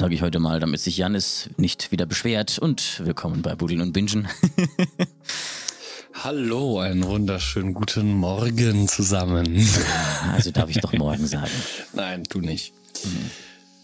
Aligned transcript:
Sage 0.00 0.14
ich 0.14 0.22
heute 0.22 0.38
mal, 0.38 0.60
damit 0.60 0.80
sich 0.80 0.96
Janis 0.96 1.50
nicht 1.58 1.92
wieder 1.92 2.06
beschwert. 2.06 2.58
Und 2.58 3.02
willkommen 3.04 3.42
bei 3.42 3.54
Buddeln 3.54 3.82
und 3.82 3.92
Bingen. 3.92 4.28
Hallo, 6.14 6.78
einen 6.78 7.04
wunderschönen 7.04 7.74
guten 7.74 8.14
Morgen 8.14 8.88
zusammen. 8.88 9.62
Also 10.32 10.52
darf 10.52 10.70
ich 10.70 10.78
doch 10.78 10.94
morgen 10.94 11.26
sagen. 11.26 11.50
Nein, 11.92 12.22
du 12.30 12.40
nicht. 12.40 12.72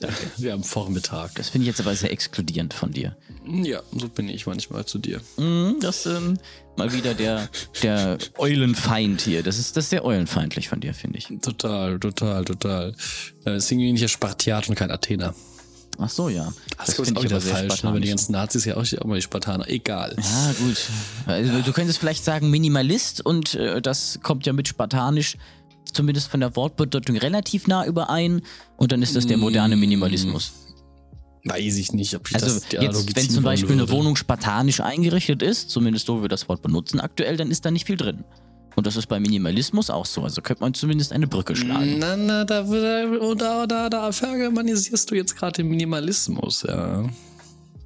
Danke. 0.00 0.16
Wir 0.38 0.52
haben 0.52 0.64
Vormittag. 0.64 1.34
Das 1.34 1.50
finde 1.50 1.64
ich 1.64 1.68
jetzt 1.68 1.80
aber 1.82 1.94
sehr 1.94 2.10
exkludierend 2.10 2.72
von 2.72 2.92
dir. 2.92 3.14
Ja, 3.46 3.82
so 3.94 4.08
bin 4.08 4.30
ich 4.30 4.46
manchmal 4.46 4.86
zu 4.86 4.98
dir. 4.98 5.20
Mhm, 5.36 5.80
Das 5.82 6.06
ähm, 6.06 6.38
mal 6.78 6.94
wieder 6.94 7.12
der, 7.12 7.50
der 7.82 8.16
Eulenfeind 8.38 9.20
hier. 9.20 9.42
Das 9.42 9.58
ist, 9.58 9.76
das 9.76 9.84
ist 9.84 9.90
sehr 9.90 10.02
eulenfeindlich 10.02 10.70
von 10.70 10.80
dir, 10.80 10.94
finde 10.94 11.18
ich. 11.18 11.26
Total, 11.42 12.00
total, 12.00 12.46
total. 12.46 12.94
Deswegen 13.44 13.82
bin 13.82 13.96
ich 13.96 14.00
ja 14.00 14.08
Spartiat 14.08 14.70
und 14.70 14.76
kein 14.76 14.90
Athener. 14.90 15.34
Ach 15.98 16.10
so, 16.10 16.28
ja. 16.28 16.52
Das, 16.76 16.90
ist 16.90 16.94
finde 16.96 17.12
auch 17.12 17.24
ich 17.24 17.30
wieder 17.30 17.36
aber 17.36 17.44
sehr 17.44 17.54
falsch, 17.54 17.82
ne? 17.82 17.92
weil 17.92 18.00
die 18.00 18.08
ganzen 18.08 18.32
Nazis 18.32 18.64
ja 18.64 18.76
auch, 18.76 18.84
auch 18.84 19.04
mal 19.06 19.14
die 19.14 19.22
Spartaner. 19.22 19.68
Egal. 19.68 20.14
Ja, 20.16 20.52
gut. 20.58 20.76
Also, 21.26 21.60
du 21.62 21.72
könntest 21.72 21.98
vielleicht 21.98 22.24
sagen 22.24 22.50
Minimalist 22.50 23.24
und 23.24 23.54
äh, 23.54 23.80
das 23.80 24.20
kommt 24.22 24.46
ja 24.46 24.52
mit 24.52 24.68
spartanisch 24.68 25.36
zumindest 25.92 26.28
von 26.28 26.40
der 26.40 26.54
Wortbedeutung 26.56 27.16
relativ 27.16 27.66
nah 27.66 27.86
überein 27.86 28.42
und 28.76 28.92
dann 28.92 29.02
ist 29.02 29.16
das 29.16 29.26
der 29.26 29.38
moderne 29.38 29.76
Minimalismus. 29.76 30.52
Weiß 31.44 31.76
ich 31.76 31.92
nicht, 31.92 32.14
ob 32.16 32.28
ich 32.28 32.34
Also 32.34 32.54
das 32.54 32.68
die 32.68 32.76
jetzt, 32.76 33.16
wenn 33.16 33.30
zum 33.30 33.44
Beispiel 33.44 33.72
eine 33.72 33.82
würde. 33.82 33.92
Wohnung 33.92 34.16
spartanisch 34.16 34.80
eingerichtet 34.80 35.42
ist, 35.42 35.70
zumindest 35.70 36.06
so 36.06 36.18
wie 36.18 36.22
wir 36.22 36.28
das 36.28 36.48
Wort 36.48 36.60
benutzen 36.60 37.00
aktuell, 37.00 37.36
dann 37.36 37.50
ist 37.50 37.64
da 37.64 37.70
nicht 37.70 37.86
viel 37.86 37.96
drin. 37.96 38.24
Und 38.76 38.86
das 38.86 38.96
ist 38.96 39.06
bei 39.06 39.18
Minimalismus 39.18 39.88
auch 39.88 40.04
so. 40.04 40.22
Also 40.22 40.42
könnte 40.42 40.62
man 40.62 40.74
zumindest 40.74 41.12
eine 41.12 41.26
Brücke 41.26 41.56
schlagen. 41.56 41.98
Na, 41.98 42.14
na, 42.14 42.44
da, 42.44 42.62
da, 42.62 43.66
da, 43.66 43.88
da, 43.88 44.12
vergermanisierst 44.12 45.10
du 45.10 45.14
jetzt 45.14 45.34
gerade 45.34 45.62
den 45.62 45.68
Minimalismus, 45.68 46.62
ja. 46.62 47.04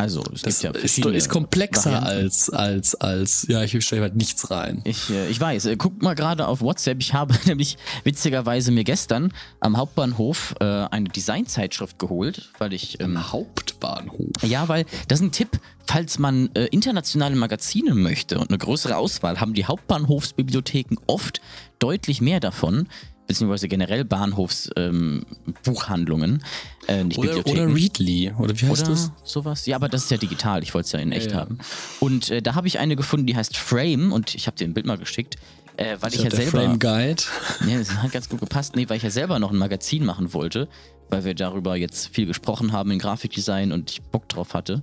Also 0.01 0.23
es 0.35 0.43
Das 0.43 0.61
gibt 0.61 0.63
ja 0.63 0.71
ist, 0.71 0.81
verschiedene 0.81 1.17
ist 1.17 1.29
komplexer 1.29 1.93
Varianten. 1.93 2.25
als, 2.25 2.51
als, 2.51 2.95
als, 2.95 3.47
ja, 3.49 3.63
ich 3.63 3.85
stelle 3.85 4.03
halt 4.03 4.17
nichts 4.17 4.51
rein. 4.51 4.81
Ich, 4.85 5.11
äh, 5.11 5.29
ich 5.29 5.41
weiß, 5.41 5.67
äh, 5.67 5.77
guck 5.77 6.01
mal 6.03 6.15
gerade 6.15 6.47
auf 6.49 6.61
WhatsApp. 6.63 6.99
Ich 7.01 7.13
habe 7.15 7.35
nämlich 7.47 7.77
witzigerweise 8.05 8.73
mir 8.73 8.85
gestern 8.85 9.33
am 9.61 9.77
Hauptbahnhof 9.77 10.55
äh, 10.61 10.65
eine 10.65 11.09
Designzeitschrift 11.09 11.99
geholt, 11.99 12.51
weil 12.59 12.73
ich 12.73 13.01
ähm, 13.01 13.31
Hauptbahnhof. 13.33 14.31
Ja, 14.43 14.69
weil 14.69 14.87
das 15.09 15.21
ist 15.21 15.27
ein 15.27 15.33
Tipp, 15.33 15.61
falls 15.87 16.19
man 16.19 16.51
äh, 16.55 16.67
internationale 16.67 17.37
Magazine 17.37 17.95
möchte 17.95 18.39
und 18.39 18.49
eine 18.49 18.59
größere 18.59 18.97
Auswahl, 18.97 19.41
haben 19.41 19.55
die 19.55 19.65
Hauptbahnhofsbibliotheken 19.67 20.97
oft 21.07 21.41
deutlich 21.79 22.21
mehr 22.21 22.41
davon, 22.41 22.89
beziehungsweise 23.31 23.69
generell 23.69 24.05
Bahnhofsbuchhandlungen, 24.05 26.43
ähm, 26.89 27.11
äh, 27.11 27.17
Oder, 27.17 27.47
oder 27.47 27.75
Readly, 27.75 28.33
oder 28.39 28.59
wie 28.61 28.67
heißt 28.67 28.83
Oder 28.83 28.91
das? 28.91 29.13
sowas. 29.25 29.67
Ja, 29.67 29.77
aber 29.77 29.89
das 29.89 30.05
ist 30.05 30.11
ja 30.11 30.17
digital. 30.17 30.63
Ich 30.63 30.75
wollte 30.75 30.87
es 30.87 30.93
ja 30.93 30.99
in 30.99 31.13
echt 31.13 31.31
Ja. 31.31 31.39
haben. 31.39 31.59
Und 32.01 32.31
äh, 32.31 32.43
da 32.43 32.55
habe 32.55 32.67
ich 32.67 32.79
eine 32.79 32.97
gefunden, 32.97 33.27
die 33.27 33.37
heißt 33.37 33.57
Frame 33.57 34.13
und 34.13 34.35
ich 34.35 34.47
habe 34.47 34.57
dir 34.57 34.65
ein 34.67 34.75
Bild 34.75 34.87
mal 34.87 34.99
geschickt, 34.99 35.37
äh, 35.77 35.97
weil 36.01 36.15
ich 36.15 36.23
ja 36.23 36.29
der 36.29 36.41
selber. 36.41 36.63
Frame 36.63 36.79
Guide. 36.79 37.23
Ja, 37.69 37.79
das 37.79 37.95
hat 37.95 38.13
ganz 38.13 38.29
gut 38.29 38.41
gepasst. 38.41 38.75
Nee, 38.77 38.89
weil 38.89 38.97
ich 38.97 39.03
ja 39.03 39.11
selber 39.11 39.39
noch 39.39 39.51
ein 39.53 39.59
Magazin 39.59 40.05
machen 40.05 40.33
wollte, 40.33 40.69
weil 41.11 41.25
wir 41.25 41.35
darüber 41.35 41.77
jetzt 41.77 42.09
viel 42.15 42.27
gesprochen 42.27 42.73
haben 42.73 42.91
in 42.91 42.99
Grafikdesign 42.99 43.73
und 43.73 43.91
ich 43.91 44.03
Bock 44.03 44.29
drauf 44.29 44.55
hatte. 44.55 44.83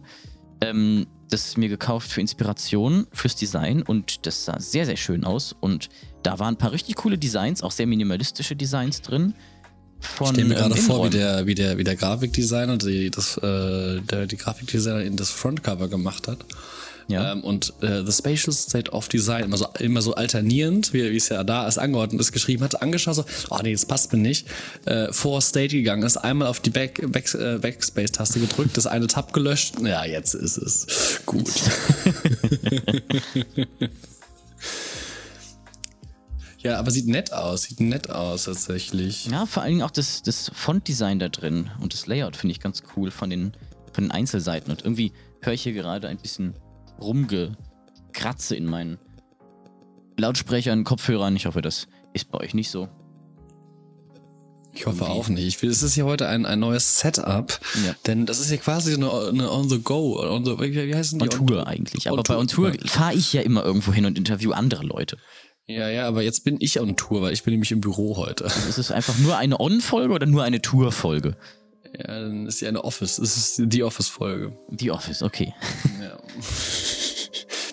Ähm, 0.62 1.08
das 1.30 1.46
ist 1.48 1.58
mir 1.58 1.68
gekauft 1.68 2.10
für 2.10 2.22
Inspiration, 2.22 3.06
fürs 3.12 3.36
Design 3.36 3.82
und 3.82 4.26
das 4.26 4.46
sah 4.46 4.60
sehr, 4.62 4.86
sehr 4.86 4.96
schön 4.96 5.26
aus. 5.26 5.54
Und 5.60 5.90
da 6.28 6.38
waren 6.40 6.56
ein 6.56 6.58
paar 6.58 6.74
richtig 6.74 6.96
coole 6.96 7.18
Designs, 7.18 7.64
auch 7.64 7.72
sehr 7.72 7.88
minimalistische 7.88 8.54
Designs 8.54 9.02
drin. 9.02 9.34
Von, 10.02 10.28
Ich 10.28 10.32
stelle 10.34 10.48
mir 10.50 10.56
ähm, 10.56 10.60
gerade 10.60 10.76
vor, 10.76 11.06
wie 11.06 11.10
der, 11.10 11.48
wie 11.48 11.56
der, 11.56 11.78
wie 11.78 11.86
der 11.86 11.96
Grafikdesigner, 11.96 12.78
die, 12.78 13.10
das, 13.10 13.38
äh, 13.38 14.02
der, 14.02 14.28
die 14.28 14.36
Grafikdesigner 14.36 15.04
in 15.04 15.16
das 15.16 15.30
Frontcover 15.30 15.88
gemacht 15.88 16.28
hat. 16.28 16.40
Ja. 17.08 17.32
Ähm, 17.32 17.46
und 17.46 17.72
äh, 17.82 18.04
The 18.06 18.12
Spatial 18.12 18.52
State 18.54 18.92
of 18.92 19.08
Design, 19.08 19.46
immer 19.46 19.56
so, 19.56 19.68
immer 19.80 20.02
so 20.02 20.16
alternierend, 20.16 20.92
wie, 20.92 21.10
wie 21.10 21.16
es 21.16 21.30
ja 21.30 21.46
da 21.46 21.66
ist, 21.66 21.78
angeordnet 21.78 22.20
ist, 22.20 22.34
geschrieben 22.34 22.62
hat, 22.66 22.82
angeschaut, 22.82 23.16
so, 23.16 23.24
oh 23.50 23.60
nee, 23.64 23.72
das 23.72 23.86
passt 23.86 24.12
mir 24.12 24.20
nicht, 24.20 24.48
äh, 24.84 25.14
vor 25.14 25.42
State 25.42 25.74
gegangen 25.74 26.04
ist, 26.04 26.18
einmal 26.18 26.50
auf 26.50 26.60
die 26.60 26.72
Back, 26.72 27.10
Back, 27.10 27.34
äh, 27.36 27.58
Backspace-Taste 27.60 28.42
gedrückt, 28.42 28.76
das 28.76 28.86
eine 28.86 29.08
Tab 29.08 29.32
gelöscht, 29.32 29.76
ja, 29.82 30.04
jetzt 30.04 30.34
ist 30.34 30.58
es 30.58 31.22
gut. 31.26 31.50
ja, 36.68 36.80
aber 36.80 36.92
sieht 36.92 37.08
nett 37.08 37.32
aus, 37.34 37.64
sieht 37.64 37.80
nett 37.80 38.10
aus 38.10 38.44
tatsächlich. 38.44 39.26
Ja, 39.28 39.46
vor 39.46 39.64
allen 39.64 39.74
Dingen 39.74 39.82
auch 39.84 39.92
das, 39.92 40.22
das 40.22 40.52
Fontdesign 40.54 41.20
da 41.20 41.30
drin 41.30 41.70
und 41.82 41.94
das 41.94 42.08
Layout 42.08 42.36
finde 42.36 42.52
ich 42.52 42.60
ganz 42.60 42.84
cool 42.96 43.10
von 43.12 43.30
den, 43.30 43.54
von 43.94 44.04
den 44.04 44.12
Einzelseiten. 44.12 44.72
Und 44.72 44.84
irgendwie 44.84 45.14
höre 45.42 45.54
ich 45.54 45.64
hier 45.64 45.74
gerade 45.74 46.08
ein 46.08 46.18
bisschen 46.18 46.54
rumgekratze 47.00 48.56
in 48.56 48.66
meinen 48.66 48.98
Lautsprechern, 50.20 50.84
Kopfhörern. 50.84 51.36
Ich 51.36 51.46
hoffe, 51.46 51.62
das 51.62 51.88
ist 52.14 52.32
bei 52.32 52.40
euch 52.40 52.54
nicht 52.54 52.70
so. 52.70 52.90
Ich 54.74 54.86
hoffe 54.86 55.06
Irgendwie. 55.06 55.20
auch 55.20 55.28
nicht. 55.30 55.64
Es 55.64 55.82
ist 55.82 55.96
hier 55.96 56.06
heute 56.06 56.28
ein, 56.28 56.46
ein 56.46 56.60
neues 56.60 57.00
Setup, 57.00 57.60
Ja. 57.84 57.96
denn 58.06 58.28
das 58.28 58.40
ist 58.40 58.52
ja 58.52 58.58
quasi 58.58 58.94
eine, 58.94 59.12
eine 59.12 59.52
on 59.52 59.70
the 59.70 59.80
go, 59.82 60.20
on 60.22 60.46
the, 60.46 60.52
wie, 60.60 60.94
heißen 60.94 61.18
die? 61.18 61.24
On 61.24 61.30
Tour 61.30 61.66
eigentlich. 61.66 62.08
Aber 62.08 62.18
On 62.20 62.24
bei. 62.28 62.38
On 62.38 62.48
Tour 62.48 62.74
fahre 62.86 63.16
ich 63.16 63.34
ja 63.34 63.42
immer 63.42 63.64
irgendwo 63.64 63.92
hin 63.92 64.06
und 64.06 64.18
interview 64.20 64.52
andere 64.52 64.84
Leute. 64.84 65.18
Ja, 65.68 65.90
ja, 65.90 66.08
aber 66.08 66.22
jetzt 66.22 66.46
bin 66.46 66.58
ich 66.60 66.80
on 66.80 66.96
Tour, 66.96 67.22
weil 67.22 67.34
ich 67.34 67.44
bin 67.44 67.52
nämlich 67.52 67.74
im 67.74 67.82
Büro 67.82 68.16
heute. 68.16 68.46
Ist 68.46 68.78
es 68.78 68.90
einfach 68.90 69.18
nur 69.18 69.38
eine 69.38 69.60
On-Folge 69.60 70.14
oder 70.14 70.26
nur 70.26 70.44
eine 70.44 70.62
Tour-Folge? 70.62 71.36
Ja, 71.98 72.22
dann 72.22 72.48
ist 72.48 72.62
ja 72.62 72.70
eine 72.70 72.86
Office. 72.86 73.18
Es 73.18 73.36
ist 73.36 73.62
die 73.74 73.84
Office-Folge. 73.84 74.58
Die 74.70 74.92
Office, 74.92 75.22
okay. 75.22 75.54
Ja. 76.02 76.18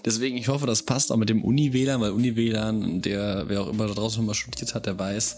Deswegen, 0.05 0.37
ich 0.37 0.49
hoffe, 0.49 0.67
das 0.67 0.83
passt 0.83 1.13
auch 1.13 1.17
mit 1.17 1.29
dem 1.29 1.45
Uni-WLAN, 1.45 2.01
weil 2.01 2.11
Uni-WLAN, 2.11 3.01
der, 3.01 3.45
wer 3.47 3.63
auch 3.63 3.69
immer 3.69 3.87
da 3.87 3.95
draußen 3.95 4.25
mal 4.25 4.35
studiert 4.35 4.75
hat, 4.75 4.87
der 4.87 4.99
weiß. 4.99 5.37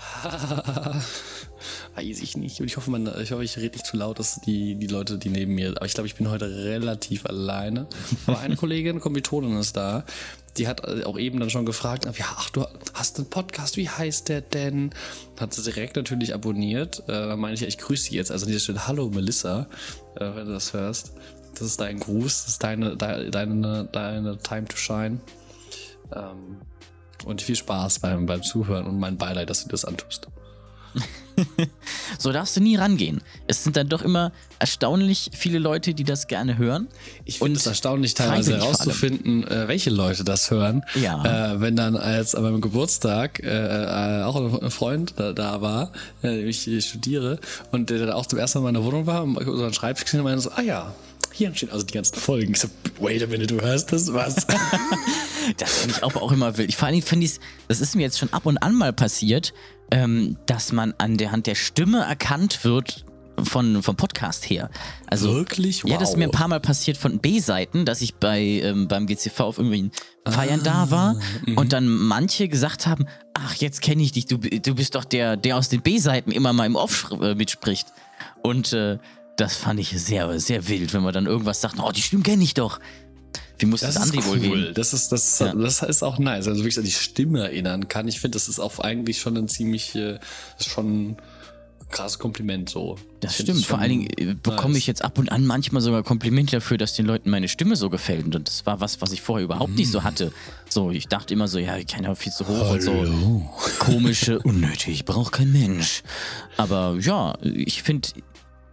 Weiß 1.94 2.20
ich 2.20 2.36
nicht. 2.36 2.60
Und 2.60 2.66
ich 2.66 2.76
hoffe, 2.76 2.90
man, 2.90 3.06
ich 3.20 3.32
hoffe, 3.32 3.44
ich 3.44 3.56
rede 3.56 3.76
nicht 3.76 3.86
zu 3.86 3.96
laut, 3.96 4.18
dass 4.18 4.40
die, 4.40 4.76
die 4.76 4.86
Leute, 4.86 5.18
die 5.18 5.28
neben 5.28 5.54
mir. 5.54 5.70
Aber 5.76 5.86
ich 5.86 5.94
glaube, 5.94 6.06
ich 6.06 6.14
bin 6.14 6.30
heute 6.30 6.48
relativ 6.48 7.26
alleine. 7.26 7.86
Aber 8.26 8.38
eine 8.40 8.56
Kollegin, 8.56 9.00
Kommilitonin 9.00 9.56
ist 9.58 9.76
da. 9.76 10.04
Die 10.56 10.66
hat 10.66 10.84
auch 11.04 11.18
eben 11.18 11.38
dann 11.38 11.50
schon 11.50 11.66
gefragt, 11.66 12.06
ja, 12.06 12.24
ach, 12.36 12.50
du 12.50 12.66
hast 12.94 13.18
einen 13.18 13.30
Podcast, 13.30 13.76
wie 13.76 13.88
heißt 13.88 14.28
der 14.28 14.40
denn? 14.40 14.90
Hat 15.38 15.54
sie 15.54 15.62
direkt 15.62 15.96
natürlich 15.96 16.34
abonniert. 16.34 17.00
Äh, 17.06 17.12
da 17.12 17.36
meine 17.36 17.54
ich, 17.54 17.60
ja, 17.60 17.68
ich 17.68 17.78
grüße 17.78 18.04
sie 18.10 18.16
jetzt. 18.16 18.30
Also 18.32 18.46
an 18.46 18.52
dieser 18.52 18.60
Stelle, 18.62 18.86
hallo 18.86 19.10
Melissa, 19.10 19.68
äh, 20.16 20.34
wenn 20.34 20.46
du 20.46 20.52
das 20.52 20.72
hörst. 20.72 21.12
Das 21.54 21.62
ist 21.62 21.80
dein 21.80 22.00
Gruß, 22.00 22.44
das 22.44 22.52
ist 22.52 22.62
deine, 22.62 22.96
deine, 22.96 23.30
deine, 23.30 23.88
deine 23.92 24.38
Time 24.38 24.64
to 24.66 24.76
Shine. 24.76 25.20
Ähm, 26.14 26.60
und 27.24 27.42
viel 27.42 27.56
Spaß 27.56 28.00
beim, 28.00 28.26
beim 28.26 28.42
Zuhören 28.42 28.86
und 28.86 28.98
mein 28.98 29.16
Beileid, 29.16 29.50
dass 29.50 29.62
du 29.62 29.68
das 29.68 29.84
antust. 29.84 30.28
So 32.18 32.32
darfst 32.32 32.56
du 32.56 32.60
nie 32.60 32.76
rangehen. 32.76 33.22
Es 33.46 33.64
sind 33.64 33.76
dann 33.76 33.88
doch 33.88 34.02
immer 34.02 34.32
erstaunlich 34.58 35.30
viele 35.32 35.58
Leute, 35.58 35.94
die 35.94 36.04
das 36.04 36.26
gerne 36.26 36.58
hören. 36.58 36.88
Ich 37.24 37.38
finde 37.38 37.52
Und 37.52 37.56
es 37.56 37.66
erstaunlich, 37.66 38.14
teilweise 38.14 38.58
herauszufinden, 38.58 39.46
äh, 39.46 39.68
welche 39.68 39.90
Leute 39.90 40.24
das 40.24 40.50
hören. 40.50 40.84
Ja. 41.00 41.54
Äh, 41.54 41.60
wenn 41.60 41.76
dann 41.76 41.96
als 41.96 42.34
an 42.34 42.42
meinem 42.42 42.60
Geburtstag 42.60 43.40
äh, 43.40 43.46
äh, 43.46 44.22
auch 44.24 44.60
ein 44.62 44.70
Freund 44.70 45.14
da, 45.16 45.32
da 45.32 45.62
war, 45.62 45.92
äh, 46.22 46.42
ich, 46.42 46.68
studiere, 46.86 47.38
und 47.70 47.90
der 47.90 48.00
dann 48.00 48.10
auch 48.10 48.26
zum 48.26 48.38
ersten 48.38 48.58
Mal 48.58 48.68
in 48.68 48.74
meiner 48.74 48.84
Wohnung 48.84 49.06
war, 49.06 49.22
und 49.22 49.36
so 49.42 49.64
ein 49.64 49.72
Schreibtisch 49.72 50.12
und 50.14 50.22
meinte 50.22 50.42
so, 50.42 50.50
ah 50.50 50.62
ja, 50.62 50.92
hier 51.32 51.48
entstehen 51.48 51.70
also 51.70 51.84
die 51.84 51.94
ganzen 51.94 52.16
Folgen. 52.16 52.52
Ich 52.52 52.60
so, 52.60 52.68
wait 53.00 53.22
a 53.22 53.26
minute, 53.26 53.54
du 53.54 53.60
hörst 53.60 53.92
das? 53.92 54.12
Was? 54.12 54.46
Das 55.56 55.78
finde 55.78 55.96
ich 55.96 56.02
auch, 56.02 56.14
auch 56.16 56.32
immer 56.32 56.56
wild. 56.58 56.68
Ich, 56.68 56.76
vor 56.76 56.86
allen 56.86 56.94
Dingen 56.94 57.06
finde 57.06 57.26
ich, 57.26 57.40
das 57.66 57.80
ist 57.80 57.96
mir 57.96 58.02
jetzt 58.02 58.18
schon 58.18 58.32
ab 58.32 58.44
und 58.46 58.58
an 58.58 58.74
mal 58.74 58.92
passiert, 58.92 59.52
ähm, 59.90 60.36
dass 60.46 60.70
man 60.70 60.94
an 60.98 61.16
der 61.16 61.32
Hand 61.32 61.46
der 61.46 61.54
Stimme 61.54 62.00
erkannt 62.04 62.62
wird 62.62 63.04
von, 63.42 63.82
vom 63.82 63.96
Podcast 63.96 64.48
her. 64.50 64.70
Also, 65.06 65.32
Wirklich? 65.34 65.82
Ja, 65.84 65.96
das 65.96 66.10
ist 66.10 66.16
mir 66.18 66.24
ein 66.24 66.28
Wow. 66.32 66.36
paar 66.38 66.48
Mal 66.48 66.60
passiert 66.60 66.98
von 66.98 67.18
B-Seiten, 67.20 67.84
dass 67.86 68.02
ich 68.02 68.14
bei, 68.16 68.40
ähm, 68.40 68.86
beim 68.86 69.06
GCV 69.06 69.40
auf 69.40 69.56
irgendwelchen 69.58 69.92
Feiern 70.28 70.62
da 70.62 70.90
war 70.90 71.16
und 71.56 71.72
dann 71.72 71.88
manche 71.88 72.46
gesagt 72.48 72.86
haben, 72.86 73.06
ach, 73.34 73.54
jetzt 73.54 73.80
kenne 73.80 74.02
ich 74.02 74.12
dich, 74.12 74.26
du, 74.26 74.36
du 74.36 74.74
bist 74.74 74.94
doch 74.94 75.04
der, 75.04 75.36
der 75.38 75.56
aus 75.56 75.70
den 75.70 75.80
B-Seiten 75.80 76.30
immer 76.32 76.52
mal 76.52 76.66
im 76.66 76.76
Off 76.76 77.10
äh, 77.20 77.34
mitspricht. 77.34 77.88
Und 78.42 78.74
äh, 78.74 78.98
das 79.36 79.56
fand 79.56 79.80
ich 79.80 79.90
sehr, 79.90 80.38
sehr 80.40 80.68
wild, 80.68 80.92
wenn 80.92 81.02
man 81.02 81.12
dann 81.14 81.26
irgendwas 81.26 81.60
sagt, 81.60 81.76
oh, 81.78 81.90
die 81.92 82.02
Stimme 82.02 82.22
kenne 82.22 82.42
ich 82.44 82.54
doch. 82.54 82.78
Wie 83.58 83.66
muss 83.66 83.80
das, 83.80 83.94
Das 83.94 84.06
ist 84.06 84.12
Andi 84.12 84.24
wohl 84.26 84.38
cool. 84.38 84.64
gehen? 84.64 84.74
Das 84.74 84.92
ist, 84.94 85.12
das, 85.12 85.38
Ja. 85.38 85.54
das 85.54 85.82
ist 85.82 86.02
auch 86.02 86.18
nice. 86.18 86.46
Also 86.48 86.60
wirklich 86.62 86.78
an 86.78 86.84
die 86.84 86.90
Stimme 86.90 87.40
erinnern 87.42 87.88
kann. 87.88 88.08
Ich 88.08 88.18
finde, 88.20 88.36
das 88.36 88.48
ist 88.48 88.58
auch 88.58 88.78
eigentlich 88.78 89.20
schon 89.20 89.36
ein 89.36 89.48
ziemlich, 89.48 89.94
äh, 89.94 90.14
das 90.56 90.66
ist 90.66 90.72
schon 90.72 91.10
ein 91.10 91.16
krasses 91.90 92.18
Kompliment 92.18 92.70
so. 92.70 92.96
Das 93.20 93.38
Ich 93.38 93.44
stimmt. 93.44 93.66
Vor 93.66 93.78
allen 93.78 93.90
Dingen 93.90 94.06
äh, 94.16 94.34
bekomme 94.34 94.68
nice. 94.74 94.78
ich 94.78 94.86
jetzt 94.86 95.02
ab 95.02 95.18
und 95.18 95.30
an 95.30 95.44
manchmal 95.44 95.82
sogar 95.82 96.02
Komplimente 96.04 96.56
dafür, 96.56 96.78
dass 96.78 96.94
den 96.94 97.04
Leuten 97.04 97.28
meine 97.30 97.48
Stimme 97.48 97.76
so 97.76 97.90
gefällt. 97.90 98.24
Und 98.34 98.48
das 98.48 98.64
war 98.64 98.80
was, 98.80 99.00
was 99.02 99.12
ich 99.12 99.20
vorher 99.20 99.44
überhaupt 99.44 99.74
nicht 99.74 99.88
Mm. 99.88 99.92
so 99.92 100.04
hatte. 100.04 100.32
So, 100.68 100.90
ich 100.90 101.08
dachte 101.08 101.34
immer 101.34 101.46
so, 101.48 101.58
ja, 101.58 101.76
ich 101.76 101.86
kann 101.86 102.04
ja 102.04 102.14
viel 102.14 102.32
zu 102.32 102.46
hoch 102.48 102.70
und 102.70 102.80
so. 102.82 103.04
Komische, 103.78 104.38
unnötig, 104.38 105.04
braucht 105.04 105.32
kein 105.32 105.52
Mensch. 105.52 106.02
Aber 106.56 106.96
ja, 107.00 107.36
ich 107.42 107.82
finde, 107.82 108.08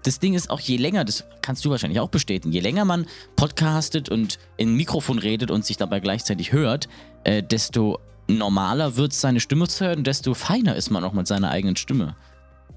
das 0.07 0.19
Ding 0.19 0.33
ist 0.36 0.50
auch, 0.50 0.62
je 0.62 0.77
länger, 0.77 1.04
das 1.04 1.25
kannst 1.42 1.65
du 1.65 1.69
wahrscheinlich 1.69 2.00
auch 2.00 2.07
bestätigen, 2.07 2.54
je 2.54 2.62
länger 2.62 2.86
man 2.86 3.06
podcastet 3.36 4.07
und 4.07 4.39
in 4.56 4.69
ein 4.69 4.75
Mikrofon 4.75 5.19
redet 5.19 5.51
und 5.51 5.65
sich 5.65 5.75
dabei 5.75 6.00
gleichzeitig 6.00 6.54
hört, 6.54 6.88
äh, 7.25 7.44
desto 7.44 8.00
normaler 8.30 8.95
wird 8.95 9.12
es, 9.12 9.19
seine 9.19 9.42
Stimme 9.42 9.68
zu 9.68 9.86
hören, 9.86 10.06
desto 10.06 10.33
feiner 10.33 10.77
ist 10.77 10.92
man 10.92 11.04
auch 11.04 11.12
mit 11.12 11.27
seiner 11.27 11.51
eigenen 11.51 11.75
Stimme. 11.75 12.15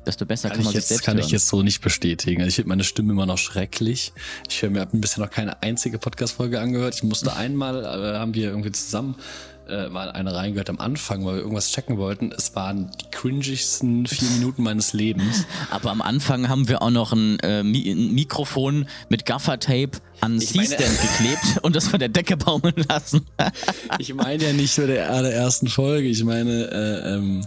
Desto 0.04 0.26
besser 0.26 0.48
kann, 0.48 0.56
Kann, 0.56 0.64
man 0.64 0.70
ich 0.72 0.80
sich 0.80 0.80
jetzt, 0.80 0.88
selbst 0.88 1.04
kann 1.04 1.16
hören. 1.18 1.26
ich 1.26 1.30
jetzt 1.30 1.46
so 1.46 1.62
nicht 1.62 1.82
bestätigen. 1.82 2.40
Also 2.40 2.48
ich 2.48 2.54
finde 2.56 2.70
meine 2.70 2.84
Stimme 2.84 3.12
immer 3.12 3.26
noch 3.26 3.38
schrecklich. 3.38 4.12
Ich 4.48 4.62
höre 4.62 4.70
mir 4.70 4.80
hab 4.80 4.92
mir 4.92 5.00
bisher 5.00 5.22
noch 5.22 5.30
keine 5.30 5.62
einzige 5.62 5.98
Podcast-Folge 5.98 6.58
angehört. 6.58 6.94
Ich 6.96 7.02
musste 7.04 7.36
einmal, 7.36 7.84
äh, 7.84 8.18
haben 8.18 8.34
wir 8.34 8.48
irgendwie 8.48 8.72
zusammen 8.72 9.14
äh, 9.70 9.88
mal 9.88 10.10
eine 10.10 10.34
reingehört 10.34 10.68
am 10.70 10.78
Anfang, 10.78 11.24
weil 11.24 11.36
wir 11.36 11.40
irgendwas 11.42 11.70
checken 11.72 11.96
wollten. 11.98 12.32
Es 12.36 12.54
waren 12.54 12.90
die 13.00 13.10
cringigsten 13.10 14.06
vier 14.06 14.28
Minuten 14.38 14.62
meines 14.62 14.92
Lebens. 14.92 15.46
Aber 15.70 15.90
am 15.90 16.02
Anfang 16.02 16.48
haben 16.48 16.68
wir 16.68 16.82
auch 16.82 16.90
noch 16.90 17.12
ein, 17.12 17.38
äh, 17.40 17.62
Mi 17.62 17.90
ein 17.90 18.12
Mikrofon 18.12 18.86
mit 19.08 19.24
Gaffertape 19.26 19.92
an 20.20 20.38
C-Stand 20.38 20.80
geklebt 21.00 21.62
und 21.62 21.76
das 21.76 21.88
von 21.88 21.98
der 21.98 22.08
Decke 22.08 22.36
baumeln 22.36 22.74
lassen. 22.88 23.24
Ich 23.98 24.14
meine 24.14 24.44
ja 24.44 24.52
nicht 24.52 24.76
nur 24.78 24.86
der 24.86 25.10
allerersten 25.10 25.68
Folge. 25.68 26.08
Ich 26.08 26.22
meine, 26.24 26.64
äh, 26.70 27.14
ähm, 27.14 27.46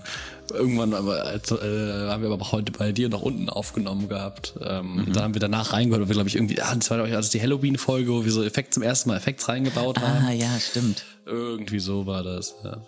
irgendwann 0.52 0.94
aber, 0.94 1.24
als, 1.25 1.52
äh, 1.52 1.56
haben 1.56 2.22
wir 2.22 2.30
aber 2.31 2.42
auch 2.42 2.52
heute 2.52 2.72
bei 2.72 2.92
dir 2.92 3.10
noch 3.10 3.22
unten 3.22 3.50
aufgenommen 3.50 4.08
gehabt. 4.10 4.54
Ähm, 4.62 5.08
Da 5.14 5.22
haben 5.24 5.34
wir 5.34 5.40
danach 5.40 5.74
reingehört, 5.74 6.04
wo 6.04 6.10
wir, 6.10 6.14
glaube 6.14 6.30
ich, 6.30 6.36
irgendwie, 6.36 6.62
ah, 6.62 6.75
das 6.75 6.90
war, 6.92 7.00
also 7.00 7.31
die 7.31 7.42
Halloween-Folge, 7.42 8.12
wo 8.12 8.25
wir 8.25 8.31
so 8.31 8.44
Effekt 8.44 8.74
zum 8.74 8.84
ersten 8.84 9.10
Mal 9.10 9.18
Effekts 9.18 9.48
reingebaut 9.48 10.00
haben. 10.00 10.25
ah, 10.28 10.31
ja, 10.31 10.60
stimmt. 10.60 11.04
Irgendwie 11.25 11.80
so 11.80 12.06
war 12.06 12.24
das, 12.24 12.56
ja. 12.64 12.81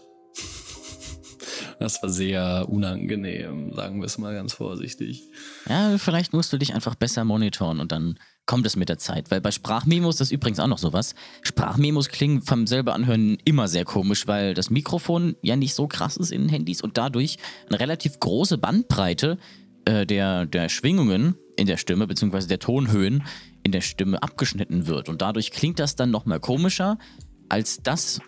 Das 1.80 2.02
war 2.02 2.10
sehr 2.10 2.68
unangenehm, 2.70 3.74
sagen 3.74 4.00
wir 4.00 4.06
es 4.06 4.18
mal 4.18 4.34
ganz 4.34 4.54
vorsichtig. 4.54 5.24
Ja, 5.68 5.98
vielleicht 5.98 6.34
musst 6.34 6.54
du 6.54 6.58
dich 6.58 6.74
einfach 6.74 6.96
besser 6.96 7.26
monitoren 7.26 7.80
und 7.80 7.92
dann 7.92 8.18
kommt 8.46 8.66
es 8.66 8.76
mit 8.76 8.90
der 8.90 8.98
Zeit. 8.98 9.32
Weil 9.32 9.42
bei 9.42 9.52
Sprachmemos, 9.52 10.18
das 10.18 10.30
ist 10.30 10.32
übrigens 10.32 10.60
auch 10.60 10.68
noch 10.68 10.78
sowas. 10.78 11.16
Sprachmemos 11.42 12.10
klingen 12.10 12.42
vom 12.42 12.68
selber 12.68 12.94
anhören 12.94 13.38
immer 13.44 13.68
sehr 13.68 13.86
komisch, 13.86 14.28
weil 14.28 14.54
das 14.54 14.70
Mikrofon 14.70 15.36
ja 15.42 15.56
nicht 15.56 15.76
so 15.76 15.88
krass 15.88 16.18
ist 16.18 16.32
in 16.32 16.48
Handys 16.48 16.82
und 16.82 16.98
dadurch 16.98 17.38
eine 17.68 17.80
relativ 17.80 18.20
große 18.20 18.58
Bandbreite 18.58 19.38
äh, 19.86 20.06
der, 20.06 20.46
der 20.46 20.70
Schwingungen 20.70 21.36
in 21.58 21.68
der 21.68 21.78
Stimme, 21.78 22.08
beziehungsweise 22.08 22.48
der 22.48 22.60
Tonhöhen 22.60 23.24
in 23.64 23.72
der 23.72 23.82
Stimme 23.82 24.22
abgeschnitten 24.22 24.88
wird. 24.88 25.10
Und 25.10 25.22
dadurch 25.22 25.52
klingt 25.52 25.80
das 25.80 25.96
dann 25.96 26.12
nochmal 26.12 26.40
komischer 26.40 26.98
als 27.50 27.82
das, 27.84 28.20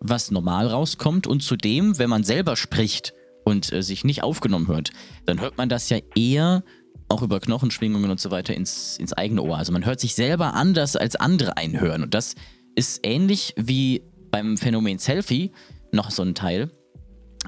was 0.00 0.30
normal 0.30 0.66
rauskommt. 0.66 1.26
Und 1.26 1.42
zudem, 1.42 1.98
wenn 1.98 2.10
man 2.10 2.24
selber 2.24 2.56
spricht 2.56 3.14
und 3.44 3.72
äh, 3.72 3.82
sich 3.82 4.04
nicht 4.04 4.22
aufgenommen 4.22 4.68
hört, 4.68 4.90
dann 5.26 5.40
hört 5.40 5.58
man 5.58 5.68
das 5.68 5.88
ja 5.88 5.98
eher 6.14 6.62
auch 7.08 7.22
über 7.22 7.40
Knochenschwingungen 7.40 8.10
und 8.10 8.20
so 8.20 8.30
weiter 8.30 8.54
ins, 8.54 8.96
ins 8.96 9.12
eigene 9.12 9.42
Ohr. 9.42 9.58
Also 9.58 9.72
man 9.72 9.84
hört 9.84 10.00
sich 10.00 10.14
selber 10.14 10.54
anders 10.54 10.96
als 10.96 11.16
andere 11.16 11.56
einhören. 11.56 12.02
Und 12.02 12.14
das 12.14 12.34
ist 12.76 13.00
ähnlich 13.02 13.54
wie 13.56 14.02
beim 14.30 14.56
Phänomen 14.56 14.98
Selfie 14.98 15.50
noch 15.92 16.10
so 16.10 16.22
ein 16.22 16.36
Teil, 16.36 16.70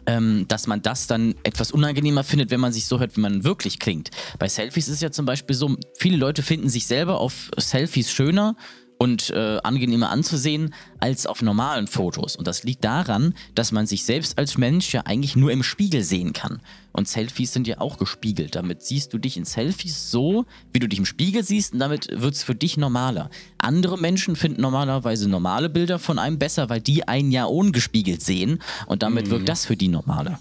ähm, 0.07 0.47
dass 0.49 0.67
man 0.67 0.83
das 0.83 1.07
dann 1.07 1.35
etwas 1.45 1.71
unangenehmer 1.71 2.25
findet, 2.25 2.51
wenn 2.51 2.61
man 2.61 2.73
sich 2.73 2.87
so 2.87 2.99
hört, 2.99 3.17
wie 3.17 3.21
man 3.21 3.45
wirklich 3.45 3.79
klingt. 3.79 4.11
Bei 4.39 4.49
Selfies 4.49 4.89
ist 4.89 4.95
es 4.95 5.01
ja 5.01 5.11
zum 5.13 5.27
Beispiel 5.27 5.55
so, 5.55 5.77
viele 5.97 6.17
Leute 6.17 6.43
finden 6.43 6.69
sich 6.69 6.87
selber 6.87 7.21
auf 7.21 7.51
Selfies 7.57 8.11
schöner 8.11 8.57
und 9.03 9.31
äh, 9.31 9.59
angenehmer 9.65 10.11
anzusehen 10.11 10.73
als 11.01 11.27
auf 11.27 11.43
normalen 11.43 11.89
Fotos. 11.89 12.37
Und 12.37 12.47
das 12.47 12.63
liegt 12.63 12.85
daran, 12.85 13.35
dass 13.57 13.73
man 13.73 13.85
sich 13.85 14.05
selbst 14.05 14.39
als 14.39 14.59
Mensch 14.59 14.95
ja 14.95 15.01
eigentlich 15.07 15.35
nur 15.35 15.51
im 15.51 15.65
Spiegel 15.65 16.05
sehen 16.05 16.33
kann. 16.33 16.61
Und 16.93 17.09
Selfies 17.09 17.53
sind 17.53 17.67
ja 17.67 17.81
auch 17.81 17.99
gespiegelt. 17.99 18.55
Damit 18.55 18.83
siehst 18.83 19.13
du 19.13 19.19
dich 19.19 19.37
in 19.37 19.45
Selfies 19.45 20.13
so, 20.13 20.47
wie 20.73 20.79
du 20.79 20.87
dich 20.87 21.01
im 21.01 21.05
Spiegel 21.05 21.43
siehst, 21.43 21.73
und 21.73 21.81
damit 21.81 22.11
wird 22.13 22.35
es 22.35 22.45
für 22.45 22.55
dich 22.55 22.77
normaler. 22.77 23.29
Andere 23.59 23.99
Menschen 23.99 24.37
finden 24.37 24.63
normalerweise 24.63 25.29
normale 25.29 25.69
Bilder 25.69 25.99
von 25.99 26.21
einem 26.21 26.39
besser, 26.39 26.71
weil 26.71 26.81
die 26.81 27.09
einen 27.09 27.33
ja 27.33 27.47
ungespiegelt 27.47 28.23
sehen. 28.23 28.61
Und 28.87 29.03
damit 29.03 29.31
wirkt 29.31 29.49
das 29.49 29.67
für 29.67 29.77
die 29.77 29.89
normaler. 29.89 30.39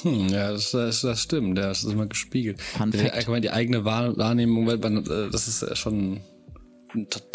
Hm, 0.00 0.28
ja, 0.28 0.52
das, 0.52 0.70
das, 0.70 1.02
das 1.02 1.20
stimmt, 1.20 1.58
ja, 1.58 1.68
das 1.68 1.84
ist 1.84 1.92
immer 1.92 2.06
gespiegelt. 2.06 2.62
Fun 2.62 2.90
Fact. 2.90 3.12
allgemein 3.12 3.42
die 3.42 3.50
eigene 3.50 3.84
Wahr- 3.84 4.16
Wahrnehmung, 4.16 4.66
weil 4.66 4.78
man, 4.78 5.04
äh, 5.04 5.28
das 5.30 5.46
ist 5.46 5.76
schon 5.76 6.20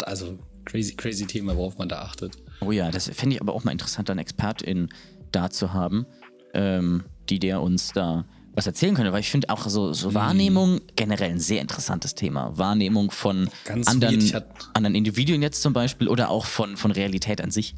also 0.04 0.38
crazy, 0.64 0.94
crazy 0.94 1.26
Thema, 1.26 1.56
worauf 1.56 1.78
man 1.78 1.88
da 1.88 2.02
achtet. 2.02 2.36
Oh 2.60 2.72
ja, 2.72 2.90
das 2.90 3.08
fände 3.08 3.36
ich 3.36 3.42
aber 3.42 3.52
auch 3.52 3.64
mal 3.64 3.72
interessant, 3.72 4.10
eine 4.10 4.20
Expertin 4.20 4.88
da 5.32 5.50
zu 5.50 5.72
haben, 5.72 6.06
ähm, 6.54 7.04
die 7.28 7.38
der 7.38 7.60
uns 7.60 7.92
da 7.92 8.24
was 8.54 8.66
erzählen 8.66 8.94
könnte, 8.94 9.12
weil 9.12 9.20
ich 9.20 9.30
finde 9.30 9.50
auch 9.50 9.68
so, 9.68 9.92
so 9.92 10.14
Wahrnehmung 10.14 10.80
generell 10.94 11.30
ein 11.30 11.40
sehr 11.40 11.60
interessantes 11.60 12.14
Thema. 12.14 12.56
Wahrnehmung 12.56 13.10
von 13.10 13.50
Ganz 13.64 13.88
anderen, 13.88 14.32
anderen 14.74 14.94
Individuen 14.94 15.42
jetzt 15.42 15.60
zum 15.60 15.72
Beispiel 15.72 16.08
oder 16.08 16.30
auch 16.30 16.46
von, 16.46 16.76
von 16.76 16.92
Realität 16.92 17.40
an 17.40 17.50
sich. 17.50 17.74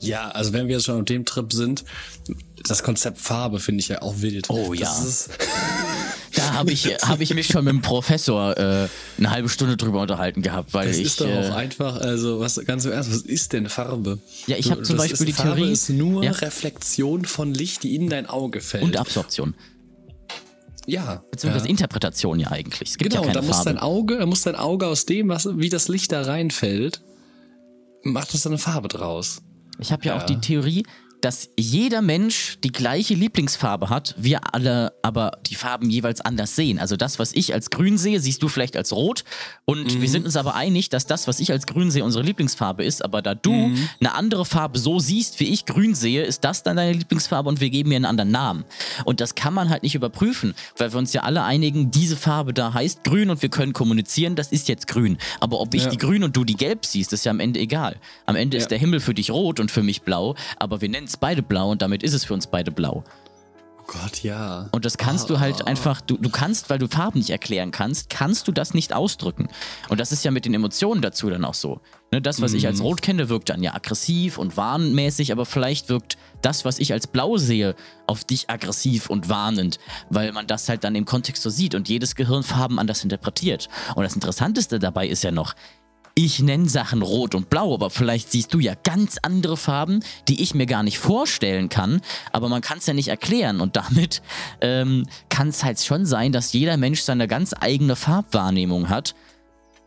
Ja, 0.00 0.30
also 0.30 0.52
wenn 0.52 0.68
wir 0.68 0.76
jetzt 0.76 0.86
schon 0.86 0.98
auf 0.98 1.04
dem 1.04 1.24
Trip 1.24 1.52
sind, 1.52 1.84
das 2.66 2.82
Konzept 2.82 3.18
Farbe 3.18 3.58
finde 3.60 3.80
ich 3.80 3.88
ja 3.88 4.00
auch 4.00 4.20
wild. 4.20 4.48
Oh 4.48 4.72
das 4.72 4.80
ja. 4.80 5.04
Ist, 5.04 5.30
Da 6.34 6.52
habe 6.54 6.72
ich, 6.72 6.86
hab 6.86 7.20
ich 7.20 7.32
mich 7.34 7.46
schon 7.46 7.64
mit 7.64 7.72
dem 7.72 7.80
Professor 7.82 8.56
äh, 8.56 8.88
eine 9.18 9.30
halbe 9.30 9.48
Stunde 9.48 9.76
drüber 9.76 10.02
unterhalten 10.02 10.42
gehabt, 10.42 10.74
weil 10.74 10.88
das 10.88 10.98
ich. 10.98 11.04
ist 11.06 11.20
doch 11.20 11.26
äh, 11.26 11.38
auch 11.48 11.54
einfach, 11.54 11.96
also 12.00 12.40
was 12.40 12.56
ganz 12.66 12.84
im 12.84 12.92
Ernst, 12.92 13.10
was 13.10 13.22
ist 13.22 13.52
denn 13.52 13.68
Farbe? 13.68 14.18
Ja, 14.46 14.56
ich 14.56 14.70
hab 14.70 14.84
zum 14.84 14.96
Das 14.96 15.06
Beispiel 15.08 15.28
ist, 15.28 15.38
die 15.38 15.42
Farbe 15.42 15.56
Theorie- 15.56 15.72
ist 15.72 15.88
nur 15.90 16.24
Ja. 16.24 16.32
Reflexion 16.32 17.24
von 17.24 17.54
Licht, 17.54 17.82
die 17.82 17.94
in 17.94 18.08
dein 18.08 18.26
Auge 18.26 18.60
fällt. 18.60 18.82
und 18.84 18.96
Absorption. 18.96 19.54
ja. 20.86 21.22
Beziehungsweise 21.30 21.66
ja. 21.66 21.70
Interpretation 21.70 22.40
ja 22.40 22.50
eigentlich. 22.50 22.90
Es 22.90 22.98
gibt 22.98 23.10
Genau, 23.10 23.22
ja 23.22 23.28
keine 23.32 23.40
da 23.40 23.46
muss 23.46 23.56
Farbe. 23.56 23.70
dein 23.70 23.78
Auge, 23.78 24.18
da 24.18 24.26
muss 24.26 24.42
dein 24.42 24.56
Auge 24.56 24.86
aus 24.86 25.06
dem, 25.06 25.28
was, 25.28 25.48
wie 25.58 25.68
das 25.68 25.88
Licht 25.88 26.12
da 26.12 26.22
reinfällt, 26.22 27.02
macht 28.04 28.34
es 28.34 28.42
dann 28.42 28.52
eine 28.52 28.58
Farbe 28.58 28.88
draus. 28.88 29.40
Ich 29.80 29.92
habe 29.92 30.04
ja, 30.04 30.14
Ja. 30.16 30.20
auch 30.22 30.26
die 30.26 30.40
Theorie, 30.40 30.84
dass 31.20 31.50
jeder 31.58 32.02
Mensch 32.02 32.58
die 32.62 32.70
gleiche 32.72 33.14
Lieblingsfarbe 33.14 33.88
hat, 33.90 34.14
wir 34.18 34.54
alle 34.54 34.92
aber 35.02 35.32
die 35.46 35.54
Farben 35.54 35.90
jeweils 35.90 36.20
anders 36.20 36.54
sehen. 36.56 36.78
Also 36.78 36.96
das, 36.96 37.18
was 37.18 37.32
ich 37.32 37.52
als 37.54 37.70
grün 37.70 37.98
sehe, 37.98 38.20
siehst 38.20 38.42
du 38.42 38.48
vielleicht 38.48 38.76
als 38.76 38.92
rot. 38.92 39.24
Und 39.64 39.94
Mhm. 39.96 40.00
wir 40.02 40.08
sind 40.08 40.24
uns 40.26 40.36
aber 40.36 40.54
einig, 40.54 40.88
dass 40.90 41.06
das, 41.06 41.26
was 41.28 41.40
ich 41.40 41.50
als 41.52 41.66
grün 41.66 41.90
sehe, 41.90 42.04
unsere 42.04 42.24
Lieblingsfarbe 42.24 42.84
ist. 42.84 43.04
Aber 43.04 43.22
da 43.22 43.34
du 43.34 43.52
Mhm. 43.52 43.88
eine 44.00 44.14
andere 44.14 44.44
Farbe 44.44 44.78
so 44.78 44.98
siehst, 45.00 45.40
wie 45.40 45.48
ich 45.48 45.66
grün 45.66 45.94
sehe, 45.94 46.22
ist 46.22 46.44
das 46.44 46.62
dann 46.62 46.76
deine 46.76 46.92
Lieblingsfarbe 46.92 47.48
und 47.48 47.60
wir 47.60 47.70
geben 47.70 47.90
ihr 47.90 47.96
einen 47.96 48.04
anderen 48.04 48.30
Namen. 48.30 48.64
Und 49.04 49.20
das 49.20 49.34
kann 49.34 49.54
man 49.54 49.70
halt 49.70 49.82
nicht 49.82 49.94
überprüfen, 49.94 50.54
weil 50.76 50.92
wir 50.92 50.98
uns 50.98 51.12
ja 51.12 51.22
alle 51.22 51.42
einigen, 51.42 51.90
diese 51.90 52.16
Farbe 52.16 52.54
da 52.54 52.72
heißt 52.74 53.04
grün 53.04 53.30
und 53.30 53.42
wir 53.42 53.48
können 53.48 53.72
kommunizieren, 53.72 54.36
das 54.36 54.52
ist 54.52 54.68
jetzt 54.68 54.86
grün. 54.86 55.18
Aber 55.40 55.60
ob 55.60 55.74
ich 55.74 55.84
Ja. 55.84 55.90
die 55.90 55.96
grün 55.98 56.22
und 56.22 56.36
du 56.36 56.44
die 56.44 56.56
gelb 56.56 56.86
siehst, 56.86 57.12
ist 57.12 57.24
ja 57.24 57.30
am 57.30 57.40
Ende 57.40 57.58
egal. 57.60 57.96
Am 58.26 58.36
Ende 58.36 58.56
Ja. 58.56 58.62
ist 58.62 58.70
der 58.70 58.78
Himmel 58.78 59.00
für 59.00 59.14
dich 59.14 59.30
rot 59.30 59.58
und 59.60 59.70
für 59.70 59.82
mich 59.82 60.02
blau, 60.02 60.34
aber 60.58 60.80
wir 60.80 60.88
nennen 60.88 61.07
es 61.08 61.16
beide 61.16 61.42
blau 61.42 61.70
und 61.70 61.82
damit 61.82 62.02
ist 62.02 62.14
es 62.14 62.24
für 62.24 62.34
uns 62.34 62.46
beide 62.46 62.70
blau. 62.70 63.04
Oh 63.80 63.84
Gott, 63.86 64.22
ja. 64.22 64.68
Und 64.72 64.84
das 64.84 64.98
kannst 64.98 65.30
du 65.30 65.40
halt 65.40 65.66
einfach, 65.66 66.02
du, 66.02 66.18
du 66.18 66.28
kannst, 66.28 66.68
weil 66.68 66.78
du 66.78 66.88
Farben 66.88 67.18
nicht 67.18 67.30
erklären 67.30 67.70
kannst, 67.70 68.10
kannst 68.10 68.46
du 68.46 68.52
das 68.52 68.74
nicht 68.74 68.92
ausdrücken. 68.92 69.48
Und 69.88 69.98
das 69.98 70.12
ist 70.12 70.24
ja 70.24 70.30
mit 70.30 70.44
den 70.44 70.52
Emotionen 70.52 71.00
dazu 71.00 71.30
dann 71.30 71.44
auch 71.44 71.54
so. 71.54 71.80
Ne, 72.10 72.20
das, 72.20 72.42
was 72.42 72.52
ich 72.52 72.66
als 72.66 72.82
rot 72.82 73.02
kenne, 73.02 73.28
wirkt 73.28 73.48
dann 73.48 73.62
ja 73.62 73.74
aggressiv 73.74 74.38
und 74.38 74.56
warnmäßig, 74.56 75.32
aber 75.32 75.46
vielleicht 75.46 75.88
wirkt 75.88 76.18
das, 76.42 76.64
was 76.64 76.78
ich 76.78 76.92
als 76.92 77.06
blau 77.06 77.38
sehe, 77.38 77.74
auf 78.06 78.24
dich 78.24 78.50
aggressiv 78.50 79.08
und 79.10 79.28
warnend, 79.28 79.78
weil 80.10 80.32
man 80.32 80.46
das 80.46 80.68
halt 80.68 80.84
dann 80.84 80.94
im 80.94 81.04
Kontext 81.04 81.42
so 81.42 81.50
sieht 81.50 81.74
und 81.74 81.88
jedes 81.88 82.14
Gehirn 82.14 82.42
Farben 82.42 82.78
anders 82.78 83.04
interpretiert. 83.04 83.68
Und 83.94 84.04
das 84.04 84.14
Interessanteste 84.14 84.78
dabei 84.78 85.08
ist 85.08 85.24
ja 85.24 85.30
noch, 85.30 85.54
ich 86.24 86.40
nenne 86.40 86.68
Sachen 86.68 87.02
rot 87.02 87.36
und 87.36 87.48
blau, 87.48 87.72
aber 87.72 87.90
vielleicht 87.90 88.32
siehst 88.32 88.52
du 88.52 88.58
ja 88.58 88.74
ganz 88.82 89.18
andere 89.22 89.56
Farben, 89.56 90.00
die 90.26 90.42
ich 90.42 90.52
mir 90.52 90.66
gar 90.66 90.82
nicht 90.82 90.98
vorstellen 90.98 91.68
kann, 91.68 92.00
aber 92.32 92.48
man 92.48 92.60
kann 92.60 92.78
es 92.78 92.86
ja 92.86 92.92
nicht 92.92 93.06
erklären. 93.06 93.60
Und 93.60 93.76
damit 93.76 94.20
ähm, 94.60 95.06
kann 95.28 95.46
es 95.46 95.62
halt 95.62 95.78
schon 95.80 96.06
sein, 96.06 96.32
dass 96.32 96.52
jeder 96.52 96.76
Mensch 96.76 97.02
seine 97.02 97.28
ganz 97.28 97.54
eigene 97.60 97.94
Farbwahrnehmung 97.94 98.88
hat, 98.88 99.14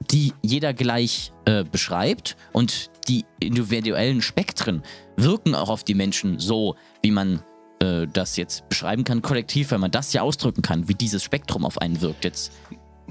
die 0.10 0.32
jeder 0.42 0.74
gleich 0.74 1.34
äh, 1.44 1.66
beschreibt. 1.66 2.38
Und 2.54 2.92
die 3.10 3.26
individuellen 3.42 4.22
Spektren 4.22 4.84
wirken 5.18 5.54
auch 5.54 5.68
auf 5.68 5.84
die 5.84 5.96
Menschen 5.96 6.40
so, 6.40 6.78
wie 7.02 7.12
man 7.12 7.44
äh, 7.82 8.08
das 8.08 8.38
jetzt 8.38 8.70
beschreiben 8.70 9.04
kann, 9.04 9.22
kollektiv, 9.22 9.72
weil 9.72 9.80
man 9.80 9.92
das 9.92 10.14
ja 10.14 10.22
ausdrücken 10.22 10.62
kann, 10.62 10.88
wie 10.88 10.96
dieses 10.96 11.24
Spektrum 11.24 11.66
auf 11.66 11.82
einen 11.82 12.00
wirkt. 12.00 12.24
Jetzt 12.24 12.54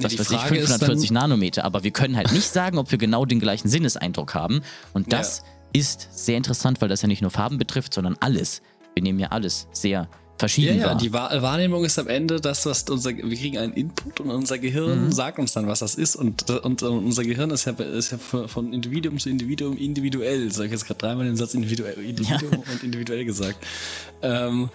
was 0.04 0.12
weiß 0.18 0.30
ich, 0.30 0.36
Frage 0.38 0.56
ist 0.56 0.66
540 0.68 1.10
Nanometer, 1.12 1.64
aber 1.64 1.84
wir 1.84 1.90
können 1.90 2.16
halt 2.16 2.32
nicht 2.32 2.48
sagen, 2.52 2.78
ob 2.78 2.90
wir 2.90 2.98
genau 2.98 3.24
den 3.24 3.40
gleichen 3.40 3.68
Sinneseindruck 3.68 4.34
haben. 4.34 4.62
Und 4.92 5.12
das 5.12 5.42
ist 5.72 6.08
sehr 6.12 6.36
interessant, 6.36 6.80
weil 6.80 6.88
das 6.88 7.02
ja 7.02 7.08
nicht 7.08 7.22
nur 7.22 7.30
Farben 7.30 7.58
betrifft, 7.58 7.94
sondern 7.94 8.16
alles. 8.20 8.62
Wir 8.94 9.02
nehmen 9.02 9.18
ja 9.20 9.28
alles 9.28 9.68
sehr 9.72 10.08
verschieden 10.36 10.76
ja, 10.78 10.82
ja, 10.84 10.86
war. 10.88 10.94
die 10.96 11.12
Wahr- 11.12 11.42
Wahrnehmung 11.42 11.84
ist 11.84 11.98
am 11.98 12.08
Ende 12.08 12.40
das, 12.40 12.64
was 12.64 12.84
unser, 12.88 13.10
wir 13.14 13.36
kriegen 13.36 13.58
einen 13.58 13.74
Input 13.74 14.20
und 14.20 14.30
unser 14.30 14.58
Gehirn 14.58 15.04
Mhm. 15.06 15.12
sagt 15.12 15.38
uns 15.38 15.52
dann, 15.52 15.66
was 15.66 15.80
das 15.80 15.96
ist. 15.96 16.16
Und, 16.16 16.48
und, 16.50 16.82
und 16.82 17.04
unser 17.04 17.24
Gehirn 17.24 17.50
ist 17.50 17.66
ja, 17.66 17.72
ist 17.72 18.12
ja 18.12 18.18
von 18.48 18.72
Individuum 18.72 19.18
zu 19.18 19.28
Individuum 19.28 19.76
individuell. 19.76 20.50
Habe 20.50 20.64
ich 20.64 20.72
jetzt 20.72 20.86
gerade 20.86 20.98
dreimal 20.98 21.26
den 21.26 21.36
Satz 21.36 21.52
individuell, 21.52 21.98
Individuum 22.02 22.52
und 22.72 22.82
individuell 22.82 23.26
gesagt. 23.26 23.58
Ähm, 24.22 24.70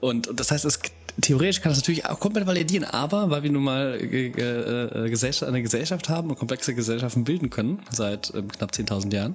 und, 0.00 0.28
und 0.28 0.40
das 0.40 0.50
heißt, 0.50 0.64
es 0.64 0.80
theoretisch 1.20 1.60
kann 1.60 1.70
das 1.70 1.78
natürlich 1.78 2.06
auch 2.06 2.20
komplett 2.20 2.46
validieren, 2.46 2.84
aber 2.84 3.30
weil 3.30 3.42
wir 3.42 3.50
nun 3.50 3.64
mal 3.64 3.98
äh, 4.00 4.26
äh, 4.28 5.10
Gesellschaft, 5.10 5.48
eine 5.48 5.62
Gesellschaft 5.62 6.08
haben 6.08 6.30
und 6.30 6.38
komplexe 6.38 6.74
Gesellschaften 6.74 7.24
bilden 7.24 7.50
können, 7.50 7.82
seit 7.90 8.32
ähm, 8.34 8.48
knapp 8.48 8.70
10.000 8.72 9.14
Jahren, 9.14 9.34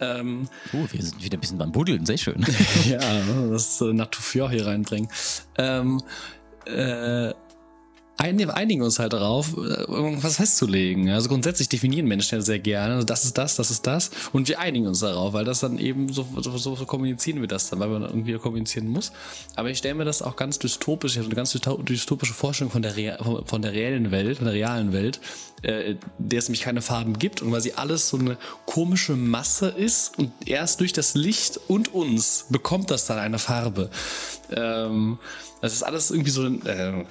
ähm, 0.00 0.48
oh, 0.72 0.86
wir 0.90 1.02
sind 1.02 1.22
wieder 1.22 1.36
ein 1.36 1.40
bisschen 1.40 1.58
beim 1.58 1.72
Buddeln, 1.72 2.06
sehr 2.06 2.18
schön. 2.18 2.44
ja, 2.88 3.00
das 3.50 3.80
äh, 3.80 3.92
Natufior 3.92 4.50
hier 4.50 4.66
reinbringen. 4.66 5.08
Ähm, 5.58 6.02
äh, 6.66 7.32
einigen 8.18 8.82
uns 8.82 8.98
halt 8.98 9.12
darauf, 9.12 9.56
äh, 9.56 9.60
irgendwas 9.60 10.36
festzulegen. 10.36 11.10
Also 11.10 11.28
grundsätzlich 11.28 11.68
definieren 11.68 12.06
Menschen 12.06 12.36
ja 12.38 12.42
sehr 12.42 12.58
gerne, 12.58 12.94
also 12.94 13.06
das 13.06 13.24
ist 13.24 13.36
das, 13.38 13.56
das 13.56 13.70
ist 13.70 13.86
das. 13.86 14.10
Und 14.32 14.48
wir 14.48 14.60
einigen 14.60 14.86
uns 14.86 15.00
darauf, 15.00 15.32
weil 15.32 15.44
das 15.44 15.60
dann 15.60 15.78
eben 15.78 16.12
so, 16.12 16.26
so, 16.40 16.56
so, 16.56 16.74
kommunizieren 16.86 17.40
wir 17.40 17.48
das 17.48 17.70
dann, 17.70 17.80
weil 17.80 17.88
man 17.88 18.02
irgendwie 18.02 18.34
kommunizieren 18.38 18.86
muss. 18.88 19.12
Aber 19.56 19.70
ich 19.70 19.78
stelle 19.78 19.94
mir 19.94 20.04
das 20.04 20.22
auch 20.22 20.36
ganz 20.36 20.58
dystopisch, 20.58 21.12
ich 21.12 21.18
habe 21.18 21.26
eine 21.26 21.34
ganz 21.34 21.52
dysto- 21.54 21.82
dystopische 21.82 22.34
Vorstellung 22.34 22.70
von 22.70 22.82
der, 22.82 23.18
von- 23.22 23.44
von 23.46 23.62
der 23.62 23.72
reellen 23.72 24.10
Welt, 24.10 24.36
von 24.38 24.46
der 24.46 24.54
realen 24.54 24.92
Welt, 24.92 25.20
äh, 25.62 25.96
der 26.18 26.38
es 26.38 26.48
nämlich 26.48 26.62
keine 26.62 26.82
Farben 26.82 27.18
gibt 27.18 27.42
und 27.42 27.50
weil 27.50 27.60
sie 27.60 27.74
alles 27.74 28.08
so 28.08 28.18
eine 28.18 28.36
komische 28.66 29.16
Masse 29.16 29.68
ist 29.68 30.18
und 30.18 30.32
erst 30.46 30.80
durch 30.80 30.92
das 30.92 31.14
Licht 31.14 31.58
und 31.68 31.92
uns 31.94 32.46
bekommt 32.50 32.90
das 32.90 33.06
dann 33.06 33.18
eine 33.18 33.38
Farbe. 33.38 33.90
Ähm, 34.56 35.18
das 35.60 35.74
ist 35.74 35.82
alles 35.82 36.10
irgendwie 36.10 36.30
so, 36.30 36.46
äh, 36.46 37.04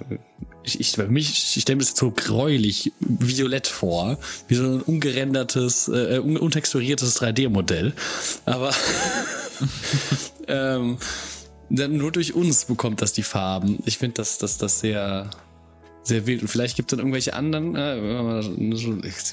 ich, 0.64 0.80
ich, 0.80 0.98
mich, 0.98 1.56
ich 1.56 1.62
stelle 1.62 1.78
mir 1.78 1.82
das 1.82 1.90
jetzt 1.90 2.00
so 2.00 2.12
gräulich 2.12 2.92
violett 3.00 3.68
vor, 3.68 4.18
wie 4.48 4.56
so 4.56 4.64
ein 4.64 4.82
ungerendertes, 4.82 5.88
äh, 5.88 6.20
un 6.20 6.38
untexturiertes 6.38 7.22
3D-Modell. 7.22 7.94
Aber 8.46 8.74
ähm, 10.48 10.98
dann 11.70 11.98
nur 11.98 12.12
durch 12.12 12.34
uns 12.34 12.66
bekommt 12.66 13.02
das 13.02 13.14
die 13.14 13.24
Farben. 13.24 13.80
Ich 13.86 13.98
finde 13.98 14.16
das, 14.16 14.38
das, 14.38 14.58
das 14.58 14.82
sehr, 14.82 15.30
sehr 16.04 16.28
wild. 16.28 16.42
Und 16.42 16.48
vielleicht 16.48 16.76
gibt 16.76 16.92
es 16.92 16.98
dann 16.98 17.00
irgendwelche 17.00 17.34
anderen, 17.34 17.76
äh, 17.76 18.42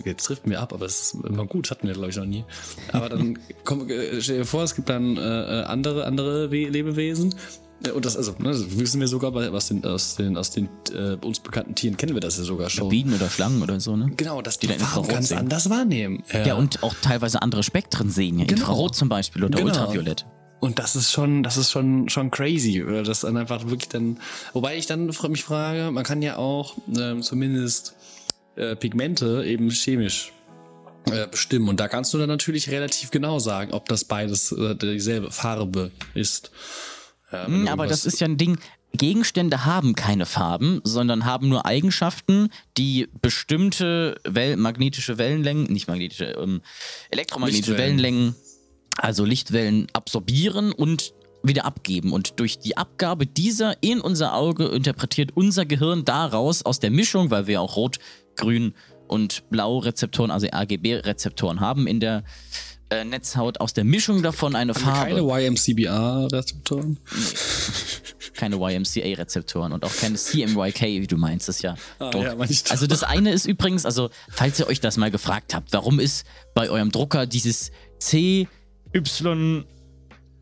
jetzt, 0.04 0.24
trifft 0.24 0.46
mir 0.46 0.60
ab, 0.60 0.72
aber 0.72 0.86
es 0.86 1.14
ist 1.14 1.24
immer 1.24 1.46
gut, 1.46 1.70
hatten 1.70 1.86
wir 1.86 1.94
glaube 1.94 2.10
ich 2.10 2.16
noch 2.16 2.24
nie. 2.24 2.44
Aber 2.92 3.08
dann 3.08 3.38
komm, 3.64 3.88
äh, 3.90 4.20
stell 4.20 4.38
dir 4.38 4.44
vor, 4.44 4.62
es 4.62 4.74
gibt 4.74 4.88
dann 4.88 5.16
äh, 5.16 5.20
äh, 5.20 5.64
andere, 5.64 6.04
andere 6.04 6.50
We 6.50 6.68
Lebewesen. 6.68 7.34
Und 7.94 8.04
das, 8.04 8.16
also, 8.16 8.32
ne, 8.38 8.49
das 8.50 8.76
wissen 8.76 9.00
wir 9.00 9.06
sogar 9.06 9.30
bei, 9.30 9.49
aus 9.50 9.68
den, 9.68 9.85
aus 9.85 10.16
den, 10.16 10.37
aus 10.37 10.50
den 10.50 10.68
äh, 10.92 11.14
uns 11.25 11.38
bekannten 11.38 11.76
Tieren 11.76 11.97
kennen 11.97 12.14
wir 12.14 12.20
das 12.20 12.37
ja 12.37 12.44
sogar 12.44 12.70
schon. 12.70 12.88
Bienen 12.88 13.14
oder 13.14 13.30
Schlangen 13.30 13.62
oder 13.62 13.78
so, 13.78 13.97
ne? 13.97 14.11
Genau, 14.16 14.42
dass 14.42 14.58
die, 14.58 14.66
Die 14.66 14.76
dann 14.76 14.87
Farben 14.87 15.08
ganz 15.08 15.28
sehen. 15.28 15.38
anders 15.38 15.70
wahrnehmen. 15.70 16.25
Ja, 16.32 16.54
und 16.54 16.82
auch 16.82 16.94
teilweise 17.00 17.40
andere 17.40 17.62
Spektren 17.62 18.11
sehen, 18.11 18.40
ja. 18.40 18.47
Genau. 18.47 18.61
Infrarot 18.62 18.97
zum 18.97 19.08
Beispiel 19.08 19.44
oder 19.44 19.56
Genau. 19.56 19.68
Ultraviolett. 19.68 20.26
Und 20.61 20.80
das 20.80 20.97
ist 20.97 21.12
schon, 21.12 21.44
das 21.44 21.56
ist 21.56 21.70
schon, 21.70 22.08
schon 22.08 22.32
crazy, 22.32 22.82
oder 22.82 23.04
das 23.04 23.20
dann 23.20 23.37
einfach 23.37 23.66
wirklich 23.66 23.88
dann, 23.88 24.18
wobei 24.52 24.76
ich 24.76 24.87
dann 24.87 25.06
mich 25.28 25.44
frage, 25.44 25.92
man 25.92 26.02
kann 26.02 26.20
ja 26.20 26.37
auch 26.37 26.75
ähm, 26.97 27.23
zumindest 27.23 27.94
äh, 28.56 28.75
Pigmente 28.75 29.44
eben 29.44 29.70
chemisch 29.70 30.32
äh, 31.12 31.28
bestimmen. 31.28 31.68
Und 31.68 31.78
da 31.78 31.87
kannst 31.87 32.12
du 32.12 32.18
dann 32.18 32.28
natürlich 32.28 32.70
relativ 32.70 33.12
genau 33.12 33.38
sagen, 33.38 33.73
ob 33.73 33.88
das 33.88 34.04
beides 34.04 34.50
äh, 34.50 34.75
dieselbe 34.75 35.30
Farbe 35.30 35.92
ist. 36.14 36.50
Hm, 37.30 37.66
du 37.66 37.73
aber 37.73 37.87
das 37.87 38.06
ist 38.06 38.20
ja 38.20 38.26
ein 38.26 38.37
Ding. 38.37 38.58
Gegenstände 38.92 39.66
haben 39.66 39.94
keine 39.94 40.25
Farben, 40.25 40.80
sondern 40.82 41.25
haben 41.25 41.49
nur 41.49 41.66
Eigenschaften, 41.66 42.49
die 42.78 43.08
bestimmte 43.20 44.18
Well 44.25 44.56
magnetische 44.56 45.18
Wellenlängen, 45.18 45.64
nicht 45.64 45.88
magnetische, 45.88 46.37
ähm, 46.40 46.62
elektromagnetische. 47.11 47.76
Wellenlängen, 47.76 48.35
also 48.97 49.25
Lichtwellen 49.25 49.88
absorbieren 49.92 50.73
und 50.73 51.12
wieder 51.42 51.66
abgeben. 51.66 52.12
Und 52.12 52.40
durch 52.40 52.58
die 52.58 52.76
Abgabe 52.76 53.26
dieser 53.26 53.82
in 53.82 54.00
unser 54.00 54.35
Auge 54.35 54.66
interpretiert 54.66 55.32
unser 55.35 55.66
Gehirn 55.66 56.04
daraus 56.04 56.64
aus 56.64 56.80
der 56.80 56.90
Mischung, 56.90 57.30
weil 57.30 57.47
wir 57.47 57.61
auch 57.61 57.76
Rot, 57.76 57.99
Grün 58.37 58.75
und 59.06 59.49
Blau 59.50 59.78
Rezeptoren, 59.78 60.30
also 60.30 60.47
RGB-Rezeptoren 60.47 61.61
haben 61.61 61.87
in 61.87 62.00
der 62.00 62.25
äh, 62.90 63.04
Netzhaut, 63.04 63.61
aus 63.61 63.75
der 63.75 63.85
Mischung 63.85 64.23
davon 64.23 64.54
eine 64.54 64.75
Farbe. 64.75 65.14
keine 65.14 65.21
YMCBA-Rezeptoren. 65.21 66.99
keine 68.35 68.57
YMCA-Rezeptoren 68.57 69.73
und 69.73 69.85
auch 69.85 69.95
keine 69.97 70.16
CMYK, 70.16 70.80
wie 70.83 71.07
du 71.07 71.16
meinst, 71.16 71.49
ist 71.49 71.62
ja. 71.62 71.75
Ah, 71.99 72.11
ja, 72.14 72.37
also 72.71 72.87
das 72.87 73.02
eine 73.02 73.33
ist 73.33 73.47
übrigens, 73.47 73.85
also 73.85 74.11
falls 74.30 74.59
ihr 74.61 74.68
euch 74.68 74.80
das 74.80 74.97
mal 74.97 75.11
gefragt 75.11 75.54
habt, 75.54 75.73
warum 75.73 75.99
ist 76.00 76.25
bei 76.54 76.71
eurem 76.71 76.90
Drucker 76.90 77.26
dieses 77.26 77.73
C, 77.99 78.49
Y, 78.95 79.64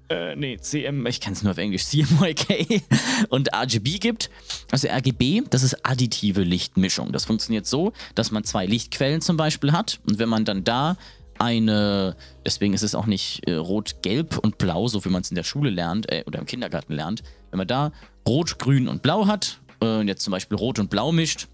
äh, 0.09 0.37
nee, 0.37 0.57
CM, 0.59 1.07
ich 1.07 1.21
kann 1.21 1.33
es 1.33 1.43
nur 1.43 1.53
auf 1.53 1.59
Englisch, 1.59 1.85
CMYK 1.87 2.83
und 3.29 3.53
RGB 3.53 3.99
gibt. 3.99 4.31
Also 4.71 4.89
RGB, 4.89 5.43
das 5.51 5.63
ist 5.63 5.85
additive 5.85 6.43
Lichtmischung. 6.43 7.13
Das 7.13 7.25
funktioniert 7.25 7.67
so, 7.67 7.93
dass 8.15 8.31
man 8.31 8.45
zwei 8.45 8.67
Lichtquellen 8.67 9.21
zum 9.21 9.37
Beispiel 9.37 9.73
hat 9.73 10.01
und 10.09 10.19
wenn 10.19 10.29
man 10.29 10.45
dann 10.45 10.65
da 10.65 10.97
eine, 11.39 12.17
deswegen 12.45 12.75
ist 12.75 12.83
es 12.83 12.95
auch 12.95 13.07
nicht 13.07 13.47
äh, 13.49 13.55
rot, 13.55 14.03
gelb 14.03 14.39
und 14.39 14.59
blau, 14.59 14.89
so 14.89 15.05
wie 15.05 15.09
man 15.09 15.23
es 15.23 15.31
in 15.31 15.35
der 15.35 15.45
Schule 15.45 15.71
lernt 15.71 16.11
äh, 16.11 16.25
oder 16.27 16.39
im 16.39 16.47
Kindergarten 16.47 16.93
lernt. 16.93 17.23
Wenn 17.51 17.59
man 17.59 17.67
da 17.67 17.93
rot, 18.27 18.59
grün 18.59 18.89
und 18.89 19.03
blau 19.03 19.27
hat 19.27 19.61
äh, 19.81 19.99
und 19.99 20.09
jetzt 20.09 20.23
zum 20.23 20.33
Beispiel 20.33 20.57
rot 20.57 20.79
und 20.79 20.91
blau 20.91 21.13
mischt, 21.13 21.49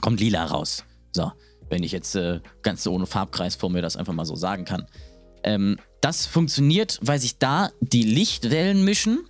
kommt 0.00 0.20
lila 0.20 0.44
raus. 0.44 0.84
So, 1.12 1.32
wenn 1.68 1.82
ich 1.82 1.92
jetzt 1.92 2.14
äh, 2.16 2.40
ganz 2.62 2.86
ohne 2.86 3.06
Farbkreis 3.06 3.56
vor 3.56 3.70
mir 3.70 3.82
das 3.82 3.96
einfach 3.96 4.12
mal 4.12 4.26
so 4.26 4.36
sagen 4.36 4.64
kann. 4.64 4.86
Ähm, 5.44 5.78
das 6.00 6.26
funktioniert, 6.26 6.98
weil 7.02 7.18
sich 7.18 7.38
da 7.38 7.70
die 7.80 8.02
Lichtwellen 8.02 8.84
mischen 8.84 9.24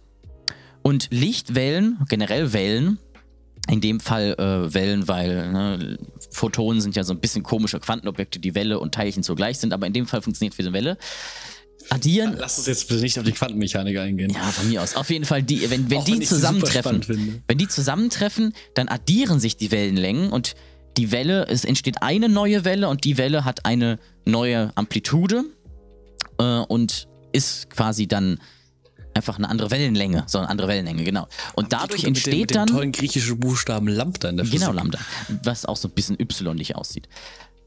und 0.83 1.09
Lichtwellen, 1.11 1.99
generell 2.09 2.53
Wellen, 2.53 2.99
in 3.69 3.81
dem 3.81 4.01
Fall 4.01 4.35
äh, 4.39 4.75
Wellen, 4.75 5.09
weil 5.09 5.53
ne, 5.53 5.99
Photonen 6.31 6.81
sind 6.81 6.97
ja 6.97 7.05
so 7.05 7.13
ein 7.13 7.21
bisschen 7.21 7.43
komische 7.43 7.79
Quantenobjekte, 7.79 8.41
die 8.41 8.55
Welle 8.55 8.81
und 8.81 8.95
Teilchen 8.95 9.23
zugleich 9.23 9.59
sind, 9.59 9.73
aber 9.73 9.87
in 9.87 9.93
dem 9.93 10.07
Fall 10.07 10.23
funktioniert 10.23 10.55
für 10.55 10.63
eine 10.63 10.73
Welle. 10.73 10.99
Addieren, 11.89 12.37
Lass 12.39 12.59
uns 12.59 12.67
jetzt 12.69 12.89
bitte 12.89 13.01
nicht 13.01 13.19
auf 13.19 13.25
die 13.25 13.33
Quantenmechanik 13.33 13.99
eingehen. 13.99 14.31
ja, 14.31 14.41
von 14.41 14.69
mir 14.69 14.83
aus. 14.83 14.97
Auf 14.97 15.11
jeden 15.11 15.25
Fall, 15.25 15.43
die, 15.43 15.69
wenn, 15.71 15.91
wenn 15.91 15.99
Auch 15.99 16.05
die 16.05 16.13
wenn 16.13 16.23
zusammentreffen, 16.23 17.43
wenn 17.47 17.59
die 17.59 17.69
zusammentreffen, 17.69 18.53
dann 18.75 18.89
addieren 18.89 19.41
sich 19.41 19.57
die 19.57 19.71
Wellenlängen 19.71 20.31
und 20.31 20.55
die 20.97 21.11
Welle, 21.11 21.47
es 21.49 21.65
entsteht 21.65 21.97
eine 22.03 22.29
neue 22.29 22.65
Welle 22.65 22.89
und 22.89 23.05
die 23.05 23.19
Welle 23.19 23.45
hat 23.45 23.65
eine 23.65 23.99
neue 24.25 24.71
Amplitude 24.77 25.45
äh, 26.39 26.45
und 26.45 27.09
ist 27.33 27.71
quasi 27.71 28.07
dann 28.07 28.39
einfach 29.15 29.39
eine 29.39 29.49
andere 29.49 29.71
Wellenlänge, 29.71 30.25
so 30.27 30.39
eine 30.39 30.49
andere 30.49 30.69
Wellenlänge, 30.69 31.05
genau. 31.05 31.29
Und 31.55 31.73
dadurch 31.73 32.03
mit 32.03 32.07
dem, 32.07 32.13
mit 32.13 32.27
entsteht 32.27 32.51
dem 32.51 32.55
dann 32.55 32.67
tollen 32.69 32.93
griechischen 32.93 33.39
Buchstaben 33.39 33.89
Lambda 33.89 34.29
in 34.29 34.37
der 34.37 34.47
Physik. 34.47 34.61
Genau, 34.61 34.73
Lambda. 34.73 34.99
Was 35.43 35.67
auch 35.67 35.77
so 35.77 35.89
ein 35.89 35.93
bisschen 35.93 36.19
y-lich 36.21 36.77
aussieht. 36.77 37.09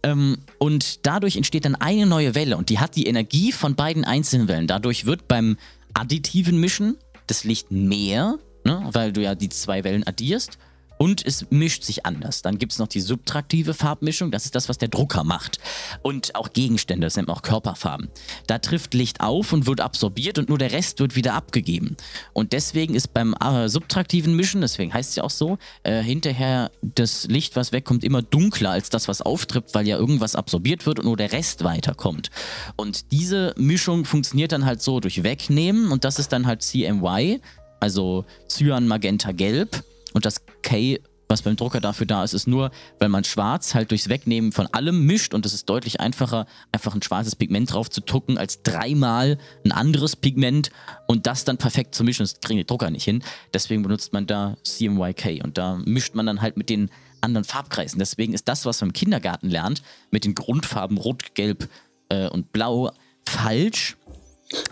Ähm, 0.04 0.38
und 0.60 1.06
dadurch 1.06 1.36
entsteht 1.36 1.66
dann 1.66 1.76
eine 1.76 2.06
neue 2.06 2.36
Welle 2.36 2.58
und 2.58 2.70
die 2.70 2.80
hat 2.80 2.96
die 2.96 3.08
Energie 3.08 3.52
von 3.52 3.76
beiden 3.76 4.06
einzelnen 4.06 4.48
Wellen. 4.48 4.68
Dadurch 4.68 5.06
wird 5.06 5.28
beim 5.28 5.58
additiven 5.94 6.60
Mischen 6.60 6.98
das 7.28 7.44
Licht 7.44 7.72
mehr, 7.72 8.38
ne, 8.64 8.88
weil 8.92 9.12
du 9.12 9.22
ja 9.22 9.34
die 9.34 9.50
zwei 9.50 9.84
Wellen 9.84 10.06
addierst. 10.06 10.58
Und 10.98 11.26
es 11.26 11.48
mischt 11.50 11.84
sich 11.84 12.06
anders. 12.06 12.42
Dann 12.42 12.58
gibt 12.58 12.72
es 12.72 12.80
noch 12.80 12.88
die 12.88 13.02
subtraktive 13.02 13.74
Farbmischung. 13.74 14.32
Das 14.32 14.46
ist 14.46 14.56
das, 14.56 14.70
was 14.70 14.78
der 14.78 14.88
Drucker 14.88 15.24
macht. 15.24 15.60
Und 16.02 16.36
auch 16.36 16.54
Gegenstände, 16.54 17.06
das 17.06 17.16
nennt 17.16 17.28
man 17.28 17.38
auch 17.38 17.42
Körperfarben. 17.42 18.10
Da 18.48 18.60
trifft 18.60 18.94
Licht 18.94 19.22
auf 19.22 19.54
und 19.54 19.68
wird 19.68 19.82
absorbiert 19.82 20.38
und 20.38 20.50
nur 20.50 20.58
der 20.58 20.72
Rest 20.72 21.00
wird 21.00 21.16
wieder 21.16 21.34
abgegeben. 21.34 21.98
Und 22.34 22.54
deswegen 22.54 22.96
ist 22.96 23.14
beim 23.14 23.34
äh, 23.34 23.68
subtraktiven 23.68 24.36
Mischen, 24.36 24.62
deswegen 24.62 24.94
heißt 24.94 25.12
es 25.12 25.16
ja 25.18 25.24
auch 25.24 25.30
so, 25.30 25.58
äh, 25.84 26.02
hinterher 26.02 26.72
das 26.82 27.28
Licht, 27.28 27.56
was 27.56 27.72
wegkommt, 27.72 28.04
immer 28.04 28.22
dunkler 28.22 28.72
als 28.72 28.90
das, 28.90 29.08
was 29.08 29.22
auftritt, 29.22 29.74
weil 29.74 29.88
ja 29.88 29.98
irgendwas 29.98 30.36
absorbiert 30.36 30.86
wird 30.86 31.00
und 31.00 31.06
nur 31.06 31.18
der 31.18 31.32
Rest 31.32 31.64
weiterkommt. 31.64 32.30
Und 32.76 33.12
diese 33.12 33.54
Mischung 33.58 34.06
funktioniert 34.06 34.52
dann 34.52 34.66
halt 34.66 34.82
so 34.82 35.00
durch 35.00 35.24
Wegnehmen 35.24 35.92
und 35.92 36.04
das 36.04 36.20
ist 36.20 36.32
dann 36.32 36.46
halt 36.46 36.62
CMY, 36.62 37.42
also 37.80 38.26
Cyan, 38.48 38.88
Magenta, 38.88 39.32
Gelb. 39.32 39.84
Und 40.16 40.26
das 40.26 40.42
K, 40.64 40.98
was 41.28 41.42
beim 41.42 41.58
Drucker 41.58 41.82
dafür 41.82 42.08
da 42.08 42.24
ist, 42.24 42.34
ist 42.34 42.48
nur, 42.48 42.72
weil 43.00 43.10
man 43.10 43.26
schwarz 43.26 43.76
halt 43.76 43.92
durchs 43.92 44.08
Wegnehmen 44.08 44.54
von 44.54 44.68
allem 44.68 45.06
mischt 45.06 45.34
und 45.34 45.46
es 45.46 45.54
ist 45.54 45.66
deutlich 45.70 46.00
einfacher, 46.00 46.46
einfach 46.72 46.96
ein 46.96 47.02
schwarzes 47.02 47.36
Pigment 47.36 47.74
drauf 47.74 47.90
zu 47.90 48.00
tucken, 48.00 48.38
als 48.38 48.64
dreimal 48.64 49.38
ein 49.66 49.74
anderes 49.74 50.16
Pigment 50.16 50.70
und 51.08 51.28
das 51.28 51.44
dann 51.44 51.58
perfekt 51.58 51.96
zu 51.96 52.06
mischen. 52.06 52.24
Das 52.24 52.40
kriegen 52.40 52.60
die 52.60 52.66
Drucker 52.66 52.90
nicht 52.92 53.04
hin. 53.04 53.24
Deswegen 53.54 53.84
benutzt 53.84 54.14
man 54.14 54.26
da 54.26 54.56
CMYK 54.64 55.44
und 55.44 55.58
da 55.58 55.82
mischt 55.84 56.16
man 56.16 56.26
dann 56.28 56.42
halt 56.42 56.56
mit 56.56 56.70
den 56.70 56.90
anderen 57.22 57.44
Farbkreisen. 57.44 58.00
Deswegen 58.00 58.34
ist 58.34 58.48
das, 58.48 58.66
was 58.66 58.80
man 58.80 58.92
im 58.92 58.94
Kindergarten 58.94 59.50
lernt, 59.50 59.82
mit 60.12 60.24
den 60.24 60.34
Grundfarben 60.34 60.98
Rot, 60.98 61.36
Gelb 61.36 61.68
äh, 62.08 62.30
und 62.30 62.54
Blau 62.54 62.92
falsch, 63.28 63.98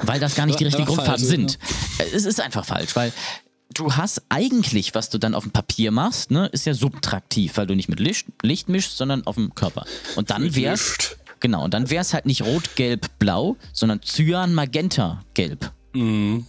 weil 0.04 0.20
das 0.20 0.36
gar 0.36 0.46
nicht 0.46 0.60
die 0.60 0.64
Ja, 0.64 0.68
richtigen 0.68 0.88
ja, 0.88 0.96
Grundfarben 0.96 1.26
falsch, 1.26 1.30
sind. 1.30 1.60
Äh, 1.98 2.16
Es 2.16 2.26
ist 2.26 2.40
einfach 2.40 2.64
falsch, 2.64 2.96
weil 2.96 3.12
du 3.74 3.96
hast 3.96 4.24
eigentlich, 4.30 4.96
was 4.96 5.10
du 5.10 5.18
dann 5.18 5.36
auf 5.36 5.44
dem 5.44 5.52
Papier 5.52 5.92
machst, 5.92 6.32
ne, 6.32 6.48
ist 6.48 6.66
ja 6.66 6.74
subtraktiv, 6.74 7.58
weil 7.58 7.68
du 7.68 7.76
nicht 7.76 7.90
mit 7.90 8.00
Licht, 8.00 8.28
Licht 8.42 8.70
mischst, 8.70 8.98
sondern 8.98 9.26
auf 9.26 9.36
dem 9.36 9.56
Körper. 9.56 9.86
Und 10.16 10.30
dann 10.30 10.56
wär's, 10.56 10.98
Licht. 10.98 11.18
genau, 11.40 11.64
und 11.64 11.74
dann 11.74 11.90
wär's 11.90 12.14
halt 12.14 12.26
nicht 12.26 12.44
rot, 12.44 12.76
gelb, 12.76 13.08
blau, 13.20 13.58
sondern 13.72 14.02
cyan, 14.02 14.54
magenta, 14.54 15.24
gelb. 15.34 15.72
Mhm. 15.94 16.46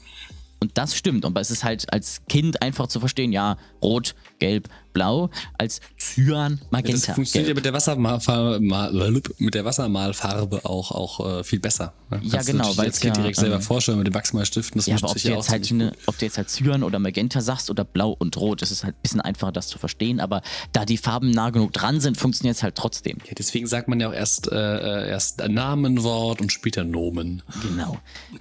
Und 0.60 0.78
das 0.78 0.94
stimmt. 0.96 1.26
Aber 1.26 1.40
es 1.40 1.50
ist 1.50 1.62
halt 1.62 1.92
als 1.92 2.22
Kind 2.26 2.62
einfach 2.62 2.86
zu 2.86 2.98
verstehen, 2.98 3.32
ja, 3.32 3.58
rot, 3.82 4.14
gelb, 4.38 4.68
blau, 4.94 5.28
als 5.58 5.80
Cyan, 5.98 6.58
Das 6.62 6.70
Magenta. 6.70 7.12
funktioniert 7.12 7.48
ja 7.48 7.54
mit 7.54 7.64
der, 7.66 7.74
Wassermalfarbe, 7.74 8.60
mal- 8.60 8.92
mit 9.38 9.54
der 9.54 9.64
Wassermalfarbe 9.66 10.64
auch, 10.64 10.90
auch 10.92 11.40
äh, 11.40 11.44
viel 11.44 11.60
besser. 11.60 11.92
Ne? 12.10 12.20
Ja, 12.24 12.30
Kannst 12.32 12.46
genau, 12.50 12.72
als 12.78 13.00
Kind 13.00 13.16
ja, 13.16 13.22
direkt 13.22 13.38
selber 13.38 13.56
ähm, 13.56 13.62
vorstellen 13.62 13.98
mit 13.98 14.06
den 14.06 14.14
Wachsmalstiften. 14.14 14.78
Das 14.78 14.86
Ja, 14.86 14.96
aber 14.96 15.10
ob 15.10 15.16
du, 15.18 15.28
jetzt 15.28 15.48
auch 15.48 15.52
halt 15.52 15.70
eine, 15.70 15.92
ob 16.06 16.16
du 16.18 16.24
jetzt 16.24 16.38
halt 16.38 16.48
Cyan 16.48 16.82
oder 16.82 16.98
Magenta 16.98 17.40
sagst 17.42 17.68
oder 17.70 17.84
Blau 17.84 18.16
und 18.18 18.36
Rot, 18.38 18.62
ist 18.62 18.70
es 18.70 18.84
halt 18.84 18.94
ein 18.96 19.02
bisschen 19.02 19.20
einfacher, 19.20 19.52
das 19.52 19.68
zu 19.68 19.78
verstehen. 19.78 20.20
Aber 20.20 20.40
da 20.72 20.84
die 20.84 20.96
Farben 20.96 21.30
nah 21.32 21.50
genug 21.50 21.72
dran 21.72 22.00
sind, 22.00 22.16
funktioniert 22.16 22.56
es 22.56 22.62
halt 22.62 22.76
trotzdem. 22.76 23.18
Ja, 23.26 23.34
deswegen 23.36 23.66
sagt 23.66 23.88
man 23.88 24.00
ja 24.00 24.08
auch 24.08 24.14
erst, 24.14 24.50
äh, 24.50 24.54
äh, 25.04 25.08
erst 25.10 25.42
ein 25.42 25.54
Namenwort 25.54 26.40
und 26.40 26.52
später 26.52 26.84
Nomen. 26.84 27.42
Genau. 27.62 27.98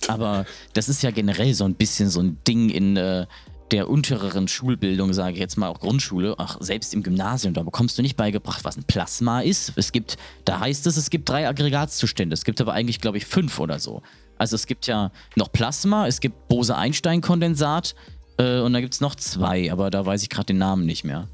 Aber 0.07 0.45
das 0.74 0.88
ist 0.89 1.01
ja 1.03 1.12
generell 1.12 1.53
so 1.53 1.65
ein 1.65 1.74
bisschen 1.75 2.10
so 2.10 2.19
ein 2.22 2.38
Ding 2.48 2.69
in 2.69 2.95
äh, 2.98 3.25
der 3.72 3.89
untereren 3.89 4.48
Schulbildung, 4.48 5.13
sage 5.13 5.34
ich 5.34 5.39
jetzt 5.39 5.58
mal, 5.58 5.67
auch 5.67 5.79
Grundschule, 5.79 6.38
auch 6.39 6.58
selbst 6.62 6.93
im 6.93 7.01
Gymnasium, 7.03 7.53
da 7.53 7.63
bekommst 7.63 7.98
du 7.98 8.01
nicht 8.01 8.17
beigebracht, 8.17 8.63
was 8.63 8.77
ein 8.77 8.84
Plasma 8.84 9.41
ist. 9.41 9.74
Es 9.75 9.91
gibt, 9.91 10.17
da 10.46 10.60
heißt 10.60 10.86
es, 10.88 10.98
es 10.98 11.10
gibt 11.10 11.29
drei 11.29 11.48
Aggregatzustände. 11.48 12.34
Es 12.34 12.43
gibt 12.43 12.62
aber 12.62 12.74
eigentlich, 12.74 13.00
glaube 13.01 13.17
ich, 13.17 13.25
fünf 13.25 13.60
oder 13.60 13.79
so. 13.79 14.01
Also 14.38 14.55
es 14.55 14.67
gibt 14.67 14.88
ja 14.88 15.12
noch 15.36 15.51
Plasma, 15.51 16.08
es 16.08 16.20
gibt 16.20 16.48
Bose-Einstein-Kondensat 16.50 17.96
äh, 18.38 18.60
und 18.60 18.74
da 18.74 18.82
gibt 18.82 18.93
es 18.93 19.01
noch 19.01 19.15
zwei, 19.15 19.72
aber 19.72 19.89
da 19.89 20.05
weiß 20.05 20.24
ich 20.24 20.29
gerade 20.29 20.48
den 20.48 20.58
Namen 20.58 20.86
nicht 20.86 21.03
mehr. 21.03 21.27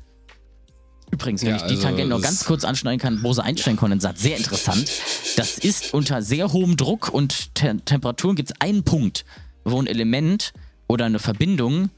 Übrigens, 1.11 1.41
wenn 1.41 1.49
Ja, 1.49 1.55
ich 1.55 1.63
die 1.63 1.69
also 1.69 1.81
Tangente 1.83 2.09
noch 2.09 2.21
ganz 2.21 2.45
kurz 2.45 2.63
anschneiden 2.63 2.99
kann, 2.99 3.21
Bose-Einstein-Kondensat, 3.21 4.19
sehr 4.19 4.37
interessant. 4.37 4.91
Das 5.37 5.57
ist 5.57 5.93
unter 5.93 6.21
sehr 6.21 6.53
hohem 6.53 6.77
Druck 6.77 7.09
und 7.09 7.55
Te 7.55 7.77
Temperaturen 7.83 8.35
gibt 8.35 8.51
es 8.51 8.61
einen 8.61 8.83
Punkt, 8.83 9.25
wo 9.63 9.81
ein 9.81 9.87
Element 9.87 10.53
oder 10.87 11.05
eine 11.05 11.19
Verbindung 11.19 11.89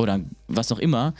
oder 0.00 0.20
was 0.48 0.72
auch 0.72 0.78
immer 0.78 1.14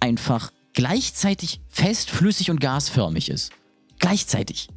einfach 0.00 0.52
gleichzeitig 0.72 1.60
fest, 1.68 2.10
flüssig 2.10 2.50
und 2.50 2.60
gasförmig 2.60 3.30
ist. 3.30 3.52
Gleichzeitig. 3.98 4.68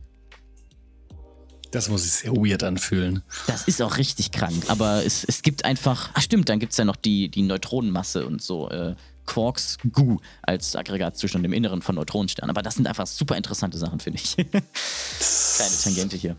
Das 1.71 1.89
muss 1.89 2.03
sich 2.03 2.13
sehr 2.13 2.31
weird 2.31 2.63
anfühlen. 2.63 3.23
Das 3.47 3.67
ist 3.67 3.81
auch 3.81 3.97
richtig 3.97 4.31
krank, 4.31 4.65
aber 4.69 5.05
es, 5.05 5.25
es 5.25 5.41
gibt 5.41 5.65
einfach, 5.65 6.11
ach 6.13 6.21
stimmt, 6.21 6.47
dann 6.47 6.59
gibt 6.59 6.71
es 6.71 6.77
ja 6.77 6.85
noch 6.85 6.95
die, 6.95 7.29
die 7.29 7.41
Neutronenmasse 7.41 8.25
und 8.25 8.41
so, 8.41 8.69
äh, 8.69 8.95
Quarks 9.25 9.77
Goo 9.91 10.19
als 10.41 10.75
Aggregatzustand 10.75 11.43
im 11.45 11.53
Inneren 11.53 11.81
von 11.81 11.95
Neutronensternen. 11.95 12.49
Aber 12.49 12.63
das 12.63 12.75
sind 12.75 12.87
einfach 12.87 13.05
super 13.05 13.35
interessante 13.35 13.77
Sachen, 13.77 13.99
finde 13.99 14.19
ich. 14.23 14.35
Kleine 14.37 15.77
Tangente 15.83 16.15
hier. 16.15 16.37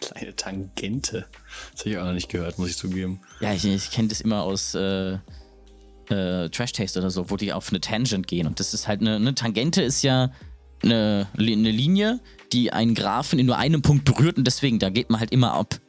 Kleine 0.00 0.36
Tangente. 0.36 1.26
Das 1.72 1.80
habe 1.80 1.90
ich 1.90 1.98
auch 1.98 2.04
noch 2.04 2.12
nicht 2.12 2.28
gehört, 2.28 2.58
muss 2.58 2.70
ich 2.70 2.76
zugeben. 2.76 3.20
Ja, 3.40 3.52
ich, 3.52 3.64
ich 3.64 3.90
kenne 3.90 4.08
das 4.08 4.20
immer 4.20 4.42
aus 4.42 4.74
äh, 4.74 5.18
äh, 6.10 6.48
Trash 6.48 6.72
Taste 6.72 6.98
oder 6.98 7.10
so, 7.10 7.30
wo 7.30 7.36
die 7.36 7.52
auf 7.52 7.70
eine 7.70 7.80
Tangent 7.80 8.26
gehen. 8.26 8.46
Und 8.46 8.60
das 8.60 8.74
ist 8.74 8.88
halt 8.88 9.00
eine, 9.00 9.16
eine 9.16 9.34
Tangente 9.34 9.82
ist 9.82 10.02
ja 10.02 10.32
eine, 10.82 11.28
eine 11.36 11.70
Linie, 11.70 12.20
die 12.52 12.72
einen 12.72 12.94
Graphen 12.94 13.38
in 13.38 13.46
nur 13.46 13.58
einem 13.58 13.82
Punkt 13.82 14.04
berührt 14.04 14.36
und 14.36 14.44
deswegen, 14.46 14.78
da 14.78 14.90
geht 14.90 15.10
man 15.10 15.20
halt 15.20 15.30
immer 15.30 15.52
ab. 15.52 15.80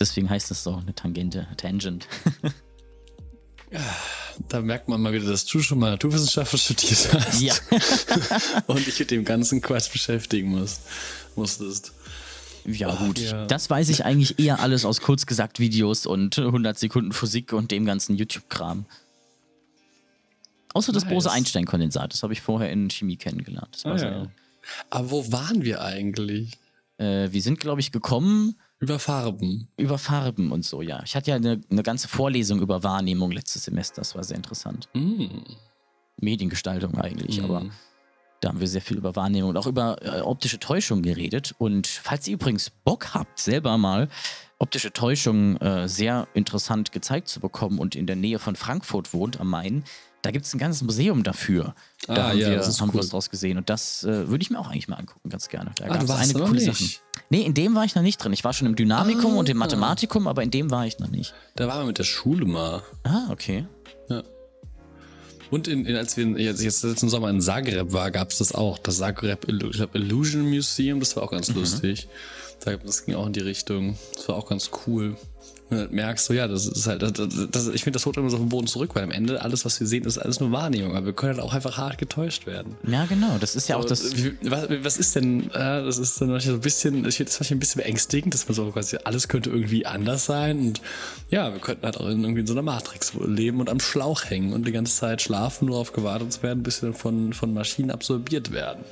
Deswegen 0.00 0.28
heißt 0.28 0.50
das 0.50 0.64
so, 0.64 0.74
eine 0.76 0.94
Tangente, 0.94 1.46
Tangent. 1.56 2.08
Da 4.48 4.60
merkt 4.60 4.88
man 4.88 5.00
mal 5.00 5.12
wieder, 5.12 5.26
dass 5.30 5.46
du 5.46 5.60
schon 5.60 5.78
mal 5.78 5.90
Naturwissenschaften 5.90 6.58
studiert 6.58 7.08
hast 7.12 7.40
ja. 7.40 7.54
und 8.66 8.86
dich 8.86 8.98
mit 8.98 9.10
dem 9.10 9.24
ganzen 9.24 9.60
Quatsch 9.60 9.90
beschäftigen 9.92 10.50
musst, 10.50 10.82
musstest. 11.36 11.92
Ja, 12.64 12.94
gut. 12.94 13.18
ja. 13.18 13.46
Das 13.46 13.68
weiß 13.68 13.90
ich 13.90 14.04
eigentlich 14.04 14.38
eher 14.38 14.60
alles 14.60 14.84
aus 14.84 15.00
kurz 15.00 15.26
gesagt 15.26 15.60
Videos 15.60 16.06
und 16.06 16.38
100 16.38 16.78
Sekunden 16.78 17.12
Physik 17.12 17.52
und 17.52 17.70
dem 17.70 17.84
ganzen 17.84 18.16
YouTube-Kram. 18.16 18.86
Außer 20.74 20.92
das 20.92 21.04
Nice. 21.04 21.12
Bose-Einstein-Kondensat. 21.14 22.12
Das 22.12 22.22
habe 22.22 22.32
ich 22.34 22.42
vorher 22.42 22.70
in 22.70 22.90
Chemie 22.90 23.16
kennengelernt. 23.16 23.68
Das 23.72 23.84
war 23.86 23.92
Ah, 23.94 23.98
sehr, 23.98 24.10
ja. 24.10 24.26
Aber 24.90 25.10
wo 25.10 25.32
waren 25.32 25.62
wir 25.64 25.80
eigentlich? 25.82 26.52
äh, 26.98 27.28
wir 27.32 27.42
sind, 27.42 27.58
glaube 27.58 27.80
ich, 27.80 27.90
gekommen 27.90 28.54
Über 28.78 28.98
Farben. 28.98 29.68
über 29.76 29.98
Farben 29.98 30.52
und 30.52 30.64
so, 30.64 30.80
ja. 30.82 31.02
Ich 31.04 31.16
hatte 31.16 31.30
ja 31.30 31.36
eine, 31.36 31.60
eine 31.70 31.82
ganze 31.82 32.06
Vorlesung 32.08 32.60
über 32.60 32.82
Wahrnehmung 32.84 33.30
letztes 33.32 33.64
Semester. 33.64 34.00
Das 34.02 34.14
war 34.14 34.22
sehr 34.24 34.36
interessant. 34.36 34.88
Mm. 34.94 35.24
Mediengestaltung 36.20 36.96
eigentlich, 36.98 37.38
Mhm. 37.38 37.44
aber 37.44 37.66
da 38.40 38.48
haben 38.50 38.60
wir 38.60 38.68
sehr 38.68 38.80
viel 38.82 38.96
über 38.98 39.16
Wahrnehmung 39.16 39.50
und 39.50 39.56
auch 39.56 39.66
über 39.66 39.96
äh, 40.02 40.20
optische 40.20 40.58
Täuschung 40.60 41.02
geredet. 41.02 41.54
Und 41.58 41.86
falls 41.86 42.28
ihr 42.28 42.34
übrigens 42.34 42.70
Bock 42.70 43.14
habt, 43.14 43.38
selber 43.38 43.78
mal 43.78 44.08
optische 44.58 44.92
Täuschung 44.92 45.56
äh, 45.58 45.88
sehr 45.88 46.28
interessant 46.34 46.92
gezeigt 46.92 47.28
zu 47.28 47.40
bekommen 47.40 47.78
und 47.78 47.96
in 47.96 48.06
der 48.06 48.16
Nähe 48.16 48.38
von 48.38 48.54
Frankfurt 48.54 49.12
wohnt 49.12 49.40
am 49.40 49.50
Main, 49.50 49.84
da 50.24 50.30
gibt 50.30 50.46
es 50.46 50.54
ein 50.54 50.58
ganzes 50.58 50.82
Museum 50.82 51.22
dafür. 51.22 51.74
Da 52.06 52.14
Ah, 52.14 52.28
haben, 52.30 52.38
ja, 52.38 52.50
wir, 52.50 52.56
das 52.56 52.80
haben 52.80 52.90
cool. 52.90 53.00
was 53.00 53.08
draus 53.10 53.30
gesehen. 53.30 53.58
Und 53.58 53.68
das 53.70 54.04
äh, 54.04 54.28
würde 54.28 54.42
ich 54.42 54.50
mir 54.50 54.58
auch 54.58 54.68
eigentlich 54.68 54.88
mal 54.88 54.96
angucken, 54.96 55.28
ganz 55.28 55.48
gerne. 55.48 55.72
Da 55.76 55.84
Ah, 55.84 55.88
gab 55.88 56.02
es 56.04 56.10
einige 56.10 56.40
coole 56.40 56.52
nicht. 56.60 56.66
Sachen. 56.66 56.90
Nee, 57.30 57.42
in 57.42 57.54
dem 57.54 57.74
war 57.74 57.84
ich 57.84 57.94
noch 57.94 58.02
nicht 58.02 58.18
drin. 58.22 58.32
Ich 58.32 58.44
war 58.44 58.52
schon 58.52 58.66
im 58.66 58.76
Dynamikum 58.76 59.34
Ah. 59.34 59.38
und 59.38 59.48
im 59.48 59.56
Mathematikum, 59.56 60.26
aber 60.26 60.42
in 60.42 60.50
dem 60.50 60.70
war 60.70 60.86
ich 60.86 60.98
noch 60.98 61.10
nicht. 61.10 61.34
Da 61.56 61.66
waren 61.68 61.80
wir 61.82 61.86
mit 61.86 61.98
der 61.98 62.04
Schule 62.04 62.44
mal. 62.46 62.82
Ah, 63.04 63.28
okay. 63.30 63.66
Ja. 64.08 64.22
Und 65.50 65.68
in, 65.68 65.84
in, 65.86 65.94
als 65.96 66.16
wir 66.16 66.26
jetzt, 66.40 66.62
jetzt 66.62 66.82
letzten 66.82 67.08
Sommer 67.08 67.30
in 67.30 67.40
Zagreb 67.40 67.92
war, 67.92 68.10
gab 68.10 68.30
es 68.30 68.38
das 68.38 68.52
auch. 68.54 68.78
Das 68.78 68.98
Zagreb 68.98 69.46
Illusion 69.48 70.48
Museum, 70.48 71.00
das 71.00 71.14
war 71.16 71.22
auch 71.22 71.30
ganz 71.30 71.48
lustig. 71.54 72.08
Da- 72.64 72.76
Das 72.76 73.04
ging 73.04 73.14
auch 73.14 73.26
in 73.26 73.32
die 73.34 73.40
Richtung. 73.40 73.98
Das 74.14 74.28
war 74.28 74.36
auch 74.36 74.48
ganz 74.48 74.70
cool. 74.86 75.16
Und 75.70 75.78
dann 75.78 75.90
merkst 75.92 76.28
du, 76.28 76.34
ja, 76.34 76.46
das 76.46 76.66
ist 76.66 76.86
halt, 76.86 77.02
das, 77.02 77.12
das, 77.50 77.68
ich 77.68 77.84
finde, 77.84 77.96
das 77.96 78.04
holt 78.04 78.16
immer 78.18 78.28
so 78.28 78.36
den 78.36 78.50
Boden 78.50 78.66
zurück, 78.66 78.94
weil 78.94 79.02
am 79.02 79.10
Ende 79.10 79.40
alles, 79.40 79.64
was 79.64 79.80
wir 79.80 79.86
sehen, 79.86 80.04
ist 80.04 80.18
alles 80.18 80.38
nur 80.40 80.52
Wahrnehmung. 80.52 80.94
Aber 80.94 81.06
wir 81.06 81.12
können 81.14 81.36
halt 81.36 81.44
auch 81.44 81.54
einfach 81.54 81.78
hart 81.78 81.96
getäuscht 81.96 82.46
werden. 82.46 82.76
Ja, 82.86 83.06
genau. 83.06 83.38
Das 83.40 83.56
ist 83.56 83.68
ja 83.68 83.76
auch 83.76 83.84
das. 83.84 84.12
Was, 84.42 84.68
was 84.68 84.96
ist 84.98 85.16
denn, 85.16 85.50
äh, 85.50 85.84
das 85.84 85.96
ist 85.98 86.20
dann 86.20 86.28
manchmal 86.28 86.52
so 86.52 86.58
ein 86.58 86.62
bisschen, 86.62 87.06
ich 87.06 87.16
finde 87.16 87.30
das 87.30 87.40
manchmal 87.40 87.56
ein 87.56 87.60
bisschen 87.60 87.82
beängstigend, 87.82 88.34
dass 88.34 88.46
man 88.46 88.54
so 88.54 88.70
quasi, 88.70 88.98
alles 89.04 89.28
könnte 89.28 89.50
irgendwie 89.50 89.86
anders 89.86 90.26
sein 90.26 90.58
und 90.58 90.82
ja, 91.30 91.52
wir 91.52 91.60
könnten 91.60 91.84
halt 91.84 91.96
auch 91.96 92.08
in, 92.08 92.22
irgendwie 92.22 92.40
in 92.40 92.46
so 92.46 92.54
einer 92.54 92.62
Matrix 92.62 93.12
leben 93.14 93.60
und 93.60 93.70
am 93.70 93.80
Schlauch 93.80 94.24
hängen 94.24 94.52
und 94.52 94.66
die 94.66 94.72
ganze 94.72 94.94
Zeit 94.94 95.22
schlafen, 95.22 95.66
nur 95.66 95.78
auf 95.78 95.92
gewartet 95.92 96.32
zu 96.32 96.42
werden, 96.42 96.62
bis 96.62 96.82
wir 96.82 96.90
dann 96.90 96.98
von, 96.98 97.32
von 97.32 97.54
Maschinen 97.54 97.90
absorbiert 97.90 98.52
werden. 98.52 98.84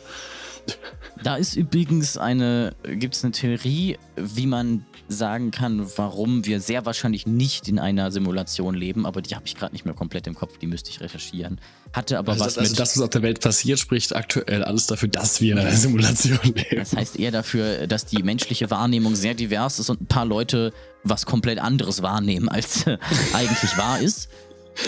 Da 1.23 1.37
ist 1.37 1.57
übrigens 1.57 2.17
eine, 2.17 2.75
gibt 2.85 3.15
es 3.15 3.23
eine 3.23 3.33
Theorie, 3.33 3.97
wie 4.17 4.47
man 4.47 4.85
sagen 5.09 5.51
kann, 5.51 5.87
warum 5.97 6.47
wir 6.47 6.61
sehr 6.61 6.87
wahrscheinlich 6.87 7.27
nicht 7.27 7.69
in 7.69 7.79
einer 7.79 8.11
Simulation 8.11 8.75
leben, 8.75 9.07
aber 9.07 9.23
die 9.23 9.35
habe 9.35 9.47
ich 9.47 9.55
gerade 9.55 9.73
nicht 9.73 9.85
mehr 9.85 9.95
komplett 9.95 10.27
im 10.27 10.35
Kopf, 10.35 10.59
die 10.59 10.67
müsste 10.67 10.91
ich 10.91 11.01
recherchieren. 11.01 11.61
Hatte 11.93 12.19
aber 12.19 12.33
Also, 12.33 12.45
was 12.45 12.55
das, 12.55 12.59
also 12.59 12.73
mit. 12.73 12.81
das, 12.81 12.97
was 12.97 13.03
auf 13.05 13.11
der 13.11 13.23
Welt 13.23 13.41
passiert, 13.41 13.79
spricht 13.79 14.17
aktuell 14.17 14.65
alles 14.65 14.87
dafür, 14.87 15.09
dass 15.09 15.41
wir 15.41 15.53
in 15.53 15.59
einer 15.59 15.71
Simulation 15.73 16.39
leben. 16.43 16.77
Das 16.77 16.97
heißt 16.97 17.19
eher 17.19 17.31
dafür, 17.31 17.87
dass 17.87 18.07
die 18.07 18.23
menschliche 18.23 18.71
Wahrnehmung 18.71 19.15
sehr 19.15 19.35
divers 19.35 19.79
ist 19.79 19.91
und 19.91 20.01
ein 20.01 20.07
paar 20.07 20.25
Leute 20.25 20.73
was 21.05 21.27
komplett 21.27 21.59
anderes 21.59 22.03
wahrnehmen, 22.03 22.49
als 22.49 22.87
eigentlich 23.33 23.77
wahr 23.77 24.01
ist. 24.01 24.29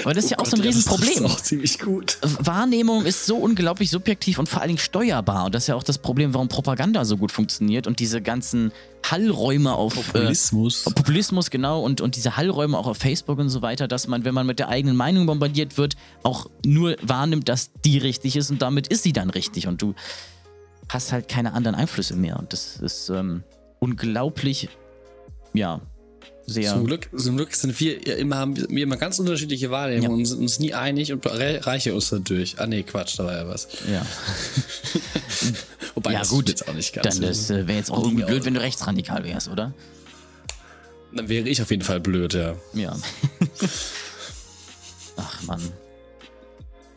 Aber 0.03 0.15
das 0.15 0.25
ist 0.25 0.31
ja 0.31 0.39
auch 0.39 0.47
so 0.47 0.57
ein 0.57 0.61
Oh 0.61 0.65
Gott, 0.65 0.65
ja, 0.65 0.71
das 0.71 0.77
Riesenproblem. 0.77 1.15
trifft's 1.15 1.35
auch 1.35 1.41
ziemlich 1.43 1.79
gut. 1.79 2.19
Wahrnehmung 2.23 3.05
ist 3.05 3.27
so 3.27 3.37
unglaublich 3.37 3.91
subjektiv 3.91 4.39
und 4.39 4.49
vor 4.49 4.61
allen 4.61 4.69
Dingen 4.69 4.79
steuerbar. 4.79 5.47
Und 5.47 5.55
das 5.55 5.65
ist 5.65 5.67
ja 5.69 5.75
auch 5.75 5.83
das 5.83 5.99
Problem, 5.99 6.35
warum 6.35 6.49
Propaganda 6.49 7.05
so 7.05 7.17
gut 7.17 7.33
funktioniert 7.33 7.87
und 7.87 8.01
diese 8.01 8.21
ganzen 8.23 8.73
Hallräume 9.11 9.75
auf 9.75 9.95
Populismus. 9.95 10.87
Äh, 10.87 10.91
Populismus, 10.91 11.51
genau, 11.51 11.83
und, 11.83 12.01
und 12.01 12.17
diese 12.17 12.37
Hallräume 12.37 12.79
auch 12.79 12.87
auf 12.87 12.97
Facebook 12.97 13.39
und 13.39 13.51
so 13.51 13.61
weiter, 13.63 13.87
dass 13.87 14.09
man, 14.09 14.25
wenn 14.25 14.35
man 14.35 14.47
mit 14.47 14.59
der 14.59 14.69
eigenen 14.69 14.97
Meinung 14.97 15.27
bombardiert 15.27 15.77
wird, 15.77 15.97
auch 16.23 16.49
nur 16.65 16.97
wahrnimmt, 17.03 17.49
dass 17.49 17.71
die 17.85 17.99
richtig 17.99 18.37
ist 18.37 18.51
und 18.51 18.63
damit 18.63 18.87
ist 18.87 19.03
sie 19.03 19.13
dann 19.13 19.31
richtig. 19.31 19.67
Und 19.67 19.83
du 19.83 19.95
hast 20.89 21.13
halt 21.13 21.29
keine 21.29 21.53
anderen 21.53 21.75
Einflüsse 21.75 22.17
mehr. 22.17 22.39
Und 22.39 22.53
das 22.53 22.79
ist 22.79 23.11
ähm, 23.11 23.43
unglaublich, 23.79 24.69
ja, 25.53 25.81
sehr. 26.47 26.73
Zum 26.73 26.87
Glück, 26.87 27.09
zum 27.17 27.37
Glück 27.37 27.55
sind 27.55 27.79
wir 27.81 28.01
ja 28.07 28.15
immer, 28.15 28.37
haben 28.37 28.57
wir 28.57 28.83
immer 28.83 28.97
ganz 28.97 29.19
unterschiedliche 29.19 29.71
Wahrnehmungen 29.71 30.19
und 30.19 30.25
sind 30.27 30.41
uns 30.41 30.59
nie 30.59 30.75
einig 30.75 31.13
und 31.13 31.25
re- 31.27 31.61
reiche 31.67 31.95
uns 31.95 32.11
dadurch. 32.11 32.59
Ah 32.59 32.67
nee, 32.67 32.83
Quatsch, 32.83 33.19
da 33.19 33.25
war 33.25 33.33
ja 33.35 33.49
was. 33.49 33.69
Ja, 33.91 34.05
Wobei 35.95 36.13
ja 36.13 36.21
das 36.21 36.29
gut, 36.29 36.49
jetzt 36.49 36.69
auch 36.69 36.75
nicht 36.75 36.93
ganz. 36.93 37.19
dann 37.19 37.25
äh, 37.25 37.67
wäre 37.67 37.79
jetzt 37.79 37.91
auch 37.91 38.03
irgendwie 38.05 38.25
blöd, 38.25 38.41
aus- 38.41 38.47
wenn 38.47 38.55
du 38.55 38.61
rechtsradikal 38.61 39.25
wärst, 39.25 39.49
oder? 39.49 39.73
Dann 41.13 41.29
wäre 41.29 41.49
ich 41.49 41.63
auf 41.63 41.71
jeden 41.71 41.83
Fall 41.85 42.01
blöd, 42.01 42.35
ja. 42.35 42.55
Ja. 42.73 42.95
Ach 45.17 45.43
Mann. 45.45 45.63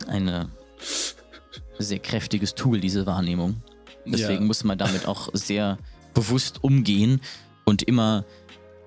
Ein 0.08 0.48
sehr 1.78 1.98
kräftiges 2.00 2.54
Tool, 2.54 2.80
diese 2.80 3.06
Wahrnehmung. 3.06 3.62
Deswegen 4.04 4.40
Ja. 4.42 4.46
muss 4.46 4.64
man 4.64 4.78
damit 4.78 5.06
auch 5.06 5.28
sehr 5.34 5.78
bewusst 6.14 6.64
umgehen 6.64 7.20
und 7.64 7.82
immer 7.82 8.24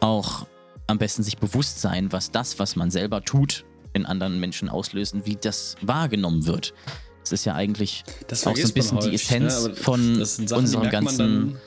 auch 0.02 0.46
am 0.88 0.98
besten 0.98 1.24
sich 1.24 1.38
bewusst 1.38 1.80
sein, 1.80 2.12
was 2.12 2.32
das, 2.32 2.60
was 2.60 2.76
man 2.76 2.92
selber 2.92 3.24
tut, 3.24 3.66
in 3.94 4.06
anderen 4.06 4.40
Menschen 4.40 4.70
auslösen, 4.70 5.26
wie 5.26 5.36
das 5.36 5.76
wahrgenommen 5.82 6.46
wird. 6.46 6.74
Das 7.22 7.32
ist 7.32 7.46
ja 7.46 7.54
eigentlich 7.54 8.04
auch 8.30 8.36
so 8.36 8.50
ein 8.50 8.56
bisschen 8.74 9.00
die 9.00 9.08
häufig, 9.08 9.14
Essenz 9.14 9.68
ne? 9.68 9.76
Von 9.76 10.26
Sachen, 10.26 10.52
unserem 10.58 10.90
ganzen 10.90 11.58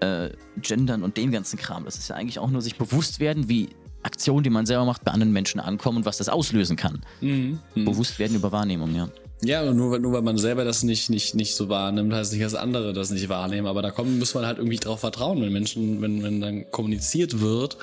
äh, 0.00 0.30
Gendern 0.60 1.02
und 1.02 1.16
dem 1.16 1.32
ganzen 1.32 1.58
Kram. 1.58 1.84
Das 1.84 1.96
ist 1.96 2.08
ja 2.08 2.16
eigentlich 2.16 2.38
auch 2.38 2.50
nur 2.50 2.62
sich 2.62 2.76
bewusst 2.76 3.20
werden, 3.20 3.48
wie 3.48 3.70
Aktionen, 4.02 4.42
die 4.42 4.50
man 4.50 4.66
selber 4.66 4.84
macht, 4.84 5.04
bei 5.04 5.12
anderen 5.12 5.32
Menschen 5.32 5.60
ankommen 5.60 5.98
und 5.98 6.04
was 6.04 6.18
das 6.18 6.28
auslösen 6.28 6.76
kann. 6.76 7.02
Mhm. 7.20 7.60
Bewusst 7.74 8.18
werden 8.18 8.36
über 8.36 8.52
Wahrnehmung, 8.52 8.94
ja. 8.94 9.08
Ja, 9.44 9.72
nur, 9.72 9.98
nur 9.98 10.12
weil 10.12 10.22
man 10.22 10.38
selber 10.38 10.64
das 10.64 10.84
nicht, 10.84 11.10
nicht, 11.10 11.34
nicht 11.34 11.56
so 11.56 11.68
wahrnimmt, 11.68 12.12
heißt 12.12 12.32
nicht, 12.32 12.44
dass 12.44 12.54
andere 12.54 12.92
das 12.92 13.10
nicht 13.10 13.28
wahrnehmen. 13.28 13.66
Aber 13.66 13.82
da 13.82 13.90
kommen, 13.90 14.18
muss 14.18 14.34
man 14.34 14.46
halt 14.46 14.58
irgendwie 14.58 14.76
drauf 14.76 15.00
vertrauen, 15.00 15.40
wenn 15.40 15.52
Menschen, 15.52 16.00
wenn, 16.00 16.22
wenn 16.22 16.40
dann 16.40 16.70
kommuniziert 16.70 17.40
wird, 17.40 17.76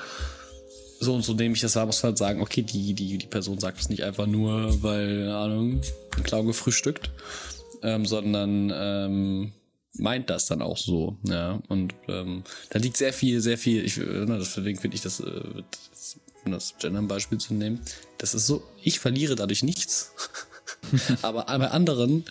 so 1.00 1.14
und 1.14 1.22
so 1.22 1.32
nehme 1.34 1.54
ich 1.54 1.60
das 1.60 1.76
wahr, 1.76 1.86
muss 1.86 2.02
man 2.02 2.10
halt 2.10 2.18
sagen, 2.18 2.42
okay, 2.42 2.62
die, 2.62 2.94
die, 2.94 3.18
die 3.18 3.26
Person 3.26 3.58
sagt 3.58 3.80
es 3.80 3.88
nicht 3.88 4.04
einfach 4.04 4.26
nur, 4.26 4.82
weil, 4.82 5.20
keine 5.20 5.36
Ahnung, 5.36 5.80
ein 6.16 6.22
Clown 6.22 6.46
gefrühstückt, 6.46 7.10
ähm, 7.82 8.04
sondern 8.04 8.72
ähm, 8.74 9.52
meint 9.94 10.30
das 10.30 10.46
dann 10.46 10.62
auch 10.62 10.76
so, 10.76 11.16
ja. 11.24 11.60
Und 11.68 11.94
ähm, 12.08 12.44
da 12.68 12.78
liegt 12.78 12.96
sehr 12.96 13.12
viel, 13.12 13.40
sehr 13.40 13.58
viel, 13.58 13.84
ich, 13.84 13.98
äh, 13.98 14.02
ne, 14.02 14.38
deswegen 14.38 14.78
finde 14.78 14.94
ich 14.96 15.02
das, 15.02 15.20
äh, 15.20 15.40
das, 15.90 16.18
um 16.44 16.52
das 16.52 16.74
Gender-Beispiel 16.78 17.38
zu 17.38 17.54
nehmen, 17.54 17.80
das 18.18 18.34
ist 18.34 18.46
so, 18.46 18.62
ich 18.82 19.00
verliere 19.00 19.36
dadurch 19.36 19.62
nichts. 19.62 20.12
aber 21.22 21.44
bei 21.44 21.68
anderen, 21.68 22.24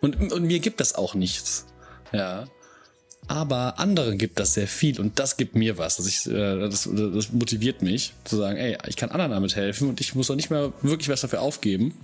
und, 0.00 0.32
und 0.32 0.44
mir 0.44 0.60
gibt 0.60 0.80
das 0.80 0.94
auch 0.94 1.14
nichts, 1.14 1.66
ja. 2.12 2.46
Aber 3.26 3.78
anderen 3.78 4.18
gibt 4.18 4.38
das 4.38 4.52
sehr 4.52 4.68
viel 4.68 5.00
und 5.00 5.18
das 5.18 5.38
gibt 5.38 5.54
mir 5.54 5.78
was. 5.78 5.98
Also 5.98 6.08
ich, 6.08 6.26
äh, 6.26 6.58
das, 6.68 6.88
das 6.92 7.32
motiviert 7.32 7.80
mich 7.80 8.12
zu 8.24 8.36
sagen, 8.36 8.58
ey, 8.58 8.76
ich 8.86 8.96
kann 8.96 9.10
anderen 9.10 9.30
damit 9.30 9.56
helfen 9.56 9.88
und 9.88 10.00
ich 10.00 10.14
muss 10.14 10.30
auch 10.30 10.34
nicht 10.34 10.50
mehr 10.50 10.74
wirklich 10.82 11.08
was 11.08 11.22
dafür 11.22 11.40
aufgeben, 11.40 11.94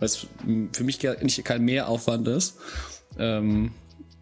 weil 0.00 0.06
es 0.06 0.26
für 0.72 0.82
mich 0.82 1.00
nicht 1.22 1.44
kein 1.44 1.64
Mehraufwand 1.64 2.26
ist. 2.26 2.56
Ähm, 3.16 3.70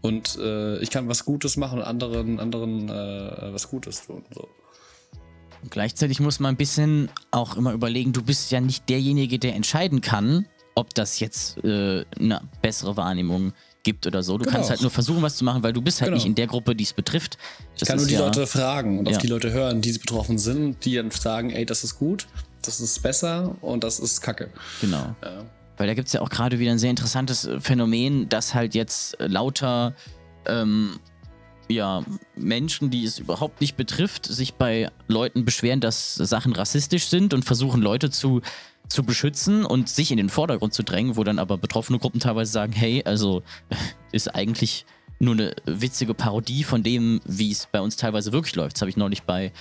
und 0.03 0.37
äh, 0.37 0.79
ich 0.81 0.91
kann 0.91 1.09
was 1.09 1.25
Gutes 1.25 1.57
machen 1.57 1.79
und 1.79 1.85
anderen, 1.85 2.39
anderen 2.39 2.91
äh, 2.91 3.55
was 3.55 3.71
Gutes 3.71 4.07
tun. 4.07 4.23
So. 4.35 4.47
Gleichzeitig 5.71 6.21
muss 6.21 6.41
man 6.41 6.55
ein 6.55 6.59
bisschen 6.59 7.09
auch 7.31 7.57
immer 7.57 7.73
überlegen, 7.73 8.13
du 8.13 8.23
bist 8.23 8.53
ja 8.53 8.61
nicht 8.61 8.89
derjenige, 8.91 9.39
der 9.39 9.55
entscheiden 9.55 10.03
kann, 10.03 10.47
ob 10.75 10.95
das 10.95 11.21
jetzt 11.21 11.59
äh, 11.65 12.05
eine 12.19 12.41
bessere 12.63 12.97
Wahrnehmung 12.97 13.53
gibt 13.83 14.07
oder 14.07 14.23
so. 14.23 14.39
Du 14.39 14.45
Genau. 14.45 14.57
kannst 14.57 14.71
halt 14.71 14.81
nur 14.81 14.91
versuchen, 14.91 15.23
was 15.23 15.37
zu 15.37 15.45
machen, 15.45 15.63
weil 15.63 15.73
du 15.73 15.83
bist 15.83 16.01
halt 16.01 16.09
Genau. 16.09 16.17
nicht 16.17 16.27
in 16.27 16.35
der 16.35 16.47
Gruppe, 16.47 16.75
die 16.75 16.85
es 16.85 16.93
betrifft. 16.95 17.37
Ich 17.75 17.81
Das 17.81 17.89
kann 17.89 17.99
nur 17.99 18.07
die 18.07 18.15
ja, 18.15 18.21
Leute 18.21 18.47
fragen 18.47 18.99
und 18.99 19.09
Ja. 19.09 19.17
auf 19.17 19.19
die 19.23 19.27
Leute 19.29 19.53
hören, 19.53 19.83
die 19.83 19.93
betroffen 19.93 20.39
sind, 20.39 20.85
die 20.85 20.95
dann 20.97 21.11
sagen, 21.11 21.51
ey, 21.51 21.67
das 21.67 21.85
ist 21.85 21.99
gut, 21.99 22.27
das 22.63 22.81
ist 22.81 23.03
besser 23.03 23.57
und 23.61 23.85
das 23.85 23.99
ist 24.01 24.21
Kacke. 24.23 24.51
Genau. 24.81 25.15
Ja. 25.23 25.45
Weil 25.77 25.87
da 25.89 25.95
gibt 25.95 26.07
es 26.07 26.15
ja 26.15 26.23
auch 26.23 26.31
gerade 26.31 26.59
wieder 26.59 26.71
ein 26.73 26.79
sehr 26.79 26.91
interessantes 26.91 27.45
äh, 27.45 27.61
Phänomen, 27.61 28.29
dass 28.29 28.55
halt 28.55 28.75
jetzt 28.75 29.21
äh, 29.21 29.27
lauter 29.27 29.93
ähm, 30.47 30.99
ja, 31.69 32.05
Menschen, 32.37 32.91
die 32.91 33.05
es 33.05 33.19
überhaupt 33.19 33.61
nicht 33.63 33.77
betrifft, 33.77 34.27
sich 34.27 34.55
bei 34.55 34.91
Leuten 35.09 35.45
beschweren, 35.45 35.81
dass 35.81 36.15
Sachen 36.15 36.53
rassistisch 36.55 37.07
sind 37.09 37.33
und 37.35 37.45
versuchen, 37.45 37.81
Leute 37.83 38.11
zu, 38.11 38.43
zu 38.89 39.03
beschützen 39.03 39.65
und 39.65 39.89
sich 39.89 40.11
in 40.11 40.17
den 40.17 40.29
Vordergrund 40.29 40.75
zu 40.75 40.83
drängen, 40.83 41.17
wo 41.17 41.25
dann 41.25 41.39
aber 41.39 41.59
betroffene 41.59 41.99
Gruppen 41.99 42.21
teilweise 42.21 42.53
sagen, 42.53 42.73
hey, 42.73 43.03
also 43.05 43.43
ist 44.13 44.35
eigentlich 44.35 44.87
nur 45.19 45.35
eine 45.35 45.55
witzige 45.65 46.15
Parodie 46.15 46.65
von 46.65 46.83
dem, 46.83 47.21
wie 47.25 47.51
es 47.51 47.69
bei 47.71 47.81
uns 47.81 47.97
teilweise 47.97 48.33
wirklich 48.33 48.55
läuft. 48.57 48.77
Das 48.77 48.83
habe 48.83 48.91
ich 48.91 48.97
neulich 48.97 49.23
bei, 49.23 49.53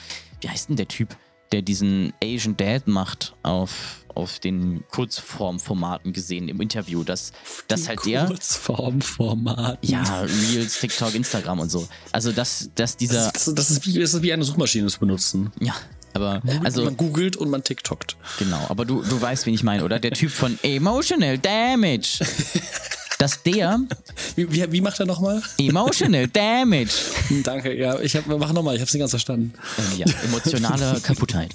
wie 0.41 0.49
heißt 0.49 0.69
denn 0.69 0.75
der 0.75 0.87
Typ, 0.87 1.15
der 1.51 1.61
diesen 1.61 2.13
Asian 2.21 2.57
Dad 2.57 2.87
macht 2.87 3.35
auf, 3.43 4.03
auf 4.15 4.39
den 4.39 4.83
Kurzformformaten 4.89 6.11
gesehen 6.11 6.49
im 6.49 6.59
Interview, 6.59 7.03
dass, 7.03 7.31
dass 7.67 7.87
halt 7.87 8.03
der 8.05 8.25
Kurzformformat. 8.25 9.77
ja, 9.85 10.21
Reels, 10.21 10.79
TikTok, 10.79 11.13
Instagram 11.13 11.59
und 11.59 11.69
so. 11.69 11.87
Also, 12.11 12.31
dass, 12.31 12.71
dass 12.73 12.97
dieser. 12.97 13.31
Das, 13.31 13.45
das, 13.45 13.55
das, 13.55 13.71
ist 13.71 13.85
wie, 13.85 13.99
das 13.99 14.15
ist 14.15 14.23
wie 14.23 14.33
eine 14.33 14.43
Suchmaschine 14.43 14.87
zu 14.87 14.99
benutzen. 14.99 15.51
Ja, 15.59 15.75
aber. 16.13 16.41
Also, 16.45 16.59
Also, 16.63 16.83
man 16.85 16.97
googelt 16.97 17.35
und 17.37 17.49
man 17.49 17.63
TikTokt. 17.63 18.17
genau. 18.39 18.65
Aber 18.69 18.85
du, 18.85 19.01
du 19.03 19.21
weißt, 19.21 19.45
wen 19.45 19.53
ich 19.53 19.63
meine, 19.63 19.83
oder? 19.83 19.99
Der 19.99 20.11
Typ 20.11 20.31
von 20.31 20.57
Emotional 20.63 21.37
Damage. 21.37 22.19
Dass 23.19 23.41
der 23.43 23.79
Wie, 24.35 24.51
wie, 24.51 24.71
wie 24.71 24.81
macht 24.81 24.99
er 24.99 25.05
nochmal? 25.05 25.41
Emotional 25.57 26.27
Damage. 26.33 26.89
Danke, 27.43 27.77
ja, 27.77 27.99
ich 27.99 28.15
hab, 28.15 28.25
mach 28.27 28.51
nochmal, 28.51 28.75
ich 28.75 28.81
hab's 28.81 28.93
nicht 28.93 28.99
ganz 29.01 29.11
verstanden. 29.11 29.53
Ähm, 29.77 29.99
ja, 29.99 30.05
emotionale 30.25 30.99
Kaputtheit. 31.03 31.51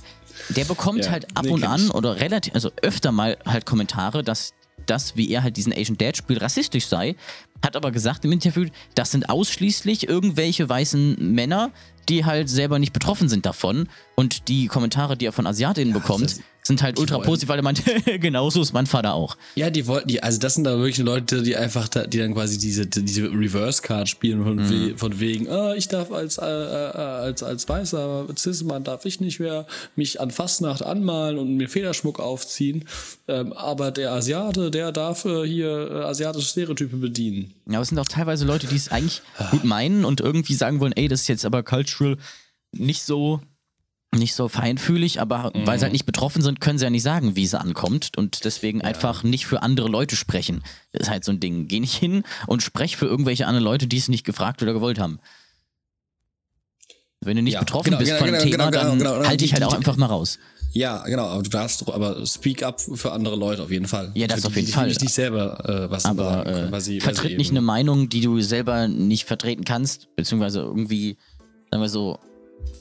Der 0.50 0.64
bekommt 0.64 1.04
Ja, 1.04 1.10
halt 1.10 1.26
ab 1.34 1.46
und 1.50 1.64
an 1.64 1.90
oder 1.90 2.16
relativ, 2.20 2.54
also 2.54 2.70
öfter 2.80 3.12
mal 3.12 3.36
halt 3.44 3.66
Kommentare, 3.66 4.22
dass 4.24 4.54
das, 4.86 5.16
wie 5.16 5.28
er 5.30 5.42
halt 5.42 5.58
diesen 5.58 5.72
Asian 5.74 5.98
Dad 5.98 6.16
spielt, 6.16 6.40
rassistisch 6.40 6.86
sei. 6.86 7.16
Hat 7.64 7.76
aber 7.76 7.90
gesagt 7.90 8.24
im 8.24 8.32
Interview, 8.32 8.66
das 8.94 9.10
sind 9.10 9.28
ausschließlich 9.30 10.08
irgendwelche 10.08 10.68
weißen 10.68 11.16
Männer, 11.34 11.70
die 12.08 12.24
halt 12.24 12.48
selber 12.48 12.78
nicht 12.78 12.92
betroffen 12.92 13.28
sind 13.28 13.44
davon. 13.46 13.88
Und 14.14 14.48
die 14.48 14.66
Kommentare, 14.66 15.16
die 15.16 15.26
er 15.26 15.32
von 15.32 15.46
Asiatinnen 15.46 15.92
bekommt, 15.92 16.24
das- 16.24 16.40
sind 16.68 16.82
halt 16.82 16.98
ultra 17.00 17.16
wollen- 17.16 17.26
positiv, 17.26 17.48
weil 17.48 17.58
er 17.58 17.62
meint, 17.62 17.82
genauso 18.20 18.62
ist 18.62 18.72
mein 18.72 18.86
Vater 18.86 19.14
auch. 19.14 19.36
Ja, 19.56 19.70
die 19.70 19.86
wollten, 19.88 20.06
die, 20.08 20.22
also 20.22 20.38
das 20.38 20.54
sind 20.54 20.64
da 20.64 20.78
wirklich 20.78 20.98
Leute, 20.98 21.42
die 21.42 21.56
einfach, 21.56 21.88
da, 21.88 22.06
die 22.06 22.18
dann 22.18 22.32
quasi 22.34 22.58
diese, 22.58 22.86
diese 22.86 23.24
Reverse-Card 23.24 24.08
spielen 24.08 24.44
von, 24.44 24.56
Mhm. 24.56 24.70
we, 24.92 24.96
von 24.96 25.18
wegen, 25.18 25.48
ah, 25.48 25.74
ich 25.74 25.88
darf 25.88 26.12
als, 26.12 26.38
äh, 26.38 26.44
äh, 26.44 26.46
als, 26.46 27.42
als 27.42 27.68
weißer 27.68 28.26
Cis-Mann 28.36 28.84
darf 28.84 29.04
ich 29.04 29.20
nicht 29.20 29.40
mehr 29.40 29.66
mich 29.96 30.20
an 30.20 30.30
Fastnacht 30.30 30.82
anmalen 30.82 31.38
und 31.38 31.56
mir 31.56 31.68
Federschmuck 31.68 32.20
aufziehen, 32.20 32.84
ähm, 33.26 33.52
aber 33.52 33.90
der 33.90 34.12
Asiate, 34.12 34.70
der 34.70 34.92
darf 34.92 35.24
äh, 35.24 35.44
hier 35.46 35.90
äh, 35.90 35.94
asiatische 36.04 36.46
Stereotype 36.48 36.96
bedienen. 36.96 37.54
Ja, 37.66 37.74
aber 37.74 37.82
es 37.82 37.88
sind 37.88 37.98
auch 37.98 38.06
teilweise 38.08 38.44
Leute, 38.44 38.66
die 38.66 38.76
es 38.76 38.90
eigentlich 38.90 39.22
gut 39.50 39.64
meinen 39.64 40.04
und 40.04 40.20
irgendwie 40.20 40.54
sagen 40.54 40.80
wollen, 40.80 40.92
ey, 40.92 41.08
das 41.08 41.22
ist 41.22 41.28
jetzt 41.28 41.44
aber 41.44 41.62
cultural 41.62 42.16
nicht 42.72 43.02
so 43.02 43.40
nicht 44.14 44.34
so 44.34 44.48
feinfühlig, 44.48 45.20
aber 45.20 45.52
weil 45.54 45.78
sie 45.78 45.84
halt 45.84 45.92
nicht 45.92 46.06
betroffen 46.06 46.40
sind, 46.42 46.60
können 46.60 46.78
sie 46.78 46.84
ja 46.84 46.90
nicht 46.90 47.02
sagen, 47.02 47.36
wie 47.36 47.44
es 47.44 47.54
ankommt 47.54 48.16
und 48.16 48.44
deswegen 48.44 48.80
einfach 48.82 49.22
nicht 49.22 49.46
für 49.46 49.62
andere 49.62 49.88
Leute 49.88 50.16
sprechen. 50.16 50.62
Das 50.92 51.02
ist 51.02 51.10
halt 51.10 51.24
so 51.24 51.32
ein 51.32 51.40
Ding. 51.40 51.68
Geh 51.68 51.78
nicht 51.78 51.94
hin 51.94 52.22
und 52.46 52.62
sprech 52.62 52.96
für 52.96 53.06
irgendwelche 53.06 53.46
anderen 53.46 53.64
Leute, 53.64 53.86
die 53.86 53.98
es 53.98 54.08
nicht 54.08 54.24
gefragt 54.24 54.62
oder 54.62 54.72
gewollt 54.72 54.98
haben. 54.98 55.20
Wenn 57.20 57.36
du 57.36 57.42
nicht 57.42 57.54
Ja, 57.54 57.60
betroffen 57.60 57.86
genau, 57.90 57.98
bist 57.98 58.10
genau, 58.12 58.18
von 58.24 58.26
dem 58.28 58.50
genau, 58.50 58.50
Thema, 58.50 58.70
genau, 58.70 58.82
dann 58.90 58.98
genau, 58.98 59.14
genau. 59.16 59.26
halt 59.28 59.40
dich 59.40 59.50
Die- 59.50 59.54
halt 59.54 59.64
auch 59.64 59.74
einfach 59.74 59.96
mal 59.96 60.06
raus. 60.06 60.38
Ja, 60.72 61.02
genau, 61.04 61.24
aber 61.26 61.42
du 61.42 61.50
darfst 61.50 61.88
aber 61.88 62.24
speak 62.26 62.62
up 62.62 62.80
für 62.80 63.10
andere 63.12 63.36
Leute 63.36 63.62
auf 63.62 63.70
jeden 63.70 63.88
Fall. 63.88 64.12
Ja, 64.14 64.26
das 64.26 64.42
für 64.42 64.48
auf 64.48 64.54
jeden 64.54 64.66
die 64.66 64.72
Fall. 64.72 64.86
Nicht, 64.88 65.00
nicht 65.00 65.14
selber 65.14 65.64
äh, 65.68 65.90
was 65.90 66.04
Aber 66.04 66.24
sagen 66.24 66.48
äh, 66.48 66.52
können, 66.52 66.72
weil 66.72 66.80
sie, 66.80 66.94
weil 66.96 67.00
vertritt 67.14 67.30
sie 67.32 67.36
nicht 67.38 67.50
eine 67.50 67.62
Meinung, 67.62 68.08
die 68.08 68.20
du 68.20 68.40
selber 68.40 68.86
nicht 68.86 69.24
vertreten 69.24 69.64
kannst, 69.64 70.14
beziehungsweise 70.14 70.60
irgendwie, 70.60 71.16
sagen 71.70 71.82
wir 71.82 71.88
so, 71.88 72.18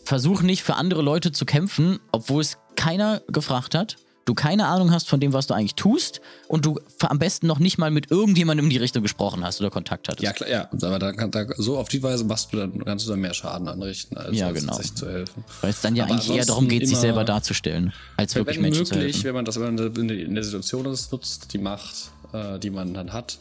versuch 0.06 0.42
nicht 0.42 0.64
für 0.64 0.76
andere 0.76 1.02
Leute 1.02 1.32
zu 1.32 1.46
kämpfen, 1.46 2.00
obwohl 2.12 2.42
es 2.42 2.58
keiner 2.76 3.22
gefragt 3.28 3.76
hat, 3.76 3.98
du 4.26 4.34
keine 4.34 4.68
Ahnung 4.68 4.92
hast 4.92 5.08
von 5.08 5.20
dem, 5.22 5.32
was 5.32 5.48
du 5.48 5.54
eigentlich 5.54 5.76
tust 5.76 6.20
und 6.50 6.66
du 6.66 6.80
am 7.00 7.18
besten 7.18 7.48
noch 7.48 7.60
nicht 7.60 7.78
mal 7.78 7.92
mit 7.92 8.12
irgendjemandem 8.12 8.66
in 8.66 8.70
die 8.70 8.78
Richtung 8.78 9.02
gesprochen 9.02 9.44
hast 9.46 9.62
oder 9.62 9.70
Kontakt 9.70 10.10
hattest. 10.10 10.24
Ja, 10.24 10.34
klar, 10.34 10.50
ja, 10.50 10.70
aber 10.82 11.00
da, 11.00 11.14
kann- 11.14 11.32
da, 11.32 11.46
so 11.56 11.78
auf 11.78 11.88
die 11.88 12.04
Weise 12.04 12.26
machst 12.26 12.52
du 12.52 12.58
dann, 12.58 12.84
kannst 12.84 13.06
du 13.06 13.12
dann 13.12 13.22
mehr 13.22 13.34
Schaden 13.34 13.68
anrichten, 13.70 14.18
als, 14.18 14.38
Ja, 14.38 14.48
als 14.48 14.60
genau. 14.60 14.74
sich 14.74 14.94
zu 14.94 15.10
helfen. 15.10 15.44
Weil 15.62 15.70
es 15.70 15.80
dann 15.82 15.96
ja 15.96 16.04
Aber 16.06 16.14
eigentlich 16.14 16.30
eher 16.36 16.46
darum 16.46 16.68
geht, 16.68 16.88
sich 16.88 16.98
selber 16.98 17.24
darzustellen, 17.24 17.94
als 18.18 18.36
wirklich 18.36 18.60
Menschen 18.60 18.86
zu 18.86 18.96
möglich, 18.96 19.16
helfen. 19.16 19.28
wenn 19.28 19.36
man 19.36 19.46
das 19.46 19.60
wenn 19.60 19.76
man 19.76 19.96
in 19.96 20.08
der- 20.10 20.18
in 20.20 20.44
Situation 20.44 20.86
ist, 20.88 21.12
nutzt, 21.14 21.54
die 21.54 21.58
Macht, 21.58 22.12
äh, 22.34 22.60
die 22.60 22.70
man 22.70 22.94
dann 22.94 23.14
hat, 23.14 23.38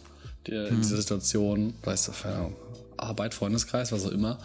die, 0.47 0.53
Hm. 0.53 0.67
in 0.69 0.77
dieser 0.83 0.97
Situation, 0.99 1.75
weißt 1.83 2.09
du, 2.09 2.13
Arbeit, 2.99 3.35
Freundeskreis, 3.35 3.93
was 3.93 4.05
auch 4.07 4.11
immer, 4.11 4.39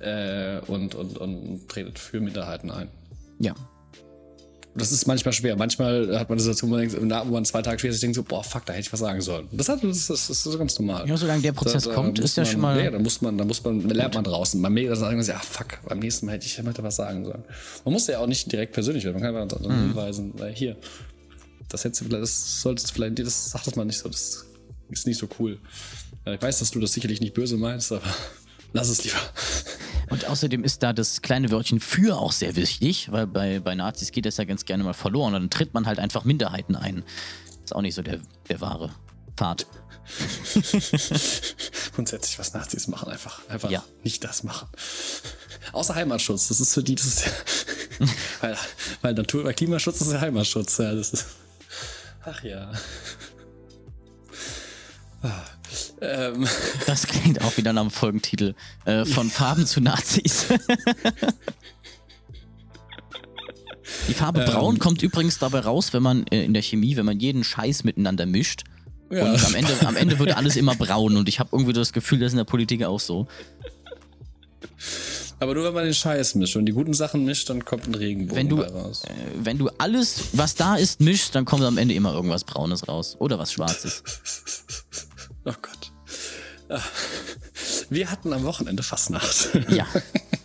äh, 0.00 0.58
und, 0.66 0.94
und, 0.94 1.18
und 1.18 1.68
tretet 1.68 1.98
für 1.98 2.20
Minderheiten 2.20 2.70
ein. 2.70 2.88
Ja. 3.38 3.54
Das 4.74 4.90
ist 4.90 5.06
manchmal 5.06 5.34
schwer. 5.34 5.54
Manchmal 5.56 6.18
hat 6.18 6.30
man 6.30 6.36
eine 6.36 6.40
Situation, 6.40 6.70
wo 6.70 6.76
man, 6.76 6.88
denkt, 6.88 6.98
wo 7.28 7.32
man 7.32 7.44
zwei 7.44 7.60
Tage 7.60 7.78
später 7.78 7.92
sich 7.92 8.00
denkt, 8.00 8.16
so, 8.16 8.22
boah, 8.22 8.42
fuck, 8.42 8.64
da 8.64 8.72
hätte 8.72 8.86
ich 8.86 8.92
was 8.92 9.00
sagen 9.00 9.20
sollen. 9.20 9.46
Das, 9.52 9.68
hat, 9.68 9.84
das, 9.84 10.06
das, 10.06 10.28
das 10.28 10.46
ist 10.46 10.58
ganz 10.58 10.78
normal. 10.78 11.06
Ja, 11.06 11.14
solange 11.14 11.42
der 11.42 11.52
Prozess 11.52 11.86
kommt, 11.90 12.18
muss 12.18 12.30
ist 12.30 12.36
ja 12.38 12.44
schon 12.46 12.62
mal- 12.62 12.82
Ja, 12.82 12.90
da 12.90 12.98
muss 12.98 13.20
man, 13.20 13.36
da 13.36 13.44
muss 13.44 13.62
man, 13.62 13.86
lernt 13.90 14.14
man 14.14 14.24
draußen. 14.24 14.58
Man 14.58 14.72
merkt, 14.72 14.90
dass 14.90 15.00
man 15.00 15.22
sagt, 15.22 15.40
ah, 15.40 15.44
fuck, 15.44 15.78
beim 15.86 15.98
nächsten 15.98 16.24
Mal 16.24 16.32
hätte 16.32 16.46
ich 16.46 16.56
hätte 16.56 16.82
was 16.82 16.96
sagen 16.96 17.24
sollen. 17.26 17.44
Man 17.84 17.92
muss 17.92 18.06
ja 18.06 18.18
auch 18.18 18.26
nicht 18.26 18.50
direkt 18.50 18.72
persönlich 18.72 19.04
werden. 19.04 19.20
Man 19.20 19.22
kann 19.22 19.36
einfach 19.42 19.60
dann 19.60 19.70
Mhm. 19.76 19.88
hinweisen, 19.88 20.32
weil 20.38 20.54
hier, 20.54 20.78
das 21.68 21.84
hättest 21.84 22.00
du 22.00 22.04
vielleicht, 22.06 22.22
das 22.22 22.62
solltest 22.62 22.88
du 22.88 22.94
vielleicht, 22.94 23.18
das 23.18 23.50
sag 23.50 23.64
das 23.64 23.76
mal 23.76 23.84
nicht 23.84 23.98
so, 23.98 24.08
das 24.08 24.46
ist 24.88 25.06
nicht 25.06 25.18
so 25.18 25.28
cool. 25.38 25.58
Ja, 26.26 26.34
Ich 26.34 26.42
weiß, 26.42 26.58
dass 26.60 26.70
du 26.70 26.80
das 26.80 26.92
sicherlich 26.92 27.20
nicht 27.20 27.34
böse 27.34 27.56
meinst, 27.56 27.92
aber 27.92 28.02
lass 28.72 28.88
es 28.88 29.04
lieber. 29.04 29.18
Und 30.10 30.26
außerdem 30.26 30.62
ist 30.64 30.82
da 30.82 30.92
das 30.92 31.22
kleine 31.22 31.50
Wörtchen 31.50 31.80
für 31.80 32.18
auch 32.18 32.32
sehr 32.32 32.54
wichtig, 32.56 33.10
weil 33.10 33.26
bei, 33.26 33.60
bei 33.60 33.74
Nazis 33.74 34.12
geht 34.12 34.26
das 34.26 34.36
ja 34.36 34.44
ganz 34.44 34.64
gerne 34.64 34.84
mal 34.84 34.92
verloren. 34.92 35.34
Und 35.34 35.40
dann 35.42 35.50
tritt 35.50 35.72
man 35.74 35.86
halt 35.86 35.98
einfach 35.98 36.24
Minderheiten 36.24 36.76
ein. 36.76 37.02
Ist 37.64 37.74
auch 37.74 37.80
nicht 37.80 37.94
so 37.94 38.02
der, 38.02 38.20
der 38.48 38.60
wahre 38.60 38.90
Pfad. 39.36 39.66
Grundsätzlich, 41.94 42.38
was 42.38 42.52
Nazis 42.52 42.88
machen, 42.88 43.10
einfach, 43.10 43.40
einfach 43.48 43.70
Ja. 43.70 43.84
nicht 44.04 44.22
das 44.24 44.42
machen. 44.42 44.68
Außer 45.72 45.94
Heimatschutz, 45.94 46.48
das 46.48 46.60
ist 46.60 46.74
für 46.74 46.82
die, 46.82 46.96
das 46.96 47.06
ist, 47.06 47.24
weil, 48.40 48.56
weil 49.00 49.14
Natur, 49.14 49.44
weil 49.44 49.54
Klimaschutz 49.54 50.00
ist 50.02 50.12
ja 50.12 50.20
Heimatschutz, 50.20 50.78
ja, 50.78 50.94
das 50.94 51.12
ist, 51.12 51.26
Ach 52.24 52.42
ja. 52.44 52.70
Ah, 55.22 55.44
ähm. 56.02 56.46
Das 56.86 57.06
klingt 57.06 57.42
auch 57.42 57.56
wieder 57.56 57.72
nach 57.72 57.82
einem 57.82 57.90
Folgentitel. 57.90 58.54
Äh, 58.84 59.04
von 59.04 59.30
Farben 59.30 59.66
zu 59.66 59.80
Nazis. 59.80 60.46
Die 64.08 64.14
Farbe 64.14 64.40
Ähm. 64.40 64.46
Braun 64.50 64.78
kommt 64.78 65.02
übrigens 65.02 65.38
dabei 65.38 65.60
raus, 65.60 65.92
wenn 65.92 66.02
man 66.02 66.26
äh, 66.28 66.44
in 66.44 66.54
der 66.54 66.62
Chemie, 66.62 66.96
wenn 66.96 67.06
man 67.06 67.20
jeden 67.20 67.44
Scheiß 67.44 67.84
miteinander 67.84 68.26
mischt. 68.26 68.64
Ja. 69.10 69.24
Und 69.30 69.44
am 69.44 69.54
Ende, 69.54 69.72
am 69.86 69.96
Ende 69.96 70.18
wird 70.18 70.36
alles 70.36 70.56
immer 70.56 70.74
braun. 70.74 71.16
Und 71.16 71.28
ich 71.28 71.38
habe 71.38 71.50
irgendwie 71.52 71.72
das 71.74 71.92
Gefühl, 71.92 72.18
das 72.20 72.28
ist 72.28 72.32
in 72.32 72.38
der 72.38 72.44
Politik 72.44 72.82
auch 72.84 73.00
so. 73.00 73.26
Aber 75.38 75.54
nur 75.54 75.64
wenn 75.64 75.74
man 75.74 75.84
den 75.84 75.92
Scheiß 75.94 76.36
mischt 76.36 76.56
und 76.56 76.66
die 76.66 76.72
guten 76.72 76.94
Sachen 76.94 77.24
mischt, 77.24 77.50
dann 77.50 77.64
kommt 77.64 77.86
ein 77.88 77.94
Regenbogen 77.94 78.36
Wenn 78.36 78.48
du, 78.48 78.60
raus. 78.62 79.02
äh, 79.04 79.10
wenn 79.44 79.58
du 79.58 79.68
alles, 79.78 80.28
was 80.32 80.54
da 80.54 80.76
ist, 80.76 81.00
mischst, 81.00 81.34
dann 81.34 81.44
kommt 81.44 81.62
am 81.64 81.78
Ende 81.78 81.94
immer 81.94 82.14
irgendwas 82.14 82.44
Braunes 82.44 82.86
raus. 82.88 83.16
Oder 83.18 83.38
was 83.38 83.52
Schwarzes. 83.52 84.02
Oh 85.44 85.50
Gott. 85.60 85.81
Ah. 86.72 86.82
Wir 87.90 88.10
hatten 88.10 88.32
am 88.32 88.44
Wochenende 88.44 88.82
Fastnacht. 88.82 89.50
Ja. 89.68 89.86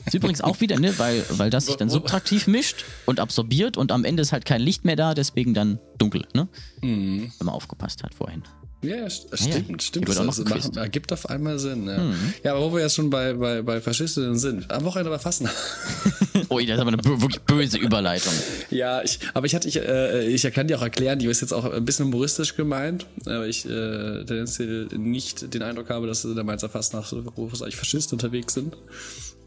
Ist 0.05 0.13
übrigens 0.13 0.41
auch 0.41 0.59
wieder, 0.61 0.79
ne, 0.79 0.97
weil, 0.99 1.25
weil 1.31 1.49
das 1.49 1.65
sich 1.65 1.75
dann 1.75 1.89
subtraktiv 1.89 2.47
mischt 2.47 2.85
und 3.05 3.19
absorbiert 3.19 3.77
und 3.77 3.91
am 3.91 4.05
Ende 4.05 4.21
ist 4.21 4.31
halt 4.31 4.45
kein 4.45 4.61
Licht 4.61 4.85
mehr 4.85 4.95
da, 4.95 5.13
deswegen 5.13 5.53
dann 5.53 5.79
dunkel, 5.97 6.25
ne? 6.33 6.47
Wenn 6.81 7.45
man 7.45 7.55
aufgepasst 7.55 8.03
hat 8.03 8.13
vorhin. 8.13 8.43
Ja, 8.83 9.05
st- 9.07 9.25
ja. 9.31 9.37
stimmt, 9.37 9.81
stimmt. 9.81 10.09
Auch 10.11 10.23
noch 10.23 10.35
Das 10.35 10.45
gequizt. 10.45 10.67
macht- 10.67 10.77
ergibt 10.77 11.11
auf 11.11 11.27
einmal 11.29 11.57
Sinn. 11.57 11.87
Ja, 11.87 12.13
ja 12.43 12.51
aber 12.55 12.61
wo 12.69 12.73
wir 12.75 12.81
jetzt 12.83 12.93
schon 12.95 13.09
bei, 13.09 13.33
bei, 13.33 13.61
bei 13.63 13.81
Faschistinnen 13.81 14.37
sind. 14.37 14.69
Am 14.71 14.83
Wochenende 14.83 15.09
war 15.09 15.17
Fastnacht. 15.19 15.55
Ui, 16.51 16.65
das 16.65 16.75
ist 16.75 16.81
aber 16.81 16.91
eine 16.93 17.03
wirklich 17.03 17.41
böse 17.41 17.77
Überleitung. 17.77 18.33
Ja, 18.69 19.01
ich, 19.01 19.19
aber 19.33 19.45
ich 19.45 19.55
hatte, 19.55 19.67
ich, 19.67 19.77
äh, 19.77 20.27
ich 20.27 20.43
kann 20.53 20.67
dir 20.67 20.77
auch 20.77 20.81
erklären, 20.83 21.17
die 21.19 21.25
ist 21.25 21.39
jetzt 21.41 21.53
auch 21.53 21.63
ein 21.65 21.85
bisschen 21.85 22.05
humoristisch 22.07 22.55
gemeint, 22.55 23.05
aber 23.25 23.47
ich 23.47 23.65
äh, 23.65 24.25
tendenziell 24.25 24.87
nicht 24.97 25.53
den 25.53 25.63
Eindruck 25.63 25.89
habe, 25.89 26.05
dass 26.05 26.21
der 26.23 26.43
Mainzer 26.43 26.67
Fastnacht 26.69 27.11
großartig 27.35 27.75
Faschisten 27.77 28.15
unterwegs 28.17 28.53
sind. 28.53 28.75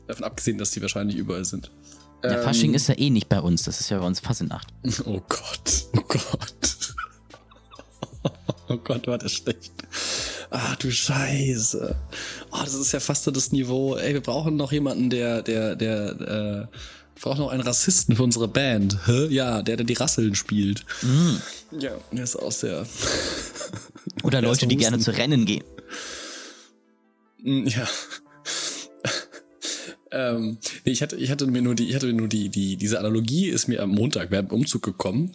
Davon 0.08 0.24
abgesehen, 0.24 0.56
dass 0.58 0.70
die 0.72 0.80
wahrscheinlich 0.82 1.16
überall 1.16 1.44
sind. 1.44 1.70
Der 2.24 2.42
Fasching 2.42 2.74
ist 2.74 2.88
ja 2.88 2.98
eh 2.98 3.10
nicht 3.10 3.28
bei 3.28 3.40
uns, 3.40 3.62
das 3.62 3.80
ist 3.80 3.90
ja 3.90 3.98
bei 4.00 4.06
uns 4.06 4.20
Fassenacht. 4.20 4.68
Oh 5.04 5.20
Gott, 5.28 5.84
oh 5.96 6.00
Gott. 6.08 6.94
Oh 8.68 8.76
Gott, 8.76 9.06
war 9.08 9.18
das 9.18 9.32
schlecht. 9.32 9.72
Ah, 10.50 10.76
du 10.76 10.92
Scheiße. 10.92 11.96
Oh, 12.52 12.58
das 12.62 12.74
ist 12.74 12.92
ja 12.92 13.00
fast 13.00 13.24
so 13.24 13.32
das 13.32 13.50
Niveau. 13.50 13.96
Ey, 13.96 14.14
wir 14.14 14.20
brauchen 14.20 14.54
noch 14.56 14.70
jemanden, 14.70 15.10
der, 15.10 15.42
der, 15.42 15.74
der, 15.74 16.10
äh, 16.20 16.76
wir 17.16 17.20
brauchen 17.20 17.40
noch 17.40 17.50
einen 17.50 17.62
Rassisten 17.62 18.14
für 18.14 18.22
unsere 18.22 18.46
Band. 18.46 18.96
Hä? 19.06 19.26
Ja, 19.26 19.62
der, 19.62 19.76
der 19.76 19.86
die 19.86 19.94
Rasseln 19.94 20.36
spielt. 20.36 20.84
Ja, 21.72 21.96
der 22.12 22.22
ist 22.22 22.36
aus 22.36 22.60
der. 22.60 22.86
Oder 24.22 24.40
Leute, 24.40 24.68
die 24.68 24.76
gerne 24.76 25.00
zu 25.00 25.10
Rennen 25.10 25.46
gehen. 25.46 25.64
Mm, 27.42 27.66
Ja. 27.66 27.88
ähm, 30.12 30.58
nee, 30.84 30.92
ich 30.92 31.02
hatte, 31.02 31.16
ich 31.16 31.30
hatte 31.30 31.46
mir 31.46 31.62
nur 31.62 31.74
die, 31.74 31.88
ich 31.88 31.94
hatte 31.96 32.06
mir 32.06 32.12
nur 32.14 32.28
die, 32.28 32.48
die, 32.50 32.76
diese 32.76 32.98
Analogie 33.00 33.48
ist 33.48 33.66
mir 33.66 33.82
am 33.82 33.90
Montag 33.90 34.30
während 34.30 34.50
dem 34.52 34.58
Umzug 34.60 34.82
gekommen. 34.82 35.32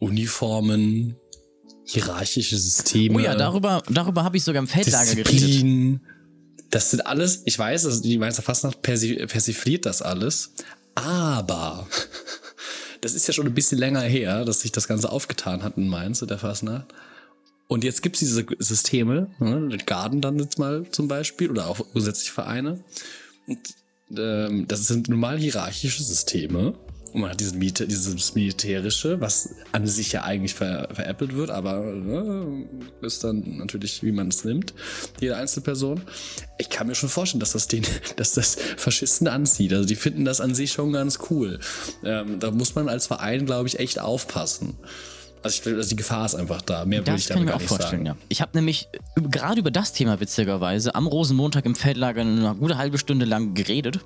Uniformen, 0.00 1.16
hierarchische 1.84 2.56
Systeme. 2.56 3.16
Oh 3.16 3.18
ja, 3.18 3.34
darüber, 3.34 3.82
darüber 3.88 4.24
habe 4.24 4.36
ich 4.36 4.44
sogar 4.44 4.60
im 4.60 4.68
Feldlager 4.68 5.14
geredet. 5.14 6.00
Das 6.70 6.90
sind 6.90 7.06
alles, 7.06 7.42
ich 7.44 7.58
weiß, 7.58 7.84
dass 7.84 8.02
die 8.02 8.18
Mainzer 8.18 8.42
Fastnacht 8.42 8.82
persi 8.82 9.14
persifliert 9.26 9.86
das 9.86 10.02
alles, 10.02 10.54
aber 10.94 11.86
das 13.00 13.14
ist 13.14 13.28
ja 13.28 13.34
schon 13.34 13.46
ein 13.46 13.54
bisschen 13.54 13.78
länger 13.78 14.00
her, 14.00 14.44
dass 14.44 14.60
sich 14.60 14.72
das 14.72 14.88
Ganze 14.88 15.10
aufgetan 15.10 15.62
hat 15.62 15.76
in 15.76 15.88
Mainz, 15.88 16.22
in 16.22 16.28
der 16.28 16.38
Fastnacht. 16.38 16.86
Und 17.66 17.84
jetzt 17.84 18.02
gibt's 18.02 18.18
diese 18.18 18.44
Systeme, 18.58 19.28
ne, 19.38 19.78
Garden 19.86 20.20
dann 20.20 20.38
jetzt 20.38 20.58
mal 20.58 20.86
zum 20.90 21.08
Beispiel, 21.08 21.50
oder 21.50 21.66
auch 21.66 21.78
grundsätzlich 21.92 22.30
Vereine. 22.30 22.84
Und, 23.46 23.58
ähm, 24.16 24.68
das 24.68 24.86
sind 24.86 25.08
normal 25.08 25.38
hierarchische 25.38 26.02
Systeme. 26.02 26.74
Und 27.14 27.20
man 27.20 27.30
hat 27.30 27.38
diesen 27.38 27.60
Milita 27.60 27.84
dieses 27.84 28.34
Militärische, 28.34 29.20
was 29.20 29.54
an 29.70 29.86
sich 29.86 30.10
ja 30.10 30.24
eigentlich 30.24 30.54
ver 30.54 30.88
veräppelt 30.92 31.36
wird, 31.36 31.48
aber 31.48 31.80
ne, 31.80 32.66
ist 33.02 33.22
dann 33.22 33.58
natürlich, 33.58 34.02
wie 34.02 34.10
man 34.10 34.28
es 34.28 34.44
nimmt, 34.44 34.74
jede 35.20 35.36
einzelne 35.36 35.62
Person. 35.62 36.02
Ich 36.58 36.70
kann 36.70 36.88
mir 36.88 36.96
schon 36.96 37.08
vorstellen, 37.08 37.38
dass 37.38 37.52
das 37.52 37.68
den, 37.68 37.84
dass 38.16 38.32
das 38.32 38.56
Faschisten 38.76 39.28
anzieht. 39.28 39.72
Also 39.72 39.86
die 39.86 39.94
finden 39.94 40.24
das 40.24 40.40
an 40.40 40.56
sich 40.56 40.72
schon 40.72 40.92
ganz 40.92 41.20
cool. 41.30 41.60
Ähm, 42.02 42.40
da 42.40 42.50
muss 42.50 42.74
man 42.74 42.88
als 42.88 43.06
Verein, 43.06 43.46
glaube 43.46 43.68
ich, 43.68 43.78
echt 43.78 44.00
aufpassen. 44.00 44.74
Also, 45.44 45.70
ich, 45.70 45.76
also 45.76 45.90
die 45.90 45.96
Gefahr 45.96 46.26
ist 46.26 46.34
einfach 46.34 46.62
da. 46.62 46.84
Mehr 46.84 47.06
würde 47.06 47.16
ich 47.16 47.26
damit 47.26 47.46
gar 47.46 47.54
auch 47.54 47.60
nicht 47.60 47.68
vorstellen, 47.68 48.06
sagen. 48.06 48.18
ja. 48.18 48.26
Ich 48.28 48.40
habe 48.40 48.50
nämlich 48.54 48.88
gerade 49.14 49.60
über 49.60 49.70
das 49.70 49.92
Thema 49.92 50.18
witzigerweise 50.18 50.96
am 50.96 51.06
Rosenmontag 51.06 51.64
im 51.64 51.76
Feldlager 51.76 52.22
eine 52.22 52.56
gute 52.56 52.76
halbe 52.76 52.98
Stunde 52.98 53.24
lang 53.24 53.54
geredet. 53.54 54.00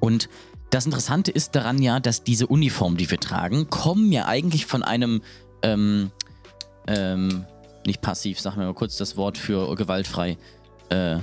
Und 0.00 0.28
das 0.70 0.86
Interessante 0.86 1.30
ist 1.30 1.54
daran 1.54 1.80
ja, 1.80 2.00
dass 2.00 2.24
diese 2.24 2.46
Uniformen, 2.46 2.96
die 2.96 3.10
wir 3.10 3.18
tragen, 3.18 3.70
kommen 3.70 4.12
ja 4.12 4.26
eigentlich 4.26 4.66
von 4.66 4.82
einem, 4.82 5.22
ähm, 5.62 6.10
ähm, 6.86 7.44
nicht 7.86 8.02
passiv, 8.02 8.40
sag 8.40 8.56
mir 8.56 8.64
mal 8.64 8.74
kurz 8.74 8.96
das 8.96 9.16
Wort 9.16 9.38
für 9.38 9.74
gewaltfrei. 9.74 10.36
Äh, 10.88 11.18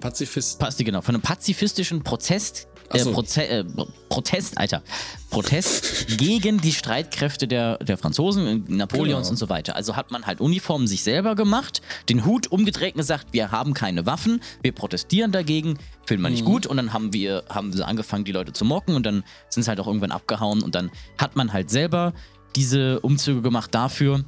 Pazifist. 0.00 0.58
Pasti, 0.58 0.84
genau, 0.84 1.00
von 1.00 1.14
einem 1.14 1.22
pazifistischen 1.22 2.02
Prozess, 2.02 2.68
äh, 2.92 2.98
so. 3.00 3.12
Proze 3.12 3.46
äh, 3.46 3.64
Protest, 4.08 4.58
Alter, 4.58 4.82
Protest 5.30 6.08
gegen 6.18 6.60
die 6.60 6.72
Streitkräfte 6.72 7.46
der, 7.48 7.78
der 7.78 7.96
Franzosen, 7.98 8.64
Napoleons 8.68 9.26
Genau. 9.26 9.30
und 9.30 9.36
so 9.36 9.48
weiter. 9.48 9.76
Also 9.76 9.96
hat 9.96 10.10
man 10.10 10.26
halt 10.26 10.40
Uniformen 10.40 10.86
sich 10.86 11.02
selber 11.02 11.34
gemacht, 11.34 11.80
den 12.08 12.24
Hut 12.24 12.48
umgedreht 12.48 12.94
und 12.94 12.98
gesagt, 12.98 13.28
wir 13.32 13.50
haben 13.52 13.74
keine 13.74 14.06
Waffen, 14.06 14.40
wir 14.62 14.72
protestieren 14.72 15.32
dagegen, 15.32 15.78
finden 16.04 16.22
Mhm. 16.22 16.26
wir 16.26 16.30
nicht 16.30 16.44
gut 16.44 16.66
und 16.66 16.76
dann 16.76 16.92
haben 16.92 17.12
wir, 17.12 17.44
haben 17.48 17.72
sie 17.72 17.84
angefangen, 17.86 18.24
die 18.24 18.32
Leute 18.32 18.52
zu 18.52 18.64
mocken 18.64 18.94
und 18.96 19.04
dann 19.06 19.22
sind 19.48 19.62
sie 19.62 19.68
halt 19.68 19.80
auch 19.80 19.86
irgendwann 19.86 20.12
abgehauen 20.12 20.62
und 20.62 20.74
dann 20.74 20.90
hat 21.18 21.36
man 21.36 21.52
halt 21.52 21.70
selber 21.70 22.12
diese 22.56 22.98
Umzüge 23.00 23.42
gemacht 23.42 23.74
dafür, 23.74 24.24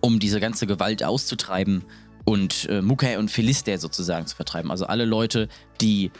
um 0.00 0.18
diese 0.18 0.40
ganze 0.40 0.66
Gewalt 0.66 1.04
auszutreiben 1.04 1.84
und 2.24 2.68
äh, 2.68 2.82
Mukai 2.82 3.18
und 3.18 3.30
Philister 3.30 3.78
sozusagen 3.78 4.26
zu 4.26 4.34
vertreiben. 4.34 4.72
Also 4.72 4.86
alle 4.86 5.04
Leute, 5.04 5.48
die 5.80 6.10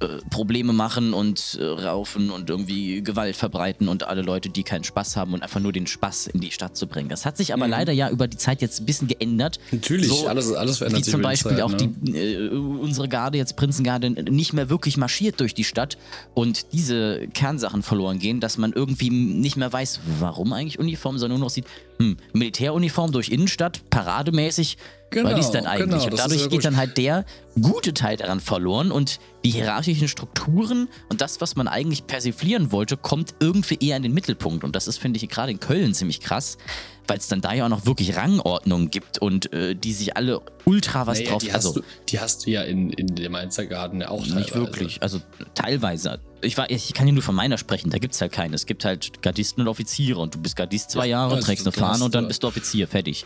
äh, 0.00 0.18
Probleme 0.30 0.74
machen 0.74 1.14
und 1.14 1.58
äh, 1.58 1.64
raufen 1.64 2.30
und 2.30 2.50
irgendwie 2.50 3.02
Gewalt 3.02 3.34
verbreiten 3.34 3.88
und 3.88 4.06
alle 4.06 4.20
Leute, 4.20 4.50
die 4.50 4.62
keinen 4.62 4.84
Spaß 4.84 5.16
haben 5.16 5.32
und 5.32 5.42
einfach 5.42 5.60
nur 5.60 5.72
den 5.72 5.86
Spaß 5.86 6.26
in 6.26 6.40
die 6.40 6.50
Stadt 6.50 6.76
zu 6.76 6.86
bringen. 6.86 7.08
Das 7.08 7.24
hat 7.24 7.38
sich 7.38 7.54
aber 7.54 7.66
leider 7.66 7.92
ja 7.92 8.10
über 8.10 8.28
die 8.28 8.36
Zeit 8.36 8.60
jetzt 8.60 8.80
ein 8.80 8.86
bisschen 8.86 9.08
geändert. 9.08 9.58
Mhm. 9.70 9.78
Natürlich, 9.78 10.08
So 10.08 10.26
alles, 10.26 10.52
alles 10.52 10.78
verändert 10.78 11.00
Wie 11.00 11.04
sich 11.04 11.12
zum 11.12 11.20
über 11.20 11.28
die 11.28 11.32
Beispiel 11.32 11.52
Zeit, 11.52 11.62
auch 11.62 11.70
ne? 11.70 11.76
die, 12.02 12.18
äh, 12.18 12.48
unsere 12.48 13.08
Garde, 13.08 13.38
jetzt 13.38 13.56
Prinzengarde, 13.56 14.10
nicht 14.10 14.52
mehr 14.52 14.68
wirklich 14.68 14.98
marschiert 14.98 15.40
durch 15.40 15.54
die 15.54 15.64
Stadt 15.64 15.96
und 16.34 16.72
diese 16.72 17.28
Kernsachen 17.28 17.82
verloren 17.82 18.18
gehen, 18.18 18.40
dass 18.40 18.58
man 18.58 18.72
irgendwie 18.72 19.08
nicht 19.08 19.56
mehr 19.56 19.72
weiß, 19.72 20.00
warum 20.20 20.52
eigentlich 20.52 20.78
Uniform, 20.78 21.16
sondern 21.16 21.38
nur 21.38 21.46
noch 21.46 21.50
sieht, 21.54 21.66
hm, 21.98 22.18
Militäruniform 22.34 23.12
durch 23.12 23.30
Innenstadt, 23.30 23.88
parademäßig, 23.88 24.76
Genau, 25.10 25.30
weil 25.30 25.38
ist 25.38 25.50
dann 25.52 25.66
eigentlich? 25.66 25.88
genau, 26.02 26.04
und 26.04 26.18
dadurch 26.18 26.40
ja 26.42 26.46
geht 26.48 26.64
dann 26.64 26.76
halt 26.76 26.96
der 26.98 27.24
gute 27.60 27.94
Teil 27.94 28.16
daran 28.16 28.40
verloren 28.40 28.90
und 28.90 29.18
die 29.44 29.50
hierarchischen 29.50 30.08
Strukturen 30.08 30.88
und 31.08 31.20
das, 31.20 31.40
was 31.40 31.54
man 31.54 31.68
eigentlich 31.68 32.06
persiflieren 32.08 32.72
wollte, 32.72 32.96
kommt 32.96 33.34
irgendwie 33.40 33.78
eher 33.80 33.96
in 33.96 34.02
den 34.02 34.12
Mittelpunkt. 34.12 34.64
Und 34.64 34.74
das 34.74 34.88
ist, 34.88 34.98
finde 34.98 35.18
ich, 35.18 35.28
gerade 35.28 35.52
in 35.52 35.60
Köln 35.60 35.94
ziemlich 35.94 36.20
krass, 36.20 36.58
weil 37.06 37.18
es 37.18 37.28
dann 37.28 37.40
da 37.40 37.52
ja 37.54 37.64
auch 37.66 37.68
noch 37.68 37.86
wirklich 37.86 38.16
Rangordnungen 38.16 38.90
gibt 38.90 39.18
und 39.18 39.52
äh, 39.52 39.74
die 39.76 39.92
sich 39.92 40.16
alle 40.16 40.40
ultra 40.64 41.06
was 41.06 41.18
Naja, 41.18 41.30
drauf... 41.30 41.42
die, 41.42 41.52
hast 41.52 41.66
also, 41.66 41.80
du, 41.80 41.86
die 42.08 42.18
hast 42.18 42.44
du 42.44 42.50
ja 42.50 42.62
in, 42.62 42.90
in 42.90 43.06
der 43.14 43.30
Mainzer 43.30 43.66
Garden 43.66 44.00
ja 44.00 44.08
auch 44.10 44.22
nicht 44.22 44.32
teilweise. 44.34 44.54
wirklich. 44.56 45.02
Also 45.02 45.20
teilweise. 45.54 46.18
Ich, 46.42 46.58
war, 46.58 46.68
ich 46.68 46.92
kann 46.94 47.06
hier 47.06 47.14
nur 47.14 47.22
von 47.22 47.34
meiner 47.36 47.56
sprechen, 47.58 47.90
da 47.90 47.98
gibt 47.98 48.14
es 48.14 48.20
halt 48.20 48.32
keine. 48.32 48.54
Es 48.56 48.66
gibt 48.66 48.84
halt 48.84 49.22
Gardisten 49.22 49.62
und 49.62 49.68
Offiziere 49.68 50.18
und 50.20 50.34
du 50.34 50.38
bist 50.40 50.56
Gardist 50.56 50.90
zwei 50.90 51.06
Ja, 51.06 51.18
Jahre, 51.20 51.34
also 51.36 51.46
trägst 51.46 51.64
eine 51.66 51.72
Fahne 51.72 52.04
und 52.04 52.14
dann 52.14 52.24
da- 52.24 52.28
bist 52.28 52.42
du 52.42 52.48
Offizier, 52.48 52.88
fertig. 52.88 53.24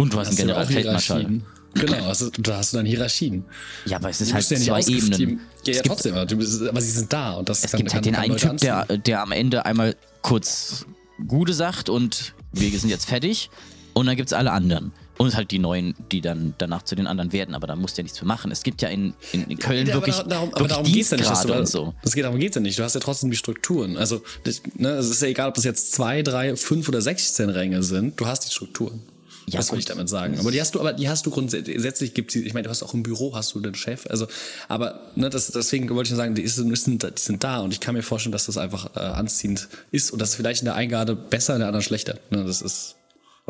Und 0.00 0.14
du 0.14 0.18
hast, 0.18 0.28
einen 0.28 0.36
Generalfeldmarschall. 0.36 1.18
Hierarchien. 1.20 1.44
Genau, 1.74 2.04
also, 2.08 2.30
da 2.38 2.56
hast 2.56 2.72
du 2.72 2.78
dann 2.78 2.86
Hierarchien. 2.86 3.44
Ja, 3.84 3.98
aber 3.98 4.10
es 4.10 4.20
ist 4.20 4.30
Die 4.30 4.34
halt 4.34 4.50
ja 4.50 4.56
zwei 4.58 4.80
Ebenen. 4.80 5.40
Ja, 5.64 5.70
es 5.72 5.76
ja 5.76 5.82
trotzdem, 5.82 6.14
aber, 6.14 6.26
bist, 6.34 6.62
aber 6.62 6.80
sie 6.80 6.90
sind 6.90 7.12
da. 7.12 7.34
Und 7.34 7.48
das 7.48 7.64
es 7.64 7.70
kann, 7.70 7.78
gibt 7.78 7.94
halt 7.94 8.04
den 8.04 8.14
einen 8.14 8.32
Leute 8.32 8.48
Typ, 8.48 8.58
der, 8.58 8.84
der 8.86 9.22
am 9.22 9.32
Ende 9.32 9.66
einmal 9.66 9.96
kurz 10.22 10.86
Gude 11.28 11.52
sagt 11.52 11.88
und 11.88 12.34
wir 12.52 12.76
sind 12.78 12.90
jetzt 12.90 13.08
fertig. 13.08 13.50
Und 13.92 14.06
dann 14.06 14.16
gibt 14.16 14.28
es 14.28 14.32
alle 14.32 14.52
anderen. 14.52 14.92
Und 15.18 15.36
halt 15.36 15.50
die 15.50 15.58
Neuen, 15.58 15.94
die 16.10 16.22
dann 16.22 16.54
danach 16.56 16.82
zu 16.82 16.94
den 16.94 17.06
anderen 17.06 17.34
werden. 17.34 17.54
Aber 17.54 17.66
da 17.66 17.76
musst 17.76 17.98
du 17.98 18.00
ja 18.00 18.04
nichts 18.04 18.18
für 18.18 18.24
machen. 18.24 18.50
Es 18.50 18.62
gibt 18.62 18.80
ja 18.80 18.88
in, 18.88 19.12
in, 19.32 19.44
in 19.44 19.58
Köln 19.58 19.86
Ja, 19.86 19.96
aber 19.96 20.06
wirklich, 20.06 20.16
da- 20.16 20.22
darum, 20.28 20.54
aber 20.54 20.66
darum 20.66 20.84
geht's 20.86 21.10
ja 21.10 21.18
nicht. 21.18 21.28
Dass 21.28 21.42
du, 21.42 21.52
und 21.52 21.68
so. 21.68 21.92
Das 22.02 22.14
geht, 22.14 22.24
darum 22.24 22.38
geht's 22.38 22.54
ja 22.54 22.62
nicht. 22.62 22.78
Du 22.78 22.82
hast 22.82 22.94
ja 22.94 23.00
trotzdem 23.00 23.30
die 23.30 23.36
Strukturen. 23.36 23.98
Also, 23.98 24.22
das, 24.44 24.62
ne, 24.76 24.88
es 24.92 25.10
ist 25.10 25.20
ja 25.20 25.28
egal, 25.28 25.48
ob 25.50 25.56
das 25.56 25.64
jetzt 25.64 25.92
zwei, 25.92 26.22
drei, 26.22 26.56
fünf 26.56 26.88
oder 26.88 27.02
16 27.02 27.50
Ränge 27.50 27.82
sind. 27.82 28.18
Du 28.18 28.26
hast 28.26 28.46
die 28.46 28.50
Strukturen. 28.50 29.02
Ja, 29.46 29.58
das 29.58 29.70
wollte 29.70 29.80
ich 29.80 29.86
damit 29.86 30.08
sagen. 30.08 30.38
Aber 30.38 30.50
die 30.50 30.60
hast 30.60 30.74
du, 30.74 30.80
aber 30.80 30.92
die 30.92 31.08
hast 31.08 31.26
du 31.26 31.30
grundsätzlich 31.30 32.14
gibt 32.14 32.30
sie, 32.30 32.46
ich 32.46 32.54
meine, 32.54 32.64
du 32.64 32.70
hast 32.70 32.82
auch 32.82 32.94
im 32.94 33.02
Büro 33.02 33.34
hast 33.34 33.54
du 33.54 33.60
den 33.60 33.74
Chef, 33.74 34.06
also, 34.08 34.26
aber 34.68 35.00
ne, 35.16 35.30
das, 35.30 35.48
deswegen 35.48 35.88
wollte 35.90 36.08
ich 36.08 36.10
nur 36.12 36.18
sagen, 36.18 36.34
die, 36.34 36.42
ist, 36.42 36.58
die, 36.58 36.76
sind, 36.76 37.02
die 37.02 37.20
sind 37.20 37.42
da 37.42 37.60
und 37.60 37.72
ich 37.72 37.80
kann 37.80 37.94
mir 37.94 38.02
vorstellen, 38.02 38.32
dass 38.32 38.46
das 38.46 38.58
einfach 38.58 38.94
äh, 38.96 39.00
anziehend 39.00 39.68
ist 39.90 40.12
und 40.12 40.20
das 40.20 40.34
vielleicht 40.34 40.62
in 40.62 40.66
der 40.66 40.74
Eingarde 40.74 41.16
besser, 41.16 41.54
in 41.54 41.60
der 41.60 41.68
anderen 41.68 41.84
schlechter. 41.84 42.18
Ne, 42.30 42.44
das 42.44 42.62
ist 42.62 42.96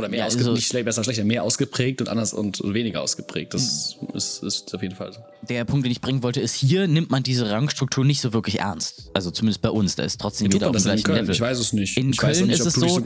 oder 0.00 0.08
mehr 0.08 0.20
ja, 0.20 0.26
ausgeprägt, 0.26 0.48
also, 0.48 0.56
nicht 0.56 0.66
schlecht, 0.66 0.84
besser, 0.84 1.04
schlechter, 1.04 1.24
mehr 1.24 1.44
ausgeprägt 1.44 2.00
und 2.00 2.08
anders 2.08 2.32
und 2.32 2.60
weniger 2.64 3.02
ausgeprägt. 3.02 3.54
Das 3.54 3.96
ist, 4.14 4.42
ist 4.42 4.74
auf 4.74 4.82
jeden 4.82 4.94
Fall 4.94 5.12
so. 5.12 5.20
Der 5.48 5.64
Punkt, 5.64 5.86
den 5.86 5.92
ich 5.92 6.00
bringen 6.00 6.22
wollte, 6.22 6.40
ist, 6.40 6.54
hier 6.54 6.86
nimmt 6.86 7.10
man 7.10 7.22
diese 7.22 7.50
Rangstruktur 7.50 8.04
nicht 8.04 8.20
so 8.20 8.32
wirklich 8.32 8.60
ernst. 8.60 9.10
Also 9.14 9.30
zumindest 9.30 9.62
bei 9.62 9.70
uns, 9.70 9.96
da 9.96 10.02
ist 10.02 10.20
trotzdem 10.20 10.48
Wie 10.48 10.54
jeder 10.54 10.68
auf 10.68 10.76
dem 10.76 10.82
gleichen? 10.82 11.14
Level. 11.14 11.30
Ich 11.30 11.40
weiß 11.40 11.58
es 11.58 11.72
nicht. 11.72 11.96
In 11.96 12.10
ich 12.10 12.16
Köln 12.16 12.46
nicht, 12.46 12.60
ist 12.60 12.66
es 12.66 12.74
so, 12.74 13.00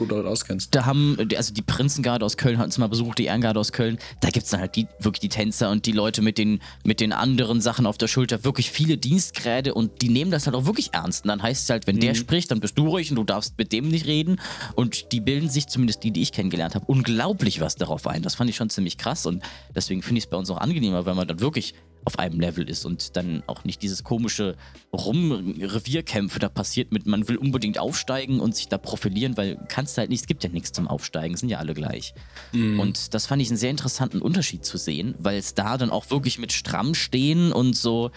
da 0.71 0.85
haben, 0.85 1.17
also 1.35 1.53
die 1.53 1.61
Prinzengarde 1.61 2.25
aus 2.25 2.37
Köln 2.37 2.57
hat 2.57 2.65
uns 2.65 2.77
mal 2.77 2.87
besucht, 2.87 3.19
die 3.19 3.25
Ehrengarde 3.25 3.59
aus 3.59 3.71
Köln, 3.71 3.97
da 4.21 4.29
gibt 4.29 4.45
es 4.45 4.51
dann 4.51 4.59
halt 4.59 4.75
die, 4.75 4.87
wirklich 4.99 5.21
die 5.21 5.29
Tänzer 5.29 5.69
und 5.69 5.85
die 5.85 5.91
Leute 5.91 6.21
mit 6.21 6.37
den, 6.37 6.61
mit 6.83 6.99
den 6.99 7.13
anderen 7.13 7.61
Sachen 7.61 7.85
auf 7.85 7.97
der 7.97 8.07
Schulter, 8.07 8.43
wirklich 8.43 8.71
viele 8.71 8.97
Dienstgräde 8.97 9.73
und 9.73 10.01
die 10.01 10.09
nehmen 10.09 10.31
das 10.31 10.45
halt 10.45 10.55
auch 10.55 10.65
wirklich 10.65 10.93
ernst. 10.93 11.25
Und 11.25 11.29
dann 11.29 11.41
heißt 11.41 11.63
es 11.63 11.69
halt, 11.69 11.87
wenn 11.87 11.97
mhm. 11.97 12.01
der 12.01 12.15
spricht, 12.15 12.51
dann 12.51 12.59
bist 12.59 12.77
du 12.77 12.87
ruhig 12.87 13.09
und 13.11 13.15
du 13.15 13.23
darfst 13.23 13.57
mit 13.57 13.71
dem 13.71 13.87
nicht 13.89 14.05
reden. 14.05 14.39
Und 14.75 15.11
die 15.11 15.19
bilden 15.19 15.49
sich, 15.49 15.67
zumindest 15.67 16.03
die, 16.03 16.11
die 16.11 16.21
ich 16.21 16.31
kennengelernt 16.31 16.75
habe, 16.75 16.84
unglaublich 16.87 17.61
was 17.61 17.75
darauf 17.75 18.07
ein. 18.07 18.21
Das 18.21 18.35
fand 18.35 18.49
ich 18.49 18.55
schon 18.55 18.69
ziemlich 18.69 18.97
krass 18.97 19.25
und 19.25 19.43
deswegen 19.73 20.01
finde 20.01 20.19
ich 20.19 20.25
es 20.25 20.29
bei 20.29 20.37
uns 20.37 20.49
auch 20.49 20.57
angenehmer, 20.57 21.05
wenn 21.05 21.15
man 21.15 21.27
dann 21.27 21.39
wirklich 21.39 21.73
auf 22.05 22.19
einem 22.19 22.39
Level 22.39 22.69
ist 22.69 22.85
und 22.85 23.17
dann 23.17 23.43
auch 23.47 23.63
nicht 23.63 23.81
dieses 23.81 24.03
komische 24.03 24.55
Rum-Revierkämpfe 24.93 26.37
da 26.37 26.49
passiert 26.49 26.91
mit, 26.91 27.07
man 27.07 27.27
will 27.27 27.35
unbedingt 27.35 27.79
aufsteigen 27.79 28.39
und 28.39 28.55
sich 28.55 28.67
da 28.67 28.77
profilieren, 28.77 29.35
weil 29.37 29.57
kannst 29.67 29.97
du 29.97 30.01
halt 30.01 30.11
nicht, 30.11 30.21
es 30.21 30.27
gibt 30.27 30.43
ja 30.43 30.49
nichts 30.51 30.71
zum 30.71 30.87
Aufsteigen, 30.87 31.35
sind 31.35 31.49
ja 31.49 31.57
alle 31.57 31.73
gleich. 31.73 32.13
Mhm. 32.53 32.79
Und 32.79 33.13
das 33.15 33.25
fand 33.25 33.41
ich 33.41 33.49
einen 33.49 33.57
sehr 33.57 33.71
interessanten 33.71 34.21
Unterschied 34.21 34.63
zu 34.63 34.77
sehen, 34.77 35.15
weil 35.17 35.39
es 35.39 35.55
da 35.55 35.77
dann 35.77 35.89
auch 35.89 36.11
wirklich 36.11 36.37
mit 36.37 36.53
stramm 36.53 36.93
stehen 36.93 37.51
und 37.51 37.75
so, 37.75 38.11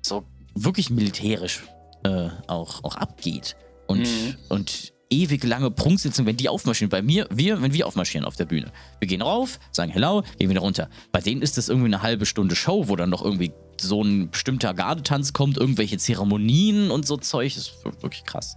so 0.00 0.24
wirklich 0.54 0.90
militärisch 0.90 1.64
äh, 2.04 2.28
auch, 2.46 2.84
auch 2.84 2.94
abgeht. 2.94 3.56
Und, 3.88 4.02
mhm. 4.02 4.36
und 4.48 4.93
ewig 5.14 5.44
lange 5.44 5.70
Prunksitzung, 5.70 6.26
wenn 6.26 6.36
die 6.36 6.48
aufmarschieren. 6.48 6.90
Bei 6.90 7.02
mir, 7.02 7.26
wir, 7.30 7.62
wenn 7.62 7.72
wir 7.72 7.86
aufmarschieren 7.86 8.26
auf 8.26 8.36
der 8.36 8.44
Bühne. 8.44 8.72
Wir 8.98 9.08
gehen 9.08 9.22
rauf, 9.22 9.58
sagen 9.70 9.92
Hello, 9.92 10.22
gehen 10.38 10.50
wieder 10.50 10.60
runter. 10.60 10.88
Bei 11.12 11.20
denen 11.20 11.42
ist 11.42 11.56
das 11.56 11.68
irgendwie 11.68 11.86
eine 11.86 12.02
halbe 12.02 12.26
Stunde 12.26 12.56
Show, 12.56 12.88
wo 12.88 12.96
dann 12.96 13.10
noch 13.10 13.24
irgendwie 13.24 13.52
so 13.80 14.02
ein 14.02 14.30
bestimmter 14.30 14.74
Gardetanz 14.74 15.32
kommt, 15.32 15.56
irgendwelche 15.56 15.98
Zeremonien 15.98 16.90
und 16.90 17.06
so 17.06 17.16
Zeug. 17.16 17.54
Das 17.54 17.68
ist 17.68 17.84
wirklich 18.02 18.24
krass. 18.24 18.56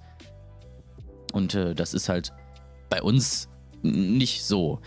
Und 1.34 1.54
äh, 1.54 1.76
das 1.76 1.94
ist 1.94 2.10
halt 2.10 2.34
bei 2.90 3.02
uns 3.02 3.50
nicht 3.82 4.44
so 4.44 4.82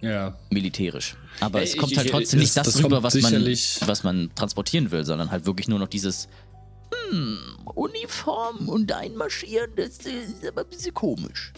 ja. 0.00 0.36
militärisch. 0.50 1.16
Aber 1.40 1.58
ja, 1.58 1.64
es 1.64 1.76
kommt 1.76 1.92
ich, 1.92 1.98
halt 1.98 2.10
trotzdem 2.10 2.38
ich, 2.38 2.46
nicht 2.46 2.56
das, 2.56 2.66
das 2.66 2.84
rüber, 2.84 3.02
was 3.02 3.14
man, 3.14 3.32
was 3.42 4.02
man 4.04 4.30
transportieren 4.34 4.90
will, 4.90 5.04
sondern 5.04 5.30
halt 5.30 5.46
wirklich 5.46 5.68
nur 5.68 5.78
noch 5.78 5.88
dieses 5.88 6.28
hm, 7.10 7.38
Uniform 7.74 8.68
und 8.68 8.90
einmarschieren, 8.92 9.70
das 9.76 9.98
ist 9.98 10.46
aber 10.46 10.62
ein 10.62 10.68
bisschen 10.68 10.94
komisch. 10.94 11.52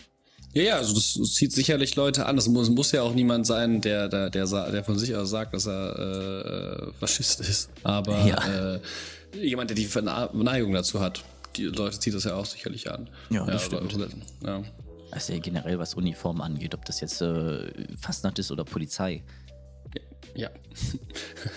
Ja, 0.52 0.62
ja, 0.62 0.76
also 0.76 0.94
das, 0.94 1.14
zieht 1.32 1.52
sicherlich 1.52 1.94
Leute 1.94 2.26
an. 2.26 2.36
Es 2.36 2.48
muss, 2.48 2.70
muss, 2.70 2.90
ja 2.90 3.02
auch 3.02 3.14
niemand 3.14 3.46
sein, 3.46 3.80
der, 3.80 4.08
der, 4.08 4.30
der, 4.30 4.46
der 4.46 4.84
von 4.84 4.98
sich 4.98 5.14
aus 5.14 5.30
sagt, 5.30 5.54
dass 5.54 5.66
er 5.66 6.88
äh, 6.88 6.92
Faschist 6.98 7.40
ist. 7.40 7.70
Aber 7.84 8.26
ja. 8.26 8.74
äh, 8.74 8.80
jemand, 9.40 9.70
der 9.70 9.76
die 9.76 9.86
Verneigung 9.86 10.72
dazu 10.72 10.98
hat, 10.98 11.22
die 11.56 11.64
Leute 11.64 12.00
zieht 12.00 12.14
das 12.14 12.24
ja 12.24 12.34
auch 12.34 12.46
sicherlich 12.46 12.90
an. 12.90 13.08
Ja, 13.30 13.44
das 13.44 13.62
ja, 13.62 13.78
stimmt. 13.78 13.94
Oder, 13.94 14.08
ja. 14.44 14.62
Also 15.12 15.38
generell, 15.40 15.78
was 15.78 15.94
Uniformen 15.94 16.40
angeht, 16.40 16.74
ob 16.74 16.84
das 16.84 17.00
jetzt 17.00 17.20
äh, 17.20 17.72
Fastnacht 18.00 18.38
ist 18.40 18.50
oder 18.50 18.64
Polizei. 18.64 19.22
Ja. 20.34 20.50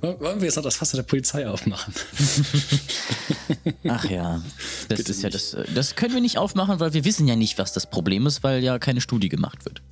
Wollen 0.00 0.40
wir 0.40 0.44
jetzt 0.46 0.56
noch 0.56 0.62
das 0.62 0.76
Fass 0.76 0.92
der 0.92 1.02
Polizei 1.02 1.48
aufmachen? 1.48 1.92
Ach 3.88 4.04
ja, 4.08 4.42
das 4.88 4.98
Bitte 4.98 5.10
ist 5.10 5.22
ja 5.22 5.30
das. 5.30 5.56
Das 5.74 5.96
können 5.96 6.14
wir 6.14 6.20
nicht 6.20 6.38
aufmachen, 6.38 6.78
weil 6.78 6.94
wir 6.94 7.04
wissen 7.04 7.26
ja 7.26 7.36
nicht, 7.36 7.58
was 7.58 7.72
das 7.72 7.90
Problem 7.90 8.26
ist, 8.26 8.42
weil 8.42 8.62
ja 8.62 8.78
keine 8.78 9.00
Studie 9.00 9.28
gemacht 9.28 9.64
wird. 9.64 9.82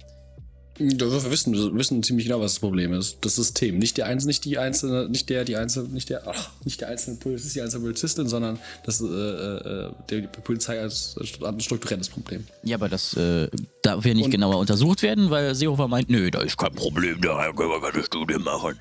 Wir 0.79 1.31
wissen, 1.31 1.55
wir 1.55 1.75
wissen 1.75 2.03
ziemlich 2.03 2.27
genau, 2.27 2.41
was 2.41 2.55
das 2.55 2.61
Problem 2.61 2.93
ist. 2.93 3.19
Das 3.23 3.37
System. 3.37 3.79
Nicht 3.79 3.97
der 3.97 4.07
einzelne, 4.07 4.29
nicht 4.29 4.45
die 4.45 4.59
einzelne, 4.59 5.09
nicht 5.09 5.31
der, 5.31 5.45
die 5.45 5.57
einzelne, 5.57 5.89
nicht 5.89 6.11
der, 6.11 6.29
ach, 6.29 6.51
nicht 6.65 6.83
der 6.83 6.89
einzelne 6.89 7.17
Polizist, 7.17 7.57
die 7.57 7.63
einzelne 7.63 7.85
Polizistin, 7.85 8.29
sondern 8.29 8.59
das, 8.85 9.01
äh, 9.01 9.07
äh, 9.07 9.91
die 10.11 10.27
Polizei 10.27 10.79
als 10.79 11.17
ein 11.43 11.61
strukturelles 11.61 12.11
Problem. 12.11 12.47
Ja, 12.63 12.77
aber 12.77 12.91
das 12.91 13.15
äh, 13.15 13.49
darf 13.83 14.05
ja 14.05 14.13
nicht 14.13 14.27
Und, 14.27 14.31
genauer 14.31 14.59
untersucht 14.59 15.03
werden, 15.03 15.31
weil 15.31 15.55
Seehofer 15.55 15.89
meint, 15.89 16.11
nö, 16.11 16.31
da 16.31 16.43
ist 16.43 16.59
kein 16.59 16.75
Problem, 16.75 17.23
da 17.23 17.51
können 17.53 17.71
wir 17.71 17.81
keine 17.81 18.05
Studie 18.05 18.35
machen. 18.35 18.79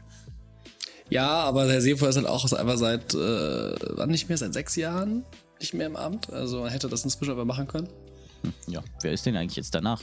Ja, 1.09 1.27
aber 1.27 1.69
Herr 1.69 1.81
Seehofer 1.81 2.09
ist 2.09 2.15
halt 2.15 2.27
auch 2.27 2.51
einfach 2.51 2.77
seit, 2.77 3.13
äh, 3.13 3.75
wann 3.95 4.09
nicht 4.09 4.27
mehr, 4.27 4.37
seit 4.37 4.53
sechs 4.53 4.75
Jahren 4.75 5.23
nicht 5.59 5.73
mehr 5.73 5.87
im 5.87 5.95
Amt. 5.95 6.31
Also 6.31 6.61
man 6.61 6.69
hätte 6.69 6.89
das 6.89 7.03
inzwischen 7.03 7.31
aber 7.31 7.45
machen 7.45 7.67
können. 7.67 7.89
Hm, 8.41 8.53
ja, 8.67 8.83
wer 9.01 9.13
ist 9.13 9.25
denn 9.25 9.35
eigentlich 9.35 9.55
jetzt 9.55 9.73
danach? 9.75 10.01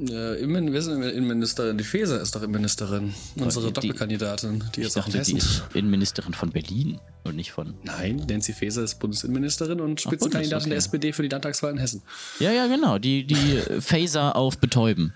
Äh, 0.00 0.42
Innenministerin? 0.42 1.76
Die 1.76 1.84
Faeser 1.84 2.20
ist 2.20 2.34
doch 2.34 2.42
Innenministerin. 2.42 3.14
Unsere 3.36 3.68
die, 3.68 3.72
Doppelkandidatin, 3.72 4.64
die 4.74 4.82
jetzt 4.82 4.98
auch 4.98 5.06
in 5.06 5.12
Hessen. 5.12 5.32
Die 5.32 5.38
ist 5.38 5.62
Innenministerin 5.74 6.34
von 6.34 6.50
Berlin 6.50 6.98
und 7.24 7.36
nicht 7.36 7.52
von. 7.52 7.74
Nein, 7.82 8.24
Nancy 8.28 8.52
Faeser 8.52 8.82
ist 8.82 8.98
Bundesinnenministerin 9.00 9.80
und 9.80 10.00
Spitzenkandidatin 10.00 10.64
okay. 10.64 10.70
der 10.70 10.78
SPD 10.78 11.12
für 11.12 11.22
die 11.22 11.28
Landtagswahl 11.28 11.72
in 11.72 11.78
Hessen. 11.78 12.02
Ja, 12.40 12.52
ja, 12.52 12.66
genau. 12.66 12.98
Die, 12.98 13.26
die 13.26 13.62
Faeser 13.80 14.34
auf 14.34 14.58
Betäuben. 14.58 15.12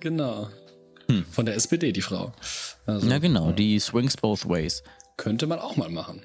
Genau. 0.00 0.48
Hm. 1.08 1.24
Von 1.30 1.44
der 1.44 1.56
SPD, 1.56 1.92
die 1.92 2.02
Frau. 2.02 2.32
Also, 2.86 3.08
ja, 3.08 3.18
genau. 3.18 3.52
Die 3.52 3.78
swings 3.78 4.16
both 4.16 4.48
ways. 4.48 4.82
Könnte 5.16 5.46
man 5.46 5.58
auch 5.58 5.76
mal 5.76 5.88
machen. 5.88 6.22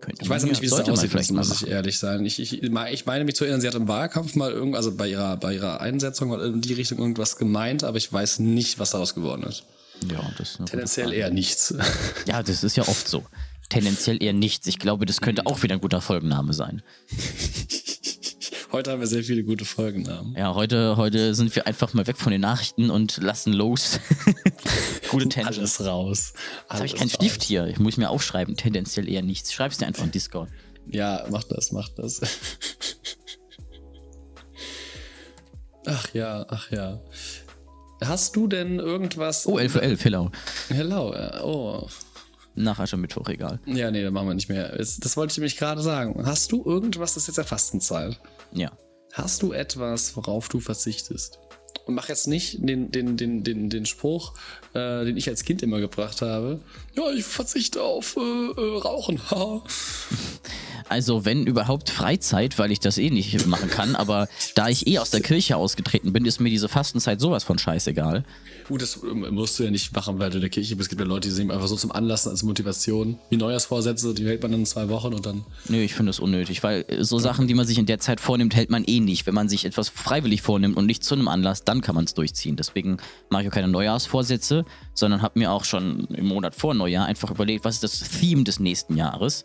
Könnte 0.00 0.22
ich 0.22 0.28
weiß 0.28 0.44
nicht, 0.44 0.62
wie 0.62 0.66
es 0.66 0.74
da 0.74 0.82
aussieht, 0.84 1.14
muss, 1.14 1.30
muss 1.30 1.62
ich 1.62 1.68
ehrlich 1.68 1.98
sein. 1.98 2.24
Ich, 2.24 2.38
ich, 2.38 2.62
ich 2.62 3.06
meine 3.06 3.24
mich 3.24 3.34
zu 3.34 3.44
erinnern, 3.44 3.60
sie 3.60 3.66
hat 3.66 3.74
im 3.74 3.88
Wahlkampf 3.88 4.34
mal 4.34 4.52
irgend, 4.52 4.76
also 4.76 4.94
bei 4.94 5.08
ihrer, 5.08 5.36
bei 5.36 5.54
ihrer 5.54 5.80
Einsetzung 5.80 6.28
mal 6.28 6.40
in 6.40 6.60
die 6.60 6.74
Richtung 6.74 6.98
irgendwas 6.98 7.36
gemeint, 7.36 7.82
aber 7.82 7.96
ich 7.96 8.12
weiß 8.12 8.40
nicht, 8.40 8.78
was 8.78 8.90
daraus 8.90 9.14
geworden 9.14 9.42
ist. 9.44 9.64
Ja, 10.10 10.20
das 10.36 10.50
ist 10.50 10.66
Tendenziell 10.66 11.12
eher 11.12 11.30
nichts. 11.30 11.74
Ja, 12.26 12.42
das 12.42 12.62
ist 12.62 12.76
ja 12.76 12.86
oft 12.86 13.08
so. 13.08 13.24
Tendenziell 13.68 14.22
eher 14.22 14.32
nichts. 14.32 14.66
Ich 14.66 14.78
glaube, 14.78 15.06
das 15.06 15.20
könnte 15.20 15.46
auch 15.46 15.62
wieder 15.62 15.74
ein 15.74 15.80
guter 15.80 16.00
Folgenname 16.00 16.52
sein. 16.52 16.82
Heute 18.72 18.90
haben 18.90 19.00
wir 19.00 19.06
sehr 19.06 19.22
viele 19.22 19.42
gute 19.42 19.64
Folgennamen. 19.64 20.34
Ja, 20.36 20.54
heute, 20.54 20.96
heute 20.96 21.34
sind 21.34 21.54
wir 21.54 21.66
einfach 21.66 21.94
mal 21.94 22.06
weg 22.06 22.18
von 22.18 22.32
den 22.32 22.40
Nachrichten 22.42 22.90
und 22.90 23.16
lassen 23.18 23.52
los. 23.52 24.00
gute 25.08 25.28
Tangent. 25.28 25.58
Alles 25.58 25.84
raus. 25.84 26.32
Jetzt 26.62 26.74
habe 26.74 26.86
ich 26.86 26.94
keinen 26.94 27.10
Stift 27.10 27.42
hier. 27.42 27.66
Ich 27.66 27.78
muss 27.78 27.96
mir 27.96 28.10
aufschreiben. 28.10 28.56
Tendenziell 28.56 29.08
eher 29.08 29.22
nichts. 29.22 29.52
Schreib's 29.52 29.78
dir 29.78 29.86
einfach 29.86 30.04
in 30.04 30.10
Discord. 30.10 30.50
Ja, 30.88 31.24
mach 31.30 31.44
das, 31.44 31.72
mach 31.72 31.88
das. 31.90 32.20
ach 35.86 36.14
ja, 36.14 36.46
ach 36.48 36.70
ja. 36.70 37.00
Hast 38.04 38.36
du 38.36 38.46
denn 38.46 38.78
irgendwas. 38.78 39.46
Oh, 39.46 39.58
11 39.58 39.72
für 39.72 39.82
11, 39.82 40.04
hello. 40.04 40.30
Hello, 40.68 41.14
oh. 41.42 41.88
Nach 42.54 42.78
Aschermittwoch, 42.78 43.28
egal. 43.28 43.60
Ja, 43.66 43.90
nee, 43.90 44.02
dann 44.02 44.12
machen 44.14 44.28
wir 44.28 44.34
nicht 44.34 44.48
mehr. 44.48 44.76
Das 44.76 45.16
wollte 45.16 45.32
ich 45.32 45.38
nämlich 45.38 45.56
gerade 45.56 45.82
sagen. 45.82 46.24
Hast 46.24 46.52
du 46.52 46.64
irgendwas, 46.64 47.14
das 47.14 47.24
ist 47.24 47.28
jetzt 47.28 47.36
ja 47.38 47.44
Fastenzeit? 47.44 48.18
Ja. 48.52 48.72
Hast 49.12 49.42
du 49.42 49.52
etwas, 49.52 50.16
worauf 50.16 50.48
du 50.48 50.60
verzichtest? 50.60 51.38
Und 51.86 51.94
mach 51.94 52.08
jetzt 52.08 52.26
nicht 52.26 52.56
den, 52.58 52.90
den, 52.90 53.16
den, 53.16 53.44
den, 53.44 53.70
den 53.70 53.86
Spruch, 53.86 54.32
äh, 54.74 55.04
den 55.04 55.16
ich 55.16 55.28
als 55.28 55.44
Kind 55.44 55.62
immer 55.62 55.78
gebracht 55.78 56.20
habe. 56.20 56.58
Ja, 56.96 57.12
ich 57.12 57.24
verzichte 57.24 57.80
auf 57.80 58.16
äh, 58.16 58.20
äh, 58.20 58.78
Rauchen. 58.78 59.20
also 60.88 61.24
wenn 61.24 61.46
überhaupt 61.46 61.90
Freizeit, 61.90 62.58
weil 62.58 62.72
ich 62.72 62.80
das 62.80 62.98
eh 62.98 63.10
nicht 63.10 63.46
machen 63.46 63.70
kann, 63.70 63.94
aber 63.94 64.28
da 64.56 64.68
ich 64.68 64.88
eh 64.88 64.98
aus 64.98 65.10
der 65.10 65.20
Kirche 65.20 65.56
ausgetreten 65.56 66.12
bin, 66.12 66.24
ist 66.24 66.40
mir 66.40 66.50
diese 66.50 66.68
Fastenzeit 66.68 67.20
sowas 67.20 67.44
von 67.44 67.56
scheißegal. 67.56 68.24
Gut, 68.66 68.82
das 68.82 69.00
ähm, 69.04 69.32
musst 69.32 69.56
du 69.58 69.62
ja 69.62 69.70
nicht 69.70 69.94
machen, 69.94 70.18
weil 70.18 70.30
du 70.30 70.36
in 70.36 70.40
der 70.40 70.50
Kirche 70.50 70.74
bist. 70.74 70.86
Es 70.86 70.88
gibt 70.88 71.00
ja 71.00 71.06
Leute, 71.06 71.28
die 71.28 71.34
sehen 71.34 71.52
einfach 71.52 71.68
so 71.68 71.76
zum 71.76 71.92
Anlassen 71.92 72.30
als 72.30 72.42
Motivation. 72.42 73.18
Wie 73.30 73.36
Neujahrsvorsätze, 73.36 74.12
die 74.12 74.26
hält 74.26 74.42
man 74.42 74.50
dann 74.50 74.60
in 74.60 74.66
zwei 74.66 74.88
Wochen 74.88 75.14
und 75.14 75.24
dann. 75.24 75.44
Nö, 75.68 75.78
ich 75.78 75.94
finde 75.94 76.10
das 76.10 76.18
unnötig, 76.18 76.64
weil 76.64 76.84
äh, 76.88 77.04
so 77.04 77.20
Sachen, 77.20 77.46
die 77.46 77.54
man 77.54 77.66
sich 77.66 77.78
in 77.78 77.86
der 77.86 78.00
Zeit 78.00 78.20
vornimmt, 78.20 78.56
hält 78.56 78.70
man 78.70 78.84
eh 78.84 78.98
nicht. 78.98 79.26
Wenn 79.26 79.34
man 79.34 79.48
sich 79.48 79.64
etwas 79.64 79.88
freiwillig 79.88 80.42
vornimmt 80.42 80.76
und 80.76 80.86
nicht 80.86 81.04
zu 81.04 81.14
einem 81.14 81.28
Anlass, 81.28 81.62
dann 81.62 81.75
kann 81.80 81.94
man 81.94 82.04
es 82.04 82.14
durchziehen. 82.14 82.56
Deswegen 82.56 82.98
mache 83.30 83.42
ich 83.42 83.48
auch 83.48 83.52
keine 83.52 83.68
Neujahrsvorsätze, 83.68 84.64
sondern 84.94 85.22
habe 85.22 85.38
mir 85.38 85.52
auch 85.52 85.64
schon 85.64 86.06
im 86.06 86.26
Monat 86.26 86.54
vor 86.54 86.74
Neujahr 86.74 87.06
einfach 87.06 87.30
überlegt, 87.30 87.64
was 87.64 87.82
ist 87.82 88.02
das 88.02 88.20
Theme 88.20 88.44
des 88.44 88.60
nächsten 88.60 88.96
Jahres 88.96 89.44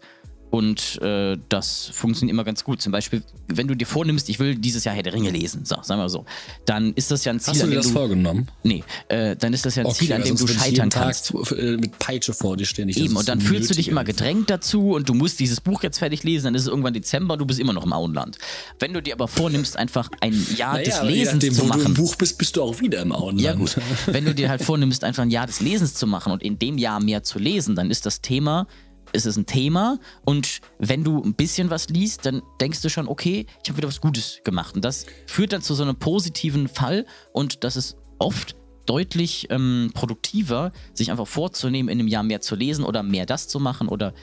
Und 0.52 1.02
äh, 1.02 1.38
das 1.48 1.90
funktioniert 1.94 2.34
immer 2.34 2.44
ganz 2.44 2.64
gut. 2.66 2.82
Zum 2.82 2.92
Beispiel, 2.92 3.24
wenn 3.48 3.68
du 3.70 3.76
dir 3.76 3.88
vornimmst, 3.88 4.28
ich 4.28 4.38
will 4.38 4.56
dieses 4.56 4.84
Jahr 4.84 4.94
Herr 4.94 5.02
der 5.04 5.14
Ringe 5.14 5.30
lesen, 5.30 5.64
so, 5.64 5.78
sagen 5.82 6.02
wir 6.02 6.10
so, 6.10 6.26
dann 6.66 6.92
ist 6.94 7.10
das 7.10 7.24
ja 7.24 7.32
ein 7.32 7.40
Ziel, 7.40 7.54
Hast 7.54 7.62
du 7.62 7.64
an 7.64 7.70
dir 7.70 7.76
dem 7.78 7.84
das 7.84 7.88
du. 7.88 7.94
vorgenommen? 7.94 8.48
Nee, 8.64 8.84
äh, 9.08 9.38
dann 9.38 9.54
ist 9.54 9.66
das 9.66 9.76
ja 9.76 9.86
ein 9.86 9.92
Ziel, 9.94 10.12
an 10.12 10.24
dem 10.24 10.36
du 10.36 10.42
würde 10.42 10.52
ich 10.54 10.60
scheitern 10.60 10.90
Tag 10.90 11.04
kannst. 11.06 11.26
zu- 11.26 11.56
äh, 11.56 11.78
mit 11.78 11.98
Peitsche 12.00 12.34
vor 12.34 12.58
dir 12.58 12.66
stehen. 12.66 12.90
Eben, 12.90 13.16
und 13.16 13.30
dann 13.30 13.40
fühlst 13.40 13.70
du 13.70 13.76
dich 13.76 13.88
immer 13.88 14.04
gedrängt 14.04 14.50
dazu 14.50 14.92
und 14.92 15.08
du 15.08 15.14
musst 15.14 15.40
dieses 15.40 15.62
Buch 15.62 15.84
jetzt 15.84 16.00
fertig 16.00 16.24
lesen, 16.24 16.46
dann 16.48 16.56
ist 16.56 16.64
es 16.64 16.68
irgendwann 16.68 16.94
Dezember 16.94 17.36
und 17.36 17.40
du 17.40 17.46
bist 17.46 17.60
immer 17.60 17.72
noch 17.74 17.86
im 17.86 17.94
Auenland. 17.94 18.38
Wenn 18.78 18.92
du 18.94 19.02
dir 19.02 19.14
aber 19.14 19.30
vornimmst, 19.30 19.78
einfach 19.78 20.10
ein 20.20 20.34
Jahr 20.58 20.74
Naja, 20.74 20.84
des 20.84 21.02
Lesens 21.04 21.34
nachdem, 21.36 21.54
zu 21.54 21.62
wo 21.62 21.68
du 21.68 21.74
im 21.78 21.80
machen. 21.84 21.94
Buch 21.94 22.16
bist, 22.18 22.38
bist 22.38 22.58
du 22.58 22.62
auch 22.64 22.78
wieder 22.82 23.02
im 23.02 23.14
Auenland. 23.14 23.40
Ja 23.42 23.54
gut, 23.54 23.78
wenn 24.08 24.26
du 24.26 24.36
dir 24.36 24.50
halt 24.50 24.62
vornimmst, 24.62 25.06
einfach 25.06 25.24
ein 25.24 25.30
Jahr 25.32 25.48
des 25.48 25.62
Lesens 25.62 25.94
zu 25.94 26.08
machen 26.08 26.34
und 26.34 26.44
in 26.44 26.60
dem 26.60 26.78
Jahr 26.78 27.00
mehr 27.02 27.24
zu 27.24 27.40
lesen, 27.40 27.76
dann 27.78 27.90
ist 27.90 28.06
das 28.06 28.20
Thema, 28.20 28.68
ist 29.14 29.26
es 29.26 29.38
ein 29.38 29.46
Thema. 29.46 30.00
Und 30.26 30.62
wenn 30.80 31.04
du 31.04 31.22
ein 31.22 31.34
bisschen 31.34 31.70
was 31.70 31.90
liest, 31.90 32.26
dann 32.26 32.42
denkst 32.60 32.82
du 32.82 32.90
schon, 32.90 33.08
okay, 33.08 33.46
ich 33.64 33.70
habe 33.70 33.78
wieder 33.78 33.88
was 33.88 34.02
Gutes 34.02 34.40
gemacht. 34.44 34.76
Und 34.76 34.86
das 34.86 35.06
führt 35.26 35.54
dann 35.54 35.62
zu 35.62 35.74
so 35.74 35.84
einem 35.84 35.98
positiven 35.98 36.68
Fall. 36.68 37.06
Und 37.34 37.64
das 37.64 37.76
ist 37.76 37.98
oft 38.20 38.56
deutlich 38.86 39.48
ähm, 39.50 39.92
produktiver, 39.94 40.72
sich 40.94 41.12
einfach 41.12 41.28
vorzunehmen, 41.28 41.90
in 41.90 42.00
einem 42.00 42.08
Jahr 42.08 42.24
mehr 42.24 42.42
zu 42.42 42.56
lesen 42.56 42.84
oder 42.84 43.04
mehr 43.04 43.26
das 43.26 43.48
zu 43.48 43.60
machen 43.60 43.88
oder 43.88 44.14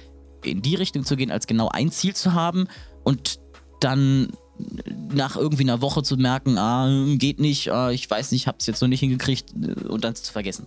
in 0.44 0.62
die 0.62 0.74
Richtung 0.74 1.04
zu 1.04 1.16
gehen, 1.16 1.30
als 1.30 1.46
genau 1.46 1.68
ein 1.68 1.90
Ziel 1.90 2.14
zu 2.14 2.34
haben. 2.34 2.68
Und 3.04 3.40
dann 3.80 4.28
nach 5.12 5.36
irgendwie 5.36 5.62
einer 5.62 5.80
Woche 5.80 6.02
zu 6.02 6.16
merken, 6.16 6.58
ah, 6.58 6.88
geht 7.16 7.40
nicht, 7.40 7.70
ah, 7.70 7.90
ich 7.90 8.10
weiß 8.10 8.32
nicht, 8.32 8.46
hab's 8.46 8.66
jetzt 8.66 8.80
noch 8.82 8.88
nicht 8.88 9.00
hingekriegt 9.00 9.52
äh, 9.52 9.86
und 9.86 10.04
dann 10.04 10.14
zu 10.14 10.32
vergessen. 10.32 10.66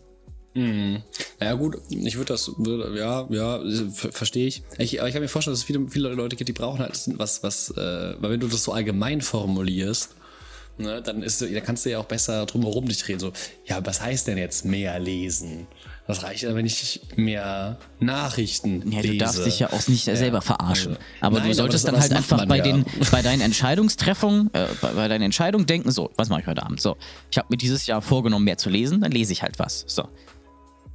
Mhm. 0.53 1.01
Naja, 1.39 1.53
gut, 1.53 1.77
ich 1.89 2.15
würde 2.17 2.33
das, 2.33 2.51
ja, 2.95 3.25
ja, 3.29 3.59
ver 3.93 4.11
verstehe 4.11 4.47
ich. 4.47 4.63
ich. 4.77 4.99
Aber 4.99 5.07
ich 5.07 5.13
kann 5.13 5.21
mir 5.23 5.29
vorstellen, 5.29 5.53
dass 5.53 5.59
es 5.61 5.65
viele, 5.65 5.87
viele 5.89 6.09
Leute 6.09 6.35
gibt, 6.35 6.49
die 6.49 6.53
brauchen 6.53 6.79
halt 6.79 6.99
was, 7.17 7.41
was, 7.43 7.69
äh, 7.71 8.15
weil 8.19 8.31
wenn 8.31 8.39
du 8.39 8.47
das 8.47 8.63
so 8.63 8.73
allgemein 8.73 9.21
formulierst, 9.21 10.15
ne, 10.77 11.01
dann 11.01 11.23
ist, 11.23 11.41
da 11.41 11.59
kannst 11.61 11.85
du 11.85 11.91
ja 11.91 11.99
auch 11.99 12.05
besser 12.05 12.45
drumherum 12.45 12.85
dich 12.87 13.07
reden. 13.07 13.19
So, 13.19 13.31
ja, 13.65 13.79
was 13.85 14.01
heißt 14.01 14.27
denn 14.27 14.37
jetzt 14.37 14.65
mehr 14.65 14.99
lesen? 14.99 15.67
Das 16.07 16.23
reicht 16.23 16.43
ja, 16.43 16.53
wenn 16.53 16.65
ich 16.65 16.99
mehr 17.15 17.77
Nachrichten 18.01 18.91
Ja, 18.91 18.99
lese. 18.99 19.13
du 19.13 19.17
darfst 19.19 19.45
dich 19.45 19.59
ja 19.59 19.71
auch 19.71 19.87
nicht 19.87 20.03
selber 20.03 20.41
verarschen. 20.41 20.93
Also, 20.97 21.01
aber 21.21 21.35
nein, 21.37 21.43
du 21.43 21.47
aber 21.49 21.53
solltest 21.55 21.85
das- 21.85 21.91
dann 21.93 22.01
halt 22.01 22.11
einfach 22.11 22.45
bei, 22.45 22.57
ja. 22.57 22.63
den, 22.63 22.85
bei 23.11 23.21
deinen 23.21 23.39
Entscheidungstreffungen, 23.41 24.49
äh, 24.53 24.65
bei, 24.81 24.91
bei 24.91 25.07
deinen 25.07 25.21
Entscheidungen 25.21 25.65
denken, 25.65 25.91
so, 25.91 26.09
was 26.17 26.27
mache 26.27 26.41
ich 26.41 26.47
heute 26.47 26.63
Abend? 26.63 26.81
So, 26.81 26.97
ich 27.29 27.37
habe 27.37 27.47
mir 27.49 27.57
dieses 27.57 27.85
Jahr 27.87 28.01
vorgenommen, 28.01 28.43
mehr 28.43 28.57
zu 28.57 28.69
lesen, 28.69 28.99
dann 28.99 29.11
lese 29.11 29.31
ich 29.31 29.41
halt 29.43 29.57
was. 29.59 29.85
So. 29.87 30.09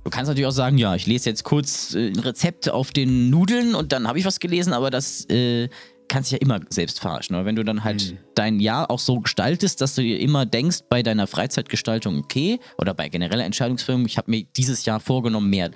Du 0.06 0.10
kannst 0.10 0.28
natürlich 0.28 0.46
auch 0.46 0.52
sagen, 0.52 0.78
ja, 0.78 0.94
ich 0.94 1.08
lese 1.08 1.28
jetzt 1.28 1.42
kurz 1.42 1.92
äh, 1.96 2.06
ein 2.06 2.20
Rezept 2.20 2.70
auf 2.70 2.92
den 2.92 3.28
Nudeln 3.28 3.74
und 3.74 3.90
dann 3.90 4.06
habe 4.06 4.20
ich 4.20 4.24
was 4.24 4.38
gelesen, 4.38 4.72
aber 4.72 4.88
das 4.88 5.28
äh, 5.30 5.68
kannst 6.06 6.30
dich 6.30 6.38
ja 6.38 6.42
immer 6.42 6.60
selbst 6.68 7.00
verarschen. 7.00 7.34
Aber 7.34 7.44
wenn 7.44 7.56
du 7.56 7.64
dann 7.64 7.82
halt 7.82 8.12
Mhm. 8.12 8.18
dein 8.36 8.60
Jahr 8.60 8.88
auch 8.88 9.00
so 9.00 9.18
gestaltest, 9.18 9.80
dass 9.80 9.96
du 9.96 10.02
dir 10.02 10.20
immer 10.20 10.46
denkst, 10.46 10.82
bei 10.88 11.02
deiner 11.02 11.26
Freizeitgestaltung, 11.26 12.20
okay, 12.20 12.60
oder 12.78 12.94
bei 12.94 13.08
genereller 13.08 13.44
Entscheidungsfindung, 13.44 14.06
ich 14.06 14.16
habe 14.16 14.30
mir 14.30 14.44
dieses 14.56 14.84
Jahr 14.84 15.00
vorgenommen, 15.00 15.50
mehr 15.50 15.72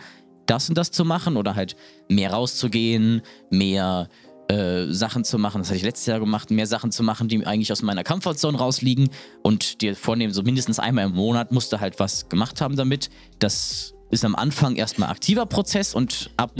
das 0.47 0.69
und 0.69 0.79
das 0.79 0.93
zu 0.93 1.05
machen 1.05 1.37
oder 1.37 1.57
halt 1.57 1.75
mehr 2.09 2.31
rauszugehen, 2.33 3.23
mehr 3.51 4.09
äh, 4.47 4.93
Sachen 4.93 5.25
zu 5.25 5.39
machen, 5.39 5.59
das 5.63 5.71
hatte 5.71 5.79
ich 5.79 5.85
letztes 5.85 6.07
Jahr 6.07 6.21
gemacht, 6.21 6.53
mehr 6.53 6.69
Sachen 6.69 6.93
zu 6.93 7.03
machen, 7.03 7.27
die 7.27 7.45
eigentlich 7.45 7.73
aus 7.73 7.83
meiner 7.83 8.05
Comfortzone 8.05 8.57
rausliegen 8.57 9.11
und 9.43 9.81
dir 9.81 9.97
vornehmen, 9.97 10.33
so 10.33 10.45
mindestens 10.45 10.79
einmal 10.79 11.07
im 11.07 11.17
Monat 11.17 11.51
musst 11.51 11.73
du 11.73 11.81
halt 11.81 11.99
was 11.99 12.29
gemacht 12.29 12.61
haben 12.61 12.77
damit. 12.77 13.11
Das 13.41 13.93
ist 14.11 14.25
am 14.25 14.35
Anfang 14.35 14.77
erstmal 14.77 15.11
aktiver 15.11 15.47
Prozess 15.47 15.95
und 15.95 16.31
ab, 16.37 16.53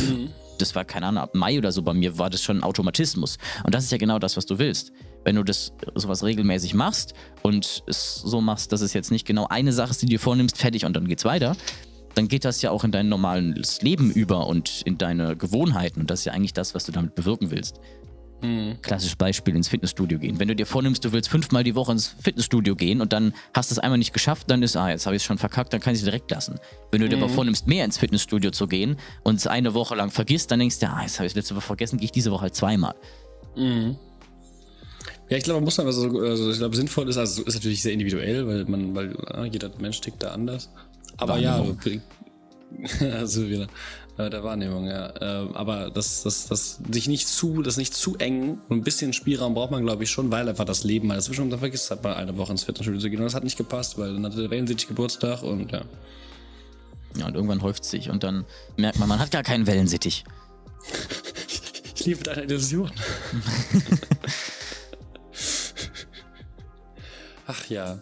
das 0.59 0.75
war 0.75 0.85
keine 0.85 1.07
Ahnung, 1.07 1.23
ab 1.23 1.35
Mai 1.35 1.59
oder 1.59 1.73
so 1.73 1.83
bei 1.83 1.95
mir 1.95 2.19
war 2.19 2.31
das 2.31 2.43
schon 2.43 2.59
ein 2.59 2.63
Automatismus. 2.63 3.39
Und 3.65 3.75
das 3.75 3.85
ist 3.85 3.93
ja 3.93 3.99
genau 3.99 4.19
das, 4.19 4.37
was 4.37 4.47
du 4.47 4.59
willst. 4.59 4.93
Wenn 5.25 5.37
du 5.37 5.43
das 5.43 5.73
sowas 5.95 6.25
regelmäßig 6.25 6.75
machst 6.75 7.15
und 7.43 7.83
es 7.87 8.15
so 8.15 8.41
machst, 8.41 8.73
dass 8.73 8.81
es 8.81 8.95
jetzt 8.95 9.11
nicht 9.11 9.27
genau 9.27 9.47
eine 9.49 9.73
Sache 9.73 9.91
ist, 9.91 10.03
die 10.03 10.07
du 10.07 10.11
dir 10.11 10.21
vornimmst, 10.21 10.57
fertig 10.57 10.87
und 10.87 10.95
dann 10.95 11.07
geht's 11.07 11.25
weiter, 11.25 11.57
dann 12.15 12.29
geht 12.29 12.45
das 12.45 12.63
ja 12.63 12.71
auch 12.71 12.85
in 12.85 12.93
dein 12.93 13.09
normales 13.09 13.83
Leben 13.83 14.11
über 14.11 14.47
und 14.47 14.83
in 14.85 14.99
deine 14.99 15.37
Gewohnheiten. 15.37 16.01
Und 16.01 16.11
das 16.11 16.21
ist 16.21 16.25
ja 16.25 16.33
eigentlich 16.33 16.53
das, 16.53 16.75
was 16.75 16.85
du 16.85 16.93
damit 16.93 17.15
bewirken 17.15 17.51
willst. 17.51 17.81
Klassisches 18.83 19.17
Beispiel 19.17 19.55
ins 19.55 19.69
Fitnessstudio 19.69 20.19
gehen. 20.19 20.39
Wenn 20.39 20.49
du 20.49 20.57
dir 20.57 20.67
vornimmst, 20.67 21.05
du 21.05 21.13
willst 21.13 21.29
fünfmal 21.29 21.63
die 21.63 21.75
Woche 21.75 21.93
ins 21.93 22.09
Fitnessstudio 22.09 22.75
gehen 22.75 23.01
und 23.01 23.13
dann 23.13 23.35
hast 23.53 23.71
du 23.71 23.75
es 23.75 23.79
einmal 23.79 23.99
nicht 23.99 24.15
geschafft, 24.15 24.51
dann 24.51 24.63
ist, 24.63 24.77
ah, 24.77 24.89
jetzt 24.91 25.07
habe 25.07 25.15
ich 25.15 25.23
es 25.23 25.27
schon 25.27 25.39
verkackt, 25.39 25.73
dann 25.73 25.81
kann 25.81 25.93
ich 25.93 26.01
es 26.01 26.05
direkt 26.05 26.31
lassen. 26.31 26.59
Wenn 26.91 27.03
du 27.03 27.09
dir 27.09 27.19
aber 27.19 27.29
vornimmst, 27.29 27.67
mehr 27.67 27.85
ins 27.85 27.99
Fitnessstudio 27.99 28.51
zu 28.51 28.67
gehen 28.67 28.97
und 29.25 29.37
es 29.37 29.47
eine 29.47 29.75
Woche 29.75 29.95
lang 29.95 30.11
vergisst, 30.11 30.51
dann 30.51 30.61
denkst 30.61 30.79
du, 30.79 30.89
ah, 30.89 31.03
jetzt 31.03 31.19
habe 31.19 31.27
ich 31.27 31.33
es 31.33 31.37
letzte 31.37 31.55
Woche 31.55 31.67
vergessen, 31.67 31.99
gehe 31.99 32.07
ich 32.07 32.13
diese 32.13 32.31
Woche 32.31 32.43
halt 32.43 32.55
zweimal. 32.55 32.95
Ja, 35.29 35.37
ich 35.37 35.45
glaube, 35.45 35.61
man 35.61 35.65
muss 35.65 35.77
dann, 35.77 35.87
also, 35.87 36.09
also 36.21 36.51
ich 36.51 36.59
glaube, 36.59 36.75
sinnvoll 36.77 37.09
ist, 37.09 37.17
also 37.17 37.43
ist 37.43 37.55
natürlich 37.55 37.83
sehr 37.83 37.93
individuell, 37.93 38.47
weil 38.47 38.65
man, 38.65 38.95
weil 38.95 39.17
äh, 39.35 39.47
jeder 39.47 39.71
Mensch 39.79 40.01
tickt 40.01 40.23
da 40.23 40.33
anders. 40.33 40.71
Aber 41.19 41.35
Wahrnehmung. 41.35 41.79
ja, 43.01 43.11
also 43.11 43.47
wieder 43.49 43.69
äh, 44.27 44.31
der 44.31 44.43
Wahrnehmung, 44.43 44.87
ja. 44.87 45.09
Äh, 45.21 45.49
aber 45.55 45.91
das, 45.91 46.23
das, 46.23 46.47
das 46.47 46.81
sich 46.91 47.09
nicht 47.09 47.29
zu, 47.29 47.63
das 47.63 47.77
nicht 47.77 47.95
zu 47.95 48.17
eng 48.17 48.59
und 48.69 48.79
ein 48.79 48.83
bisschen 48.83 49.13
Spielraum 49.13 49.55
braucht 49.55 49.71
man, 49.71 49.85
glaube 49.85 50.05
ich, 50.05 50.11
schon, 50.11 50.31
weil 50.31 50.49
einfach 50.49 50.65
das 50.65 50.85
Leben 50.85 51.09
mal 51.09 51.15
dazwischen 51.15 51.43
und 51.43 51.51
dann 51.51 51.59
vergisst 51.61 51.91
halt 51.91 52.03
mal 52.03 52.15
eine 52.15 52.37
Woche 52.37 52.53
ins 52.53 52.65
Fitnessstudio 52.65 53.01
zu 53.01 53.11
gehen 53.11 53.19
und 53.19 53.25
das 53.25 53.35
hat 53.35 53.45
nicht 53.45 53.59
gepasst, 53.59 53.99
weil 53.99 54.15
dann 54.15 54.25
hatte 54.25 54.37
der 54.37 54.51
Wellensittich 54.51 54.89
Geburtstag 54.89 55.43
und 55.43 55.73
ja. 55.73 55.83
Ja, 57.17 57.27
und 57.27 57.35
irgendwann 57.35 57.63
häuft 57.63 57.83
es 57.83 57.91
sich 57.91 58.09
und 58.11 58.23
dann 58.23 58.45
merkt 58.77 58.99
man, 58.99 59.09
man 59.09 59.19
hat 59.19 59.31
gar 59.31 59.43
keinen 59.43 59.67
Wellensittich. 59.67 60.25
Ich 61.97 62.07
liebe 62.07 62.23
deine 62.23 62.45
Illusion. 62.45 62.91
Ach 67.47 67.69
ja. 67.69 67.99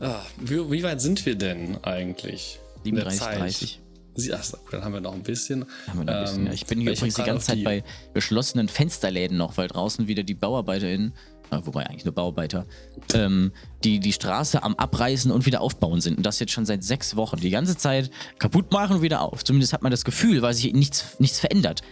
Ah, 0.00 0.22
wie, 0.38 0.70
wie 0.70 0.82
weit 0.82 1.02
sind 1.02 1.26
wir 1.26 1.34
denn 1.34 1.76
eigentlich? 1.84 2.58
in 2.84 2.94
der 2.96 3.10
37, 3.10 3.20
Zeit? 3.20 3.38
30. 3.40 3.80
Sie- 4.16 4.32
Ach, 4.32 4.44
dann 4.70 4.84
haben 4.84 4.92
wir 4.94 5.00
noch 5.00 5.14
ein 5.14 5.22
bisschen. 5.22 5.60
Noch 5.60 5.94
ein 6.00 6.06
bisschen, 6.06 6.40
Ähm, 6.40 6.46
ja. 6.46 6.52
Ich 6.52 6.66
bin 6.66 6.80
hier 6.80 6.92
ich 6.92 6.98
übrigens 6.98 7.16
die 7.16 7.22
ganze 7.22 7.46
Zeit 7.46 7.64
bei 7.64 7.84
geschlossenen 8.14 8.68
Fensterläden 8.68 9.36
noch, 9.36 9.56
weil 9.56 9.68
draußen 9.68 10.06
wieder 10.08 10.22
die 10.22 10.34
BauarbeiterInnen, 10.34 11.12
äh, 11.50 11.58
wobei 11.64 11.86
eigentlich 11.86 12.04
nur 12.04 12.14
Bauarbeiter, 12.14 12.66
ähm, 13.12 13.52
die 13.82 14.00
die 14.00 14.12
Straße 14.12 14.62
am 14.62 14.74
Abreißen 14.76 15.30
und 15.30 15.46
wieder 15.46 15.60
aufbauen 15.60 16.00
sind. 16.00 16.16
Und 16.18 16.24
das 16.26 16.38
jetzt 16.38 16.52
schon 16.52 16.66
seit 16.66 16.84
sechs 16.84 17.16
Wochen. 17.16 17.38
Die 17.38 17.50
ganze 17.50 17.76
Zeit 17.76 18.10
kaputt 18.38 18.72
machen 18.72 18.96
und 18.96 19.02
wieder 19.02 19.20
auf. 19.20 19.44
Zumindest 19.44 19.72
hat 19.72 19.82
man 19.82 19.90
das 19.90 20.04
Gefühl, 20.04 20.42
weil 20.42 20.54
sich 20.54 20.72
nichts, 20.72 21.16
nichts 21.18 21.40
verändert. 21.40 21.82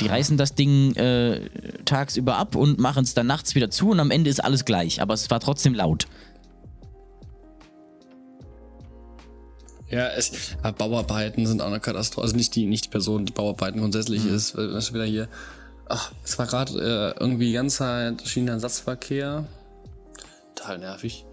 Die 0.00 0.08
reißen 0.08 0.36
das 0.36 0.54
Ding 0.54 0.94
äh, 0.96 1.48
tagsüber 1.86 2.36
ab 2.36 2.54
und 2.54 2.78
machen 2.78 3.04
es 3.04 3.14
dann 3.14 3.26
nachts 3.26 3.54
wieder 3.54 3.70
zu 3.70 3.90
und 3.90 4.00
am 4.00 4.10
Ende 4.10 4.28
ist 4.28 4.44
alles 4.44 4.64
gleich. 4.66 5.00
Aber 5.00 5.14
es 5.14 5.30
war 5.30 5.40
trotzdem 5.40 5.72
laut. 5.74 6.06
Ja, 9.90 10.08
es, 10.08 10.32
ja, 10.64 10.70
Bauarbeiten 10.72 11.46
sind 11.46 11.62
auch 11.62 11.66
eine 11.68 11.80
Katastrophe. 11.80 12.24
Also 12.24 12.36
nicht 12.36 12.54
die, 12.56 12.66
nicht 12.66 12.86
die 12.86 12.88
Person, 12.88 13.24
die 13.26 13.32
Bauarbeiten 13.32 13.80
grundsätzlich 13.80 14.24
Mhm. 14.24 14.34
ist. 14.34 14.54
ist 14.54 14.92
wieder 14.92 15.04
hier. 15.04 15.28
Ach, 15.88 16.10
es 16.24 16.38
war 16.38 16.46
gerade 16.46 16.72
äh, 17.16 17.20
irgendwie 17.20 17.46
die 17.46 17.52
ganze 17.52 17.78
Zeit 17.78 18.22
Schienenersatzverkehr. 18.26 19.44
Total 20.54 20.78
nervig. 20.78 21.24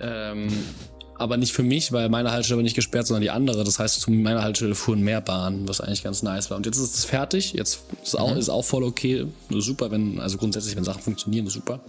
Ähm, 0.00 0.48
aber 1.18 1.36
nicht 1.36 1.52
für 1.52 1.62
mich, 1.64 1.90
weil 1.92 2.08
meine 2.08 2.30
Haltestelle 2.30 2.58
war 2.58 2.62
nicht 2.62 2.76
gesperrt, 2.76 3.06
sondern 3.08 3.22
die 3.22 3.30
andere. 3.30 3.64
Das 3.64 3.78
heißt, 3.80 4.00
zu 4.00 4.10
meiner 4.12 4.42
Haltestelle 4.42 4.74
fuhren 4.76 5.00
mehr 5.00 5.20
Bahnen, 5.20 5.66
was 5.68 5.80
eigentlich 5.80 6.04
ganz 6.04 6.22
nice 6.22 6.50
war. 6.50 6.56
Und 6.58 6.66
jetzt 6.66 6.76
ist 6.78 6.94
es 6.94 7.04
fertig. 7.04 7.54
Jetzt 7.54 7.80
ist 8.04 8.16
auch, 8.16 8.32
Mhm. 8.32 8.38
ist 8.38 8.48
auch 8.50 8.64
voll 8.64 8.84
okay. 8.84 9.26
Super, 9.50 9.90
wenn, 9.90 10.20
also 10.20 10.36
grundsätzlich, 10.38 10.76
wenn 10.76 10.84
Sachen 10.84 11.02
funktionieren, 11.02 11.48
super. 11.48 11.80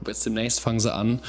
Aber 0.00 0.10
jetzt 0.10 0.26
demnächst 0.26 0.58
fangen 0.60 0.80
sie 0.80 0.92
an, 0.92 1.20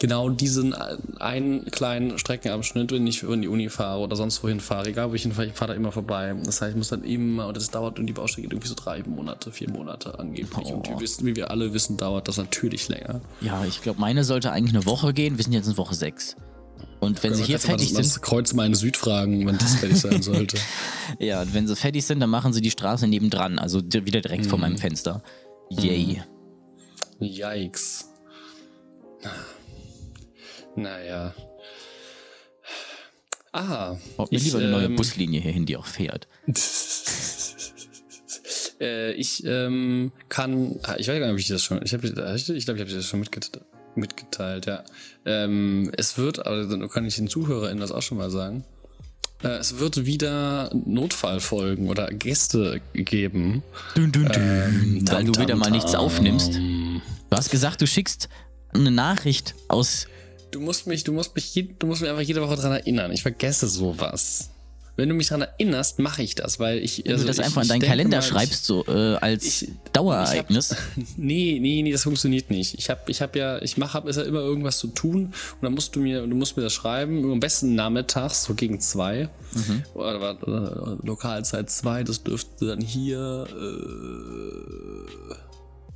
genau 0.00 0.28
diesen 0.30 0.74
einen 0.74 1.64
kleinen 1.66 2.18
Streckenabschnitt, 2.18 2.90
wenn 2.92 3.06
ich 3.06 3.22
in 3.22 3.42
die 3.42 3.48
Uni 3.48 3.68
fahre 3.68 4.00
oder 4.00 4.16
sonst 4.16 4.42
wohin 4.42 4.58
fahre, 4.60 4.88
egal 4.88 5.10
wo 5.10 5.14
ich 5.14 5.22
hinfahre, 5.22 5.46
ich 5.48 5.54
fahre 5.54 5.72
da 5.72 5.76
immer 5.76 5.92
vorbei. 5.92 6.34
Das 6.44 6.60
heißt, 6.60 6.70
ich 6.72 6.76
muss 6.76 6.88
dann 6.88 7.04
immer, 7.04 7.46
und 7.46 7.56
das 7.56 7.70
dauert, 7.70 7.98
und 7.98 8.06
die 8.06 8.12
Baustrecke 8.12 8.42
geht 8.48 8.52
irgendwie 8.52 8.68
so 8.68 8.74
drei 8.74 9.02
Monate, 9.04 9.52
vier 9.52 9.70
Monate 9.70 10.18
angeblich. 10.18 10.66
Und 10.72 10.88
Oh. 10.88 10.96
wie, 10.96 11.00
wissen, 11.00 11.26
wie 11.26 11.36
wir 11.36 11.50
alle 11.50 11.72
wissen, 11.72 11.96
dauert 11.96 12.26
das 12.26 12.36
natürlich 12.36 12.88
länger. 12.88 13.20
Ja, 13.40 13.64
ich 13.64 13.80
glaube, 13.82 14.00
meine 14.00 14.24
sollte 14.24 14.50
eigentlich 14.50 14.74
eine 14.74 14.86
Woche 14.86 15.12
gehen. 15.12 15.36
Wir 15.38 15.44
sind 15.44 15.52
jetzt 15.52 15.68
in 15.68 15.76
Woche 15.76 15.94
sechs. 15.94 16.34
Und 16.98 17.22
wenn 17.22 17.34
sie 17.34 17.42
hier 17.44 17.58
fertig 17.58 17.88
sind, 17.88 17.98
das 17.98 18.20
Kreuz 18.22 18.52
mal 18.54 18.64
in 18.66 18.74
Süd 18.74 18.96
fragen, 18.96 19.44
wenn 19.46 19.58
das 19.58 19.74
fertig 19.76 19.98
sein 20.00 20.22
sollte. 20.22 20.56
Ja, 21.18 21.42
und 21.42 21.52
wenn 21.52 21.66
sie 21.66 21.74
fertig 21.76 22.04
sind, 22.04 22.20
dann 22.20 22.30
machen 22.30 22.52
sie 22.52 22.60
die 22.60 22.70
Straße 22.70 23.06
nebendran, 23.08 23.58
also 23.58 23.80
wieder 23.84 24.20
direkt 24.20 24.46
vor 24.46 24.58
meinem 24.58 24.78
Fenster. 24.78 25.22
Yay. 25.70 26.22
Yikes. 27.20 28.08
Naja. 30.76 31.34
Ah. 33.52 33.96
Baut 34.16 34.32
mir 34.32 34.38
ich, 34.38 34.44
lieber 34.44 34.58
eine 34.58 34.70
neue 34.70 34.86
ähm, 34.86 34.96
Buslinie 34.96 35.40
hierhin, 35.40 35.66
die 35.66 35.76
auch 35.76 35.86
fährt. 35.86 36.26
äh, 38.80 39.12
ich 39.12 39.44
ähm, 39.44 40.12
kann, 40.28 40.80
ah, 40.84 40.96
ich 40.98 41.08
weiß 41.08 41.18
gar 41.18 41.26
nicht, 41.26 41.34
ob 41.34 41.38
ich 41.38 41.48
das 41.48 41.62
schon, 41.62 41.80
ich 41.84 41.92
habe, 41.92 42.06
ich 42.06 42.14
glaube, 42.14 42.38
ich 42.56 42.68
habe 42.68 42.84
dir 42.84 42.96
das 42.96 43.06
schon 43.06 43.20
mitgeteilt, 43.20 43.64
mitgeteilt 43.94 44.66
ja. 44.66 44.84
Ähm, 45.26 45.92
es 45.96 46.16
wird, 46.16 46.46
aber 46.46 46.64
dann 46.64 46.88
kann 46.88 47.04
ich 47.04 47.16
den 47.16 47.28
ZuhörerInnen 47.28 47.80
das 47.80 47.92
auch 47.92 48.00
schon 48.02 48.16
mal 48.16 48.30
sagen. 48.30 48.64
Äh, 49.42 49.48
es 49.58 49.78
wird 49.78 50.06
wieder 50.06 50.70
Notfallfolgen 50.72 51.88
oder 51.88 52.06
Gäste 52.08 52.80
geben. 52.94 53.62
Dün, 53.96 54.12
dün, 54.12 54.24
dün. 54.24 54.32
Ähm, 54.34 55.04
Weil 55.10 55.24
du 55.24 55.38
wieder 55.38 55.56
mal 55.56 55.70
nichts 55.70 55.94
aufnimmst. 55.94 56.54
Du 56.54 57.36
hast 57.36 57.50
gesagt, 57.50 57.82
du 57.82 57.86
schickst 57.86 58.30
eine 58.72 58.90
Nachricht 58.90 59.54
aus. 59.68 60.06
Du 60.52 60.60
musst 60.60 60.86
mich, 60.86 61.02
du 61.02 61.12
musst 61.12 61.34
mich, 61.34 61.52
du 61.78 61.86
musst 61.86 62.02
mich 62.02 62.10
einfach 62.10 62.22
jede 62.22 62.40
Woche 62.42 62.56
dran 62.56 62.72
erinnern. 62.72 63.10
Ich 63.10 63.22
vergesse 63.22 63.66
sowas. 63.68 64.50
Wenn 64.94 65.08
du 65.08 65.14
mich 65.14 65.28
dran 65.28 65.40
erinnerst, 65.40 65.98
mache 65.98 66.22
ich 66.22 66.34
das, 66.34 66.60
weil 66.60 66.76
ich. 66.78 67.02
Wenn 67.06 67.12
also 67.12 67.24
du 67.24 67.28
das 67.28 67.38
ich, 67.38 67.44
einfach 67.46 67.62
in 67.62 67.64
ich 67.64 67.68
deinen 67.70 67.80
Kalender 67.80 68.18
mal, 68.18 68.22
ich- 68.22 68.28
schreibst, 68.28 68.66
so 68.66 68.84
äh, 68.86 69.14
als 69.16 69.62
ich- 69.62 69.70
Dauerereignis. 69.94 70.76
Nee, 71.16 71.58
nee, 71.58 71.80
nee, 71.82 71.90
das 71.90 72.02
funktioniert 72.02 72.50
nicht. 72.50 72.74
Ich 72.78 72.90
habe 72.90 73.00
ich 73.06 73.22
hab 73.22 73.34
ja, 73.34 73.60
ich 73.62 73.78
mache, 73.78 73.94
hab 73.94 74.06
ist 74.06 74.16
ja 74.16 74.22
immer 74.24 74.40
irgendwas 74.40 74.76
zu 74.78 74.88
tun 74.88 75.26
und 75.26 75.62
dann 75.62 75.72
musst 75.72 75.96
du 75.96 76.00
mir, 76.00 76.26
du 76.26 76.36
musst 76.36 76.58
mir 76.58 76.62
das 76.62 76.74
schreiben, 76.74 77.24
am 77.32 77.40
besten 77.40 77.74
nachmittags, 77.74 78.44
so 78.44 78.52
gegen 78.52 78.78
zwei. 78.80 79.30
Oder, 79.94 80.20
warte, 80.20 80.44
oder, 80.44 80.98
Lokalzeit 81.02 81.70
zwei, 81.70 82.02
das 82.04 82.22
dürfte 82.22 82.66
dann 82.66 82.82
hier, 82.82 83.46
äh, 83.50 85.42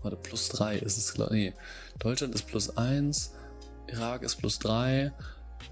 warte, 0.03 0.17
plus 0.23 0.49
drei 0.49 0.79
ist 0.79 0.97
es, 0.97 1.13
glaub- 1.13 1.31
nee. 1.31 1.53
Deutschland 1.99 2.35
ist 2.35 2.47
plus 2.47 2.77
eins, 2.79 3.33
Irak 3.89 4.23
ist 4.23 4.37
plus 4.37 4.59
drei. 4.59 5.13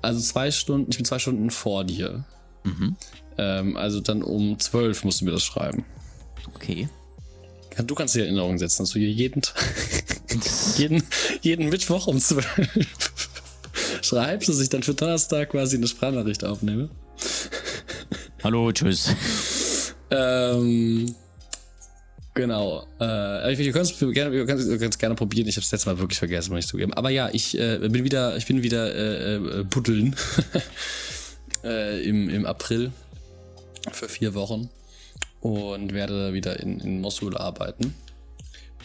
Also 0.03 0.21
zwei 0.21 0.51
Stunden, 0.51 0.91
ich 0.91 0.97
bin 0.97 1.05
zwei 1.05 1.19
Stunden 1.19 1.51
vor 1.51 1.85
dir. 1.85 2.25
Mhm. 2.65 2.97
Ähm, 3.39 3.77
also 3.77 4.01
dann 4.01 4.23
um 4.23 4.59
zwölf 4.59 5.05
musst 5.05 5.21
du 5.21 5.27
mir 5.27 5.33
das 5.33 5.45
schreiben. 5.45 5.85
Okay. 6.55 6.89
Du 7.85 7.95
kannst 7.95 8.15
dir 8.15 8.25
Erinnerungen 8.25 8.59
setzen, 8.59 8.83
dass 8.83 8.91
du 8.91 9.01
hier 9.01 9.11
jeden, 9.11 9.43
jeden, 10.77 11.03
jeden 11.43 11.69
Mittwoch 11.71 12.07
um 12.07 12.21
12 12.21 12.47
schreibst, 14.03 14.49
dass 14.49 14.61
ich 14.61 14.69
dann 14.69 14.85
für 14.85 14.95
Donnerstag 14.95 15.51
quasi 15.51 15.77
eine 15.77 15.89
Sprachnachricht 15.89 16.45
aufnehme. 16.45 16.91
Hallo, 18.45 18.71
tschüss. 18.71 19.11
Ähm, 20.11 21.15
genau. 22.35 22.87
Äh, 22.99 23.57
wir 23.57 23.73
können 23.73 23.85
es 23.85 23.99
gerne, 23.99 24.45
gerne 24.45 25.15
probieren. 25.15 25.49
Ich 25.49 25.57
habe 25.57 25.65
es 25.65 25.73
letztes 25.73 25.87
Mal 25.87 25.99
wirklich 25.99 26.19
vergessen, 26.19 26.53
muss 26.53 26.65
ich 26.65 26.69
zugeben. 26.69 26.93
Aber 26.95 27.11
ja, 27.11 27.31
ich 27.33 27.59
äh, 27.59 27.79
bin 27.79 28.05
wieder, 28.05 28.37
ich 28.37 28.47
bin 28.47 28.63
wieder 28.63 28.95
äh, 28.95 29.37
äh, 29.37 29.65
buddeln 29.65 30.17
äh, 31.65 32.03
im, 32.03 32.29
im 32.29 32.47
April 32.47 32.93
für 33.93 34.09
vier 34.09 34.35
Wochen 34.35 34.71
und 35.41 35.93
werde 35.93 36.33
wieder 36.33 36.61
in, 36.61 36.81
in 36.81 37.01
Mosul 37.01 37.37
arbeiten. 37.37 37.95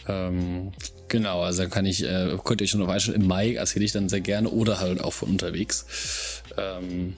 Ähm, 0.08 0.72
genau, 1.08 1.42
also 1.42 1.68
kann 1.68 1.86
ich, 1.86 2.02
äh, 2.04 2.36
könnt 2.44 2.60
ihr 2.60 2.64
euch 2.64 2.70
schon 2.70 2.80
noch 2.80 2.88
einstellen, 2.88 3.20
im 3.20 3.26
Mai 3.26 3.54
erzähle 3.54 3.84
ich 3.84 3.92
dann 3.92 4.08
sehr 4.08 4.20
gerne 4.20 4.48
oder 4.48 4.80
halt 4.80 5.02
auch 5.02 5.12
von 5.12 5.30
unterwegs. 5.30 6.42
Ähm, 6.56 7.16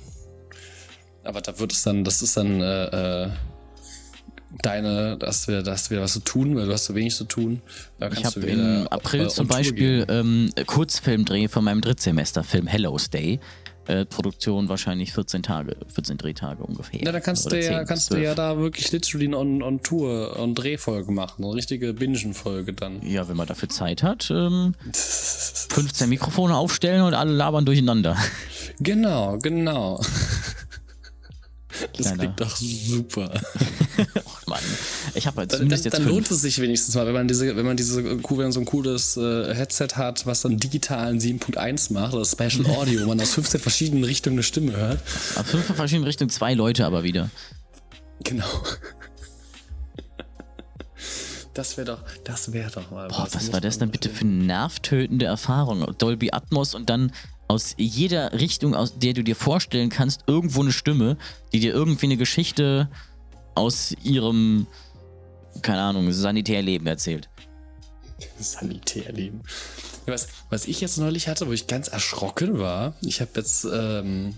aber 1.24 1.40
da 1.40 1.58
wird 1.58 1.72
es 1.72 1.82
dann, 1.82 2.04
das 2.04 2.22
ist 2.22 2.36
dann 2.36 2.60
äh, 2.60 3.24
äh, 3.24 3.30
deine, 4.60 5.16
dass 5.16 5.48
wir, 5.48 5.62
dass 5.62 5.90
wir 5.90 6.00
was 6.00 6.12
zu 6.14 6.20
tun, 6.20 6.56
weil 6.56 6.66
du 6.66 6.72
hast 6.72 6.86
so 6.86 6.94
wenig 6.94 7.14
zu 7.14 7.24
tun. 7.24 7.62
Da 7.98 8.10
Ich 8.10 8.24
habe 8.24 8.40
im 8.40 8.86
April 8.88 9.30
zum 9.30 9.46
Beispiel 9.46 10.04
ähm, 10.08 10.50
Kurzfilmdreh 10.66 11.48
von 11.48 11.64
meinem 11.64 11.80
Drittsemesterfilm 11.80 12.66
Hello's 12.66 13.10
Day. 13.10 13.40
Äh, 13.88 14.04
Produktion 14.04 14.68
wahrscheinlich 14.68 15.12
14 15.12 15.42
Tage, 15.42 15.76
14 15.92 16.16
Drehtage 16.16 16.62
ungefähr. 16.62 17.02
Ja, 17.02 17.10
da 17.10 17.18
kannst 17.18 17.50
du 17.50 17.56
ja, 17.56 17.78
10, 17.78 17.86
kannst 17.88 18.10
du 18.10 18.14
12. 18.14 18.24
ja 18.24 18.34
da 18.36 18.56
wirklich 18.56 18.92
literally 18.92 19.34
on, 19.34 19.60
on 19.60 19.82
Tour, 19.82 20.38
on 20.38 20.54
Drehfolge 20.54 21.10
machen. 21.10 21.44
Eine 21.44 21.54
richtige 21.54 21.92
Bingen-Folge 21.92 22.74
dann. 22.74 23.02
Ja, 23.04 23.28
wenn 23.28 23.36
man 23.36 23.48
dafür 23.48 23.68
Zeit 23.68 24.04
hat, 24.04 24.30
ähm, 24.30 24.76
15 24.92 26.08
Mikrofone 26.08 26.56
aufstellen 26.56 27.02
und 27.02 27.14
alle 27.14 27.32
labern 27.32 27.64
durcheinander. 27.64 28.16
Genau, 28.78 29.38
genau. 29.38 30.00
Das 31.96 32.06
Kleiner- 32.06 32.16
klingt 32.18 32.40
doch 32.40 32.56
super. 32.56 33.32
Och 34.24 34.46
Mann, 34.46 34.58
ich 35.14 35.26
habe 35.26 35.38
halt 35.38 35.52
Dann, 35.52 35.58
dann, 35.58 35.58
zumindest 35.60 35.84
jetzt 35.86 35.94
dann 35.94 36.02
fünf. 36.02 36.14
lohnt 36.14 36.30
es 36.30 36.40
sich 36.42 36.60
wenigstens 36.60 36.94
mal, 36.94 37.06
wenn 37.06 37.14
man 37.14 37.28
diese, 37.28 37.56
wenn 37.56 37.64
man 37.64 37.76
diese, 37.76 38.04
wenn 38.04 38.20
man 38.36 38.52
so 38.52 38.60
ein 38.60 38.66
cooles 38.66 39.16
äh, 39.16 39.54
Headset 39.54 39.88
hat, 39.96 40.26
was 40.26 40.42
dann 40.42 40.58
digitalen 40.58 41.18
7.1 41.20 41.92
macht, 41.92 42.14
oder 42.14 42.24
Special 42.24 42.66
Audio, 42.76 43.02
wo 43.02 43.08
man 43.08 43.20
aus 43.20 43.32
15 43.34 43.60
verschiedenen 43.60 44.04
Richtungen 44.04 44.36
eine 44.36 44.42
Stimme 44.42 44.76
hört. 44.76 45.00
Auf 45.36 45.46
fünf 45.46 45.64
verschiedene 45.66 46.06
Richtungen, 46.06 46.30
zwei 46.30 46.54
Leute 46.54 46.84
aber 46.86 47.02
wieder. 47.02 47.30
Genau. 48.24 48.46
Das 51.54 51.76
wäre 51.76 51.86
doch, 51.86 52.02
das 52.24 52.52
wäre 52.54 52.70
doch 52.70 52.90
mal 52.90 53.08
Boah, 53.08 53.24
was 53.30 53.34
muss 53.34 53.52
war 53.52 53.60
das 53.60 53.78
denn 53.78 53.90
bitte 53.90 54.08
für 54.08 54.22
eine 54.24 54.44
nervtötende 54.44 55.26
Erfahrung? 55.26 55.84
Dolby 55.98 56.30
Atmos 56.32 56.74
und 56.74 56.88
dann 56.88 57.12
aus 57.48 57.74
jeder 57.76 58.32
Richtung, 58.32 58.74
aus 58.74 58.98
der 58.98 59.12
du 59.12 59.22
dir 59.22 59.36
vorstellen 59.36 59.90
kannst, 59.90 60.24
irgendwo 60.26 60.62
eine 60.62 60.72
Stimme, 60.72 61.16
die 61.52 61.60
dir 61.60 61.72
irgendwie 61.72 62.06
eine 62.06 62.16
Geschichte 62.16 62.88
aus 63.54 63.94
ihrem, 64.02 64.66
keine 65.60 65.82
Ahnung, 65.82 66.10
Sanitärleben 66.12 66.86
erzählt. 66.86 67.28
Sanitärleben. 68.38 69.42
Was, 70.06 70.28
was 70.50 70.66
ich 70.66 70.80
jetzt 70.80 70.98
neulich 70.98 71.28
hatte, 71.28 71.46
wo 71.46 71.52
ich 71.52 71.66
ganz 71.66 71.88
erschrocken 71.88 72.58
war, 72.58 72.94
ich 73.02 73.20
habe 73.20 73.30
jetzt 73.36 73.64
ähm, 73.64 74.34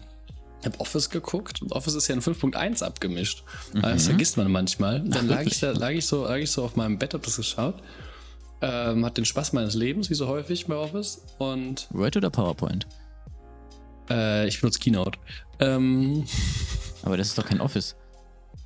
hab 0.65 0.81
Office 0.81 1.11
geguckt 1.11 1.63
und 1.63 1.73
Office 1.73 1.95
ist 1.95 2.09
ja 2.09 2.15
in 2.15 2.21
5.1 2.21 2.83
abgemischt. 2.83 3.45
Das 3.73 4.07
vergisst 4.07 4.37
man 4.37 4.51
manchmal. 4.51 5.01
Dann 5.01 5.29
lag 5.29 5.43
ich, 5.43 5.61
da, 5.61 5.73
lag, 5.73 5.91
ich 5.91 6.07
so, 6.07 6.25
lag 6.25 6.37
ich 6.37 6.51
so 6.51 6.65
auf 6.65 6.77
meinem 6.77 6.99
Bett, 6.99 7.15
hab 7.15 7.23
das 7.23 7.37
geschaut. 7.37 7.77
Ähm, 8.61 9.05
hat 9.05 9.17
den 9.19 9.25
Spaß 9.25 9.53
meines 9.53 9.75
Lebens, 9.75 10.09
wie 10.11 10.15
so 10.15 10.27
häufig 10.29 10.67
bei 10.67 10.75
Office. 10.75 11.23
Und 11.39 11.87
Word 11.91 12.17
oder 12.17 12.31
PowerPoint? 12.31 12.87
äh, 14.11 14.47
ich 14.49 14.61
benutze 14.61 14.79
Keynote. 14.79 15.19
Ähm, 15.61 16.25
Aber 17.03 17.17
das 17.17 17.29
ist 17.29 17.39
doch 17.39 17.45
kein 17.47 17.61
Office. 17.61 17.97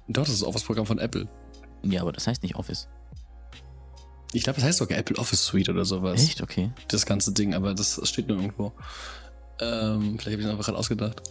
doch, 0.09 0.23
das 0.25 0.35
ist 0.35 0.43
das 0.43 0.49
Office-Programm 0.49 0.87
von 0.87 0.99
Apple. 0.99 1.29
Ja, 1.83 2.03
aber 2.03 2.13
das 2.13 2.27
heißt 2.27 2.43
nicht 2.43 2.57
Office. 2.57 2.89
Ich 4.33 4.43
glaube, 4.43 4.57
das 4.57 4.65
heißt 4.69 4.79
sogar 4.79 4.99
Apple 4.99 5.17
Office 5.17 5.45
Suite 5.45 5.69
oder 5.71 5.85
sowas. 5.85 6.23
Echt? 6.23 6.43
Okay. 6.43 6.71
das 6.89 7.07
ganze 7.07 7.33
Ding, 7.33 7.55
aber 7.55 7.75
das 7.75 8.01
steht 8.09 8.29
nur 8.29 8.37
irgendwo. 8.37 8.73
Ähm, 9.61 10.19
vielleicht 10.19 10.27
habe 10.27 10.41
ich 10.41 10.45
es 10.45 10.51
einfach 10.51 10.65
gerade 10.67 10.79
ausgedacht. 10.79 11.23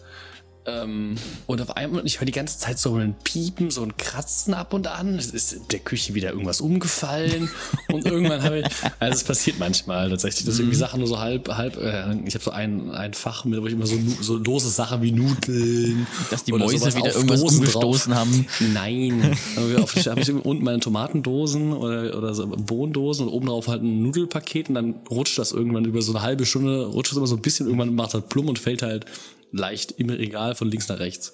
Ähm, 0.68 1.16
und 1.46 1.62
auf 1.62 1.78
einmal, 1.78 2.06
ich 2.06 2.20
höre 2.20 2.26
die 2.26 2.34
ganze 2.34 2.60
Zeit 2.60 2.78
so 2.78 2.96
ein 2.96 3.16
Piepen, 3.24 3.72
so 3.72 3.84
ein 3.84 3.96
Kratzen 3.96 4.54
ab 4.54 4.74
und 4.74 4.88
an. 4.88 5.16
Es 5.16 5.28
ist 5.28 5.54
in 5.54 5.62
der 5.72 5.80
Küche 5.80 6.14
wieder 6.14 6.32
irgendwas 6.32 6.60
umgefallen. 6.60 7.50
und 7.88 8.06
irgendwann 8.06 8.44
habe 8.44 8.60
ich, 8.60 8.66
also 9.00 9.16
es 9.16 9.24
passiert 9.24 9.60
manchmal 9.60 10.10
tatsächlich, 10.10 10.46
dass 10.46 10.60
irgendwie 10.60 10.76
Sachen 10.76 11.00
nur 11.00 11.08
so 11.08 11.20
halb, 11.20 11.48
halb, 11.48 11.78
äh, 11.78 12.14
ich 12.26 12.36
habe 12.36 12.44
so 12.44 12.52
ein, 12.52 12.92
ein 12.92 13.14
Fach 13.14 13.46
mit, 13.46 13.62
wo 13.62 13.68
ich 13.68 13.74
immer 13.74 13.86
so, 13.86 13.98
so 14.20 14.36
lose 14.36 14.70
Sachen 14.70 15.02
wie 15.02 15.14
Nudeln. 15.14 16.06
Dass 16.30 16.44
die 16.44 16.52
Mäuse 16.52 16.94
wieder 16.96 17.16
irgendwas 17.16 17.40
Dosen 17.40 17.60
umgestoßen 17.60 18.12
drauf. 18.12 18.22
haben. 18.22 18.46
Nein. 18.74 19.38
Habe 19.56 20.22
ich, 20.22 20.30
unten 20.30 20.64
meine 20.64 20.80
Tomatendosen 20.80 21.72
oder, 21.72 22.18
oder 22.18 22.34
so 22.34 22.46
Bohnendosen 22.46 23.28
und 23.28 23.34
oben 23.34 23.48
drauf 23.48 23.68
halt 23.68 23.84
ein 23.84 24.02
Nudelpaket 24.04 24.70
und 24.70 24.76
dann 24.76 24.96
rutscht 25.10 25.38
das 25.38 25.54
irgendwann 25.54 25.86
über 25.86 26.02
so 26.02 26.12
eine 26.12 26.22
halbe 26.22 26.46
Stunde, 26.46 26.88
rutscht 26.88 27.12
das 27.12 27.18
immer 27.18 27.28
so 27.28 27.36
ein 27.36 27.42
bisschen, 27.42 27.68
irgendwann 27.68 27.96
macht 27.96 28.14
halt 28.14 28.28
plumm 28.28 28.50
und 28.50 28.60
fällt 28.60 28.82
halt 28.82 29.06
leicht 29.52 29.92
im 29.98 30.10
Regal 30.10 30.56
von 30.56 30.70
links 30.70 30.88
nach 30.88 31.00
rechts. 31.00 31.34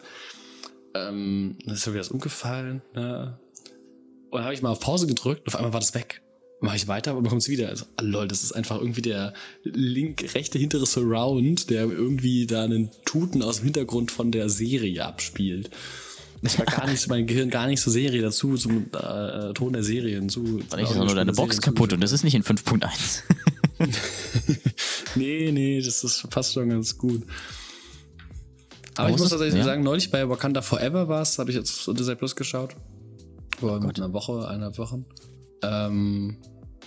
Ähm, 0.93 1.57
dann 1.66 1.74
ist 1.74 1.86
mir 1.86 1.93
wieder 1.93 2.03
das 2.03 2.11
umgefallen. 2.11 2.82
Ja. 2.95 3.39
Und 4.30 4.39
dann 4.39 4.43
habe 4.43 4.53
ich 4.53 4.61
mal 4.61 4.70
auf 4.70 4.80
Pause 4.80 5.07
gedrückt 5.07 5.41
und 5.41 5.47
auf 5.47 5.55
einmal 5.55 5.74
war 5.74 5.80
das 5.80 5.93
weg. 5.93 6.22
Mache 6.61 6.78
ich 6.78 6.88
weiter 6.88 7.14
dann 7.14 7.28
kommt 7.28 7.41
es 7.41 7.49
wieder. 7.49 7.70
Also, 7.70 7.86
ah, 7.97 8.03
lol, 8.03 8.28
das 8.28 8.43
ist 8.43 8.53
einfach 8.53 8.80
irgendwie 8.80 9.01
der 9.01 9.34
link, 9.64 10.34
rechte 10.34 10.57
hintere 10.57 10.86
Surround, 10.86 11.70
der 11.70 11.84
irgendwie 11.84 12.47
da 12.47 12.64
einen 12.64 12.89
Tuten 13.05 13.43
aus 13.43 13.57
dem 13.57 13.66
Hintergrund 13.66 14.11
von 14.11 14.32
der 14.32 14.49
Serie 14.49 15.03
abspielt. 15.03 15.70
Das 16.41 16.59
war 16.59 16.66
gar 16.66 16.89
nicht, 16.89 17.07
mein 17.07 17.26
Gehirn 17.26 17.49
gar 17.49 17.68
nicht 17.68 17.80
so 17.80 17.89
Serie 17.89 18.22
dazu, 18.22 18.55
zum 18.57 18.88
äh, 18.93 19.53
Ton 19.53 19.74
der 19.74 19.84
Serien 19.84 20.30
zu. 20.30 20.59
Ist 20.59 20.74
auch 20.74 20.95
nur 20.95 21.16
deine 21.16 21.32
Box 21.34 21.61
kaputt 21.61 21.93
und 21.93 22.01
das 22.01 22.11
ist 22.11 22.24
nicht 22.24 22.36
in 22.36 22.43
5.1. 22.43 23.22
Nee, 25.16 25.51
nee, 25.51 25.82
das 25.82 26.03
ist 26.03 26.30
passt 26.30 26.53
schon 26.53 26.70
ganz 26.70 26.97
gut. 26.97 27.24
Aber 28.96 29.10
ich 29.10 29.18
muss 29.18 29.30
tatsächlich 29.30 29.60
ja? 29.60 29.64
sagen, 29.64 29.84
neulich 29.84 30.12
bei 30.12 30.28
Wakanda 30.30 30.62
Forever 30.62 31.08
war 31.08 31.22
es, 31.22 31.39
habe 31.39 31.50
ich 31.50 31.56
jetzt 31.56 31.84
so 31.84 31.94
Disney 31.94 32.16
Plus 32.16 32.36
geschaut. 32.36 32.76
Oh 33.58 33.68
Vor 33.68 33.80
mit 33.80 33.98
einer 33.98 34.14
Woche, 34.14 34.48
eineinhalb 34.48 34.78
Wochen. 34.78 35.06
Ähm, 35.64 36.38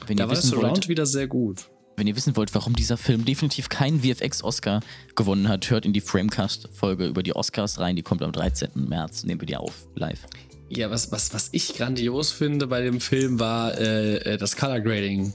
Wenn 0.06 0.16
da 0.16 0.28
war 0.28 0.34
das 0.34 0.44
Surround 0.44 0.76
wollt, 0.76 0.88
wieder 0.88 1.06
sehr 1.06 1.26
gut. 1.26 1.68
wenn 1.96 2.06
ihr 2.06 2.14
wissen 2.16 2.36
wollt, 2.36 2.54
warum 2.54 2.74
dieser 2.74 2.96
Film 2.96 3.24
definitiv 3.24 3.68
keinen 3.68 4.00
VFX-Oscar 4.00 4.80
gewonnen 5.14 5.48
hat, 5.48 5.70
hört 5.70 5.86
in 5.86 5.92
die 5.92 6.00
Framecast-Folge 6.00 7.06
über 7.06 7.22
die 7.22 7.34
Oscars 7.34 7.78
rein. 7.78 7.96
Die 7.96 8.02
kommt 8.02 8.22
am 8.22 8.32
13. 8.32 8.70
März. 8.74 9.24
Nehmen 9.24 9.40
wir 9.40 9.46
die 9.46 9.56
auf, 9.56 9.88
live. 9.94 10.20
Ja, 10.68 10.90
was, 10.90 11.12
was, 11.12 11.32
was 11.32 11.48
ich 11.52 11.74
grandios 11.74 12.32
finde 12.32 12.66
bei 12.66 12.82
dem 12.82 13.00
Film 13.00 13.38
war 13.38 13.78
äh, 13.78 14.16
äh, 14.16 14.36
das 14.36 14.56
Color 14.56 14.80
Grading. 14.80 15.32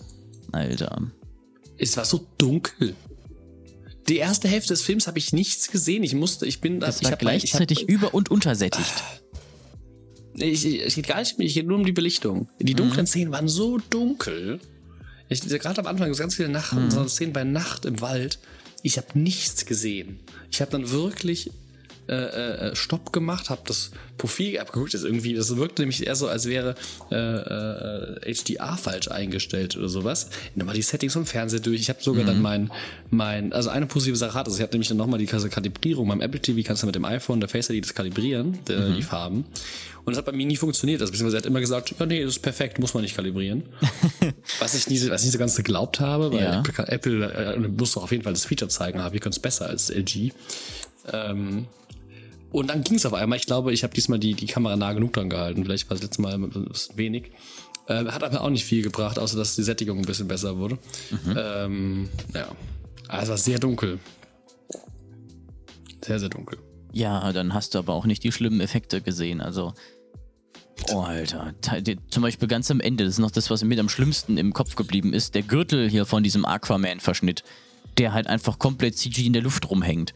Alter. 0.52 1.02
Es 1.78 1.96
war 1.98 2.06
so 2.06 2.28
dunkel. 2.38 2.96
Die 4.10 4.18
erste 4.18 4.48
Hälfte 4.48 4.70
des 4.70 4.82
Films 4.82 5.08
habe 5.08 5.20
ich 5.20 5.32
nichts 5.32 5.70
gesehen. 5.72 6.04
Ich 6.04 6.14
musste, 6.16 6.46
ich 6.46 6.60
bin 6.62 6.80
da. 6.80 6.88
Das 6.88 6.98
ich 6.98 7.04
war 7.06 7.12
hab 7.12 7.22
mal- 7.24 7.36
ich 7.36 7.44
hab- 7.54 7.60
gleichzeitig 7.60 7.88
über- 7.88 8.14
und 8.14 8.30
untersättigt. 8.30 9.04
Ich, 10.34 10.66
ich, 10.66 10.82
es 10.82 10.96
geht 10.96 11.08
gar 11.08 11.20
nicht, 11.20 11.40
es 11.40 11.54
geht 11.54 11.68
nur 11.68 11.78
um 11.78 11.86
die 11.86 11.92
Belichtung. 11.92 12.50
Die 12.60 12.74
dunklen 12.74 13.06
Szenen 13.06 13.32
waren 13.32 13.48
so 13.48 13.78
dunkel. 13.90 14.60
Ich, 15.30 15.42
gerade 15.42 15.80
am 15.82 15.88
Anfang, 15.88 16.12
ganz 16.14 16.36
viele 16.36 16.50
Nacht, 16.50 16.76
so 16.90 17.08
Szenen 17.08 17.34
bei 17.34 17.44
Nacht 17.44 17.86
im 17.86 18.02
Wald. 18.02 18.40
Ich 18.84 18.98
habe 18.98 19.08
nichts 19.20 19.66
gesehen. 19.66 20.20
Ich 20.50 20.62
habe 20.62 20.72
dann 20.72 20.90
wirklich 20.90 21.52
äh, 22.12 22.72
äh, 22.72 22.76
Stopp 22.76 23.14
gemacht, 23.14 23.50
habe 23.50 23.62
das 23.66 23.92
Profil 24.18 24.60
abgeguckt, 24.60 24.94
das 24.94 25.04
irgendwie, 25.04 25.34
das 25.34 25.56
wirkte 25.56 25.82
nämlich 25.82 26.06
eher 26.06 26.18
so, 26.18 26.28
als 26.28 26.46
wäre 26.46 26.76
äh, 27.10 27.16
äh, 27.16 28.34
HDR 28.34 28.76
falsch 28.76 29.08
eingestellt 29.10 29.78
oder 29.78 29.88
sowas. 29.88 30.30
Dann 30.56 30.66
mal 30.66 30.74
die 30.74 30.82
Settings 30.82 31.14
vom 31.14 31.26
Fernseher 31.26 31.62
durch. 31.62 31.80
Ich 31.80 31.90
habe 31.90 32.04
sogar 32.04 32.24
mhm. 32.24 32.28
dann 32.28 32.42
mein, 32.42 32.72
mein, 33.12 33.54
also 33.54 33.70
eine 33.70 33.86
positive 33.86 34.18
Sache 34.18 34.34
hat, 34.34 34.46
also 34.48 34.58
ich 34.58 34.62
hatte 34.62 34.74
nämlich 34.74 34.90
dann 34.90 34.98
nochmal 34.98 35.20
die 35.20 35.26
Kalibrierung. 35.26 36.10
Beim 36.10 36.20
Apple 36.20 36.42
TV 36.42 36.68
kannst 36.68 36.84
du 36.84 36.86
mit 36.86 36.96
dem 36.96 37.06
iPhone, 37.06 37.40
der 37.40 37.48
Face 37.48 37.70
ID 37.70 37.86
das 37.86 37.94
kalibrieren, 37.94 38.60
mhm. 38.68 38.96
die 38.98 39.04
Farben. 39.04 39.46
Und 40.04 40.14
das 40.14 40.18
hat 40.18 40.26
bei 40.26 40.34
mir 40.34 40.46
nie 40.46 40.58
funktioniert. 40.58 41.00
Also 41.00 41.12
beziehungsweise 41.12 41.38
er 41.38 41.42
hat 41.44 41.46
immer 41.46 41.62
gesagt, 41.62 41.94
ja 41.98 42.06
nee, 42.06 42.22
das 42.24 42.34
ist 42.34 42.42
perfekt, 42.42 42.78
muss 42.80 42.94
man 42.94 43.04
nicht 43.04 43.16
kalibrieren. 43.16 43.64
was 44.60 44.74
ich 44.74 44.90
nie, 44.90 45.00
was 45.10 45.22
ich 45.22 45.28
nicht 45.28 45.34
so 45.34 45.40
ganz 45.40 45.56
geglaubt 45.56 46.02
habe, 46.02 46.34
weil 46.34 46.44
ja. 46.44 46.60
Apple, 46.60 46.88
Apple 46.88 47.34
äh, 47.34 47.58
muss 47.60 47.94
doch 47.94 48.04
auf 48.04 48.12
jeden 48.12 48.24
Fall 48.24 48.34
das 48.34 48.44
Feature 48.44 48.68
zeigen, 48.68 49.00
wir 49.00 49.20
können 49.22 49.32
es 49.32 49.40
besser 49.40 49.68
als 49.68 49.90
LG. 49.90 50.34
Ähm, 51.12 51.68
und 52.52 52.68
dann 52.68 52.84
ging 52.84 52.96
es 52.96 53.06
auf 53.06 53.14
einmal. 53.14 53.38
Ich 53.38 53.46
glaube, 53.46 53.74
ich 53.74 53.84
habe 53.84 53.94
diesmal 53.94 54.20
die, 54.20 54.34
die 54.34 54.46
Kamera 54.46 54.76
nah 54.76 54.94
genug 54.94 55.14
dran 55.14 55.30
gehalten. 55.30 55.64
Vielleicht 55.64 55.90
war 55.90 55.96
das 55.96 56.04
letzte 56.04 56.22
Mal 56.22 56.38
wenig. 56.96 57.32
Äh, 57.88 58.06
hat 58.06 58.24
aber 58.24 58.42
auch 58.42 58.50
nicht 58.50 58.66
viel 58.66 58.84
gebracht, 58.84 59.18
außer 59.18 59.38
dass 59.38 59.56
die 59.56 59.64
Sättigung 59.64 60.00
ein 60.00 60.06
bisschen 60.06 60.28
besser 60.28 60.58
wurde. 60.58 60.78
Mhm. 61.10 61.38
Ähm, 61.38 62.10
ja. 62.34 62.48
Also 63.08 63.24
es 63.24 63.30
war 63.30 63.38
sehr 63.38 63.60
dunkel. 63.60 64.00
Sehr, 66.04 66.20
sehr 66.20 66.30
dunkel. 66.30 66.58
Ja, 66.92 67.32
dann 67.32 67.54
hast 67.54 67.74
du 67.74 67.80
aber 67.80 67.94
auch 67.94 68.06
nicht 68.06 68.24
die 68.24 68.32
schlimmen 68.32 68.60
Effekte 68.60 69.02
gesehen. 69.02 69.40
Also, 69.42 69.74
oh 70.92 71.02
Alter. 71.02 71.54
Zum 72.10 72.24
Beispiel 72.24 72.48
ganz 72.48 72.70
am 72.70 72.80
Ende, 72.80 73.06
das 73.06 73.14
ist 73.14 73.20
noch 73.20 73.32
das, 73.32 73.50
was 73.50 73.64
mir 73.64 73.80
am 73.80 73.90
schlimmsten 73.90 74.38
im 74.38 74.54
Kopf 74.54 74.76
geblieben 74.76 75.14
ist, 75.14 75.36
der 75.36 75.44
Gürtel 75.44 75.90
hier 75.90 76.06
von 76.06 76.24
diesem 76.24 76.46
Aquaman-Verschnitt, 76.46 77.44
der 77.98 78.14
halt 78.14 78.28
einfach 78.28 78.60
komplett 78.60 78.98
CG 78.98 79.26
in 79.26 79.34
der 79.34 79.42
Luft 79.42 79.70
rumhängt. 79.70 80.14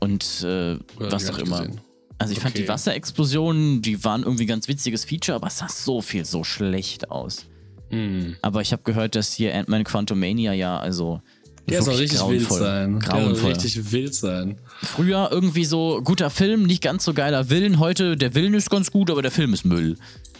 Und 0.00 0.44
äh, 0.44 0.78
was 0.98 1.30
auch 1.30 1.38
immer. 1.38 1.60
Gesehen. 1.60 1.80
Also 2.18 2.32
ich 2.32 2.38
okay. 2.38 2.44
fand 2.44 2.58
die 2.58 2.68
Wasserexplosionen, 2.68 3.80
die 3.80 4.04
waren 4.04 4.24
irgendwie 4.24 4.44
ein 4.44 4.48
ganz 4.48 4.68
witziges 4.68 5.04
Feature, 5.06 5.36
aber 5.36 5.46
es 5.46 5.58
sah 5.58 5.68
so 5.68 6.02
viel 6.02 6.24
so 6.26 6.44
schlecht 6.44 7.10
aus. 7.10 7.46
Mm. 7.90 8.32
Aber 8.42 8.60
ich 8.60 8.72
habe 8.72 8.82
gehört, 8.82 9.14
dass 9.14 9.32
hier 9.32 9.54
Ant-Man 9.54 9.84
Quantumania 9.84 10.52
ja, 10.52 10.78
also 10.78 11.22
der 11.68 11.82
soll 11.82 11.94
richtig 11.94 12.20
wild 12.28 12.50
sein. 12.50 12.98
Grauenvoll. 12.98 13.32
Der 13.32 13.36
soll 13.36 13.52
richtig 13.52 13.92
wild 13.92 14.14
sein. 14.14 14.58
Früher 14.82 15.28
irgendwie 15.30 15.64
so 15.64 16.00
guter 16.02 16.30
Film, 16.30 16.64
nicht 16.64 16.82
ganz 16.82 17.04
so 17.04 17.14
geiler 17.14 17.48
Willen. 17.48 17.78
Heute 17.78 18.16
der 18.16 18.34
Willen 18.34 18.54
ist 18.54 18.70
ganz 18.70 18.90
gut, 18.90 19.10
aber 19.10 19.22
der 19.22 19.30
Film 19.30 19.54
ist 19.54 19.64
Müll. 19.64 19.96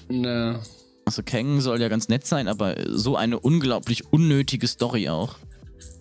Ne. 0.09 0.61
Also 1.05 1.23
Kang 1.25 1.61
soll 1.61 1.81
ja 1.81 1.89
ganz 1.89 2.09
nett 2.09 2.27
sein, 2.27 2.47
aber 2.49 2.77
so 2.89 3.17
eine 3.17 3.39
unglaublich 3.39 4.13
unnötige 4.13 4.67
Story 4.69 5.09
auch. 5.09 5.37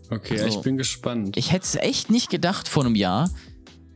Okay, 0.09 0.39
also, 0.39 0.57
ich 0.57 0.63
bin 0.63 0.77
gespannt. 0.77 1.37
Ich 1.37 1.51
hätte 1.51 1.65
es 1.65 1.75
echt 1.75 2.09
nicht 2.09 2.29
gedacht 2.29 2.67
vor 2.67 2.83
einem 2.83 2.95
Jahr, 2.95 3.29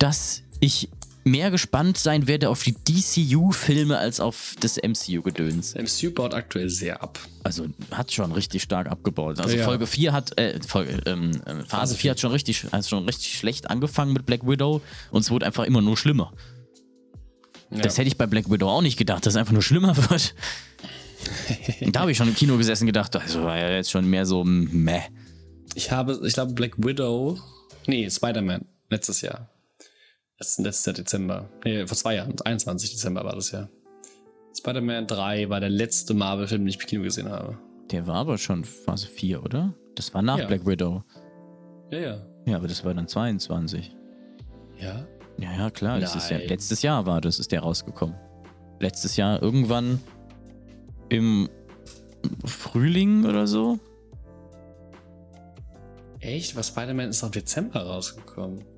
dass 0.03 0.43
ich 0.59 0.89
mehr 1.23 1.49
gespannt 1.49 1.97
sein 1.97 2.27
werde 2.27 2.49
auf 2.49 2.61
die 2.61 2.73
DCU-Filme 2.73 3.97
als 3.97 4.19
auf 4.19 4.55
das 4.59 4.75
MCU-Gedöns. 4.75 5.75
MCU 5.75 6.11
baut 6.11 6.33
aktuell 6.33 6.67
sehr 6.67 7.01
ab. 7.01 7.17
Also 7.43 7.67
hat 7.89 8.11
schon 8.11 8.33
richtig 8.33 8.63
stark 8.63 8.87
abgebaut. 8.87 9.39
Also 9.39 9.55
ja. 9.55 9.63
Folge 9.63 9.87
4 9.87 10.11
hat, 10.11 10.37
äh, 10.37 10.59
Folge, 10.67 11.01
ähm, 11.05 11.31
äh, 11.45 11.63
Phase 11.65 11.95
4 11.95 12.11
hat 12.11 12.19
schon 12.19 12.31
richtig, 12.31 12.65
hat 12.69 12.85
schon 12.85 13.05
richtig 13.05 13.37
schlecht 13.37 13.69
angefangen 13.69 14.11
mit 14.11 14.25
Black 14.25 14.45
Widow 14.45 14.81
und 15.11 15.21
es 15.21 15.31
wurde 15.31 15.45
einfach 15.45 15.63
immer 15.63 15.81
nur 15.81 15.95
schlimmer. 15.95 16.33
Ja. 17.71 17.79
Das 17.79 17.97
hätte 17.97 18.09
ich 18.09 18.17
bei 18.17 18.27
Black 18.27 18.51
Widow 18.51 18.67
auch 18.67 18.81
nicht 18.81 18.97
gedacht, 18.97 19.25
dass 19.25 19.35
es 19.35 19.37
einfach 19.37 19.53
nur 19.53 19.63
schlimmer 19.63 19.95
wird. 19.95 20.35
da 21.93 22.01
habe 22.01 22.11
ich 22.11 22.17
schon 22.17 22.27
im 22.27 22.35
Kino 22.35 22.57
gesessen 22.57 22.83
und 22.83 22.87
gedacht, 22.87 23.15
also 23.15 23.41
war 23.45 23.57
ja 23.57 23.69
jetzt 23.69 23.89
schon 23.89 24.09
mehr 24.09 24.25
so 24.25 24.43
meh. 24.43 25.03
Ich 25.75 25.91
habe, 25.91 26.19
ich 26.25 26.33
glaube, 26.33 26.51
Black 26.51 26.73
Widow, 26.77 27.39
nee, 27.87 28.09
Spider-Man, 28.09 28.65
letztes 28.89 29.21
Jahr 29.21 29.52
letzten, 30.43 30.63
letzter 30.63 30.91
Dezember. 30.93 31.49
Nee, 31.63 31.87
vor 31.87 31.95
zwei 31.95 32.15
Jahren. 32.15 32.35
21 32.43 32.91
Dezember 32.91 33.23
war 33.23 33.35
das 33.35 33.51
ja. 33.51 33.69
Spider-Man 34.57 35.07
3 35.07 35.49
war 35.49 35.59
der 35.61 35.69
letzte 35.69 36.13
Marvel-Film, 36.13 36.61
den 36.61 36.67
ich 36.67 36.79
im 36.79 36.85
Kino 36.85 37.03
gesehen 37.03 37.29
habe. 37.29 37.57
Der 37.91 38.05
war 38.07 38.15
aber 38.15 38.37
schon 38.37 38.65
Phase 38.65 39.07
4, 39.07 39.43
oder? 39.43 39.73
Das 39.95 40.13
war 40.13 40.21
nach 40.21 40.37
ja. 40.37 40.45
Black 40.45 40.65
Widow. 40.65 41.03
Ja, 41.91 41.99
ja. 41.99 42.21
Ja, 42.45 42.57
aber 42.57 42.67
das 42.67 42.83
war 42.83 42.93
dann 42.93 43.07
22. 43.07 43.95
Ja? 44.79 45.07
Ja, 45.37 45.53
ja, 45.57 45.69
klar. 45.69 45.99
Ja, 45.99 46.37
letztes 46.37 46.81
Jahr 46.81 47.05
war 47.05 47.21
das, 47.21 47.39
ist 47.39 47.51
der 47.51 47.61
rausgekommen. 47.61 48.15
Letztes 48.79 49.15
Jahr 49.15 49.41
irgendwann 49.41 50.01
im 51.09 51.49
Frühling 52.45 53.25
oder 53.25 53.47
so. 53.47 53.79
Echt? 56.19 56.55
Was 56.55 56.67
Spider-Man 56.67 57.09
ist 57.09 57.21
noch 57.21 57.29
im 57.29 57.33
Dezember 57.33 57.81
rausgekommen 57.81 58.72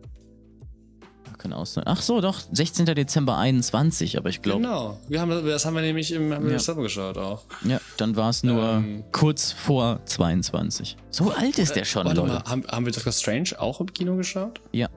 kann 1.50 1.66
sein. 1.66 1.84
Ach 1.88 2.02
so, 2.02 2.22
doch, 2.22 2.42
16. 2.52 2.86
Dezember 2.86 3.38
21, 3.38 4.18
aber 4.18 4.30
ich 4.30 4.42
glaube. 4.42 4.62
Genau, 4.62 5.00
wir 5.08 5.22
haben, 5.22 5.46
das 5.46 5.66
haben 5.66 5.76
wir 5.76 5.82
nämlich 5.82 6.12
im, 6.12 6.34
haben 6.34 6.46
ja. 6.46 6.54
Dezember 6.54 6.84
geschaut 6.84 7.18
auch. 7.18 7.44
Ja, 7.64 7.80
dann 7.98 8.16
war 8.16 8.30
es 8.30 8.44
nur 8.44 8.64
ähm, 8.64 9.04
kurz 9.12 9.52
vor 9.52 10.00
22. 10.06 10.98
So 11.12 11.32
alt 11.32 11.58
ist 11.60 11.76
der 11.76 11.86
schon, 11.86 12.06
Warte 12.06 12.22
Leute. 12.22 12.34
Mal, 12.34 12.44
haben, 12.44 12.64
haben 12.68 12.86
wir 12.86 12.94
Doctor 12.94 13.14
Strange 13.14 13.52
auch 13.58 13.80
im 13.80 13.94
Kino 13.94 14.16
geschaut? 14.16 14.60
Ja. 14.72 14.88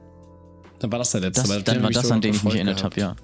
Dann 0.80 0.92
war 0.92 0.98
das 0.98 1.10
der 1.10 1.22
letzte. 1.22 1.48
Das, 1.48 1.64
dann 1.64 1.82
war 1.82 1.90
das, 1.90 2.10
an 2.10 2.20
den 2.20 2.34
ich 2.34 2.42
mich 2.42 2.54
erinnert 2.54 2.82
habe, 2.84 3.00
ja. 3.00 3.16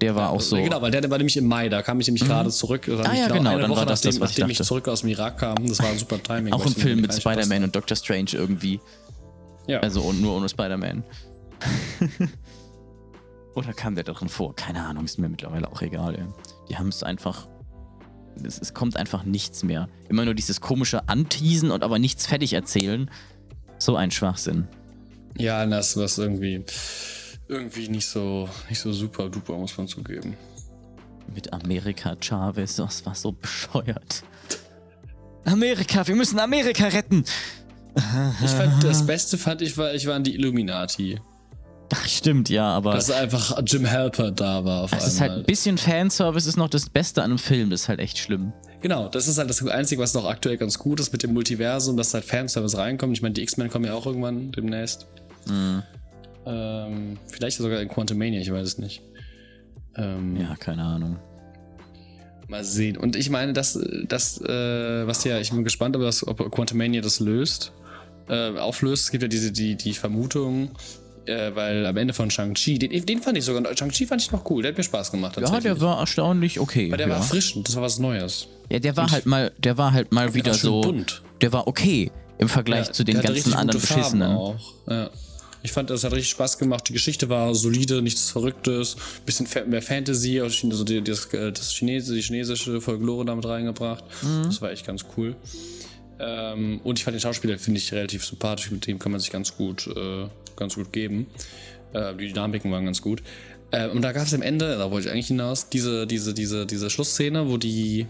Der 0.00 0.14
war 0.14 0.24
ja, 0.24 0.28
auch 0.30 0.40
so. 0.40 0.56
Genau, 0.56 0.82
weil 0.82 0.90
der, 0.90 1.08
war 1.10 1.16
nämlich 1.16 1.36
im 1.38 1.46
Mai, 1.46 1.70
da 1.70 1.80
kam 1.80 1.98
ich 2.00 2.06
nämlich 2.06 2.24
mhm. 2.24 2.28
gerade 2.28 2.50
zurück. 2.50 2.86
Ah 2.88 3.14
ja, 3.14 3.28
genau, 3.28 3.58
dann 3.58 3.70
Woche 3.70 3.78
war 3.78 3.86
das 3.86 4.04
nachdem, 4.04 4.10
das, 4.10 4.20
was 4.20 4.30
ich, 4.32 4.38
nachdem 4.38 4.50
ich 4.50 4.62
zurück 4.62 4.88
aus 4.88 5.00
dem 5.00 5.08
Irak 5.08 5.38
kam. 5.38 5.66
Das 5.66 5.78
war 5.78 5.88
ein 5.88 5.98
super 5.98 6.22
Timing. 6.22 6.52
auch 6.52 6.66
ein 6.66 6.74
Film 6.74 7.00
mit 7.00 7.14
Spider-Man 7.14 7.64
und 7.64 7.74
Doctor 7.74 7.96
Strange 7.96 8.30
irgendwie. 8.32 8.80
Ja. 9.66 9.80
Also 9.80 10.12
nur 10.12 10.36
ohne 10.36 10.48
Spider-Man. 10.48 11.02
Oder 13.56 13.72
kam 13.72 13.94
der 13.94 14.04
darin 14.04 14.28
vor? 14.28 14.54
Keine 14.54 14.84
Ahnung, 14.84 15.06
ist 15.06 15.18
mir 15.18 15.30
mittlerweile 15.30 15.72
auch 15.72 15.80
egal. 15.80 16.14
Ey. 16.14 16.26
Die 16.68 16.76
haben 16.76 16.88
es 16.88 17.02
einfach. 17.02 17.48
Es, 18.44 18.60
es, 18.60 18.74
kommt 18.74 18.98
einfach 18.98 19.24
nichts 19.24 19.64
mehr. 19.64 19.88
Immer 20.10 20.26
nur 20.26 20.34
dieses 20.34 20.60
komische 20.60 21.08
Anteasen 21.08 21.70
und 21.70 21.82
aber 21.82 21.98
nichts 21.98 22.26
fertig 22.26 22.52
erzählen. 22.52 23.10
So 23.78 23.96
ein 23.96 24.10
Schwachsinn. 24.10 24.68
Ja, 25.38 25.64
das 25.64 25.96
war 25.96 26.06
irgendwie. 26.22 26.64
Irgendwie 27.48 27.88
nicht 27.88 28.06
so, 28.06 28.48
nicht 28.68 28.80
so 28.80 28.92
super 28.92 29.30
duper, 29.30 29.56
muss 29.56 29.78
man 29.78 29.88
zugeben. 29.88 30.36
Mit 31.34 31.52
Amerika 31.52 32.14
Chavez, 32.20 32.76
das 32.76 33.06
war 33.06 33.14
so 33.14 33.32
bescheuert. 33.32 34.22
Amerika, 35.44 36.06
wir 36.06 36.16
müssen 36.16 36.38
Amerika 36.40 36.86
retten! 36.88 37.24
Ich 38.44 38.50
fand, 38.50 38.84
das 38.84 39.06
Beste 39.06 39.38
fand 39.38 39.62
ich, 39.62 39.78
war, 39.78 39.94
ich 39.94 40.06
waren 40.06 40.22
die 40.22 40.34
Illuminati. 40.34 41.20
Ach, 41.94 42.08
stimmt, 42.08 42.48
ja, 42.48 42.68
aber. 42.68 42.92
Dass 42.92 43.10
einfach 43.10 43.60
Jim 43.64 43.90
Halper 43.90 44.30
da 44.30 44.64
war 44.64 44.82
auf 44.82 44.92
einmal. 44.92 45.06
Es 45.06 45.14
ist 45.14 45.20
halt 45.20 45.32
ein 45.32 45.44
bisschen 45.44 45.78
Fanservice, 45.78 46.48
ist 46.48 46.56
noch 46.56 46.68
das 46.68 46.88
Beste 46.88 47.22
an 47.22 47.30
einem 47.30 47.38
Film, 47.38 47.70
das 47.70 47.82
ist 47.82 47.88
halt 47.88 48.00
echt 48.00 48.18
schlimm. 48.18 48.52
Genau, 48.80 49.08
das 49.08 49.28
ist 49.28 49.38
halt 49.38 49.48
das 49.50 49.66
Einzige, 49.66 50.02
was 50.02 50.14
noch 50.14 50.26
aktuell 50.26 50.56
ganz 50.56 50.78
gut 50.78 51.00
ist 51.00 51.12
mit 51.12 51.22
dem 51.22 51.32
Multiversum, 51.32 51.96
dass 51.96 52.12
halt 52.14 52.24
Fanservice 52.24 52.76
reinkommt. 52.76 53.16
Ich 53.16 53.22
meine, 53.22 53.34
die 53.34 53.42
X-Men 53.42 53.70
kommen 53.70 53.84
ja 53.84 53.94
auch 53.94 54.06
irgendwann 54.06 54.52
demnächst. 54.52 55.06
Mhm. 55.48 55.82
Ähm, 56.44 57.18
vielleicht 57.26 57.56
sogar 57.56 57.80
in 57.80 57.88
Quantumania, 57.88 58.40
ich 58.40 58.52
weiß 58.52 58.66
es 58.66 58.78
nicht. 58.78 59.02
Ähm, 59.96 60.36
ja, 60.36 60.54
keine 60.56 60.84
Ahnung. 60.84 61.16
Mal 62.48 62.62
sehen. 62.62 62.96
Und 62.96 63.16
ich 63.16 63.30
meine, 63.30 63.52
das, 63.52 63.78
das 64.06 64.40
äh, 64.40 65.06
was 65.06 65.24
ja, 65.24 65.40
ich 65.40 65.50
bin 65.50 65.64
gespannt, 65.64 65.96
ob, 65.96 66.02
das, 66.02 66.26
ob 66.26 66.50
Quantumania 66.52 67.00
das 67.00 67.18
löst, 67.18 67.72
äh, 68.28 68.56
auflöst. 68.56 69.04
Es 69.04 69.10
gibt 69.10 69.22
ja 69.22 69.28
diese, 69.28 69.50
die, 69.50 69.76
die 69.76 69.94
Vermutung, 69.94 70.70
äh, 71.26 71.54
weil 71.54 71.86
am 71.86 71.96
Ende 71.96 72.14
von 72.14 72.30
Shang-Chi, 72.30 72.78
den, 72.78 73.04
den, 73.04 73.22
fand 73.22 73.36
ich 73.38 73.44
sogar, 73.44 73.76
Shang-Chi 73.76 74.06
fand 74.06 74.22
ich 74.22 74.32
noch 74.32 74.48
cool, 74.50 74.62
der 74.62 74.72
hat 74.72 74.78
mir 74.78 74.84
Spaß 74.84 75.10
gemacht. 75.10 75.36
Ja, 75.36 75.60
der 75.60 75.80
war 75.80 76.00
erstaunlich 76.00 76.60
okay. 76.60 76.90
Weil 76.90 76.98
der 76.98 77.08
ja. 77.08 77.14
war 77.14 77.20
erfrischend, 77.20 77.68
das 77.68 77.76
war 77.76 77.82
was 77.82 77.98
Neues. 77.98 78.48
Ja, 78.70 78.78
der 78.78 78.96
war 78.96 79.04
Und 79.04 79.12
halt 79.12 79.26
mal, 79.26 79.52
der 79.58 79.78
war 79.78 79.92
halt 79.92 80.12
mal 80.12 80.34
wieder 80.34 80.54
so, 80.54 80.80
bunt. 80.80 81.22
der 81.40 81.52
war 81.52 81.66
okay 81.66 82.10
im 82.38 82.48
Vergleich 82.48 82.86
ja, 82.86 82.92
zu 82.92 83.04
den 83.04 83.20
ganzen 83.20 83.54
anderen 83.54 83.80
beschissenen. 83.80 84.32
Auch. 84.32 84.60
Ja. 84.88 85.10
Ich 85.62 85.72
fand, 85.72 85.90
das 85.90 86.04
hat 86.04 86.12
richtig 86.12 86.30
Spaß 86.30 86.58
gemacht. 86.58 86.88
Die 86.88 86.92
Geschichte 86.92 87.28
war 87.28 87.52
solide, 87.54 88.00
nichts 88.00 88.30
Verrücktes, 88.30 88.96
bisschen 89.24 89.48
mehr 89.68 89.82
Fantasy, 89.82 90.40
also 90.40 90.84
die, 90.84 91.02
das, 91.02 91.28
das 91.28 91.74
Chinese, 91.74 92.14
die 92.14 92.22
chinesische 92.22 92.80
Folklore 92.80 93.24
damit 93.24 93.46
reingebracht. 93.46 94.04
Mhm. 94.22 94.44
Das 94.44 94.62
war 94.62 94.70
echt 94.70 94.86
ganz 94.86 95.04
cool. 95.16 95.34
Ähm, 96.20 96.80
und 96.84 96.98
ich 96.98 97.04
fand 97.04 97.16
den 97.16 97.20
Schauspieler, 97.20 97.58
finde 97.58 97.78
ich, 97.78 97.92
relativ 97.92 98.24
sympathisch. 98.24 98.70
Mit 98.70 98.86
dem 98.86 99.00
kann 99.00 99.12
man 99.12 99.20
sich 99.20 99.30
ganz 99.30 99.56
gut, 99.56 99.88
äh, 99.88 100.28
ganz 100.56 100.74
gut 100.74 100.92
geben. 100.92 101.26
Äh, 101.92 102.14
die 102.14 102.28
Dynamiken 102.28 102.70
waren 102.70 102.84
ganz 102.84 103.02
gut. 103.02 103.22
Äh, 103.70 103.88
und 103.88 104.02
da 104.02 104.12
gab 104.12 104.26
es 104.26 104.34
am 104.34 104.42
Ende, 104.42 104.76
da 104.76 104.90
wollte 104.90 105.08
ich 105.08 105.12
eigentlich 105.12 105.28
hinaus, 105.28 105.68
diese, 105.68 106.06
diese, 106.06 106.34
diese, 106.34 106.66
diese 106.66 106.90
Schlussszene, 106.90 107.48
wo 107.48 107.56
die 107.56 108.06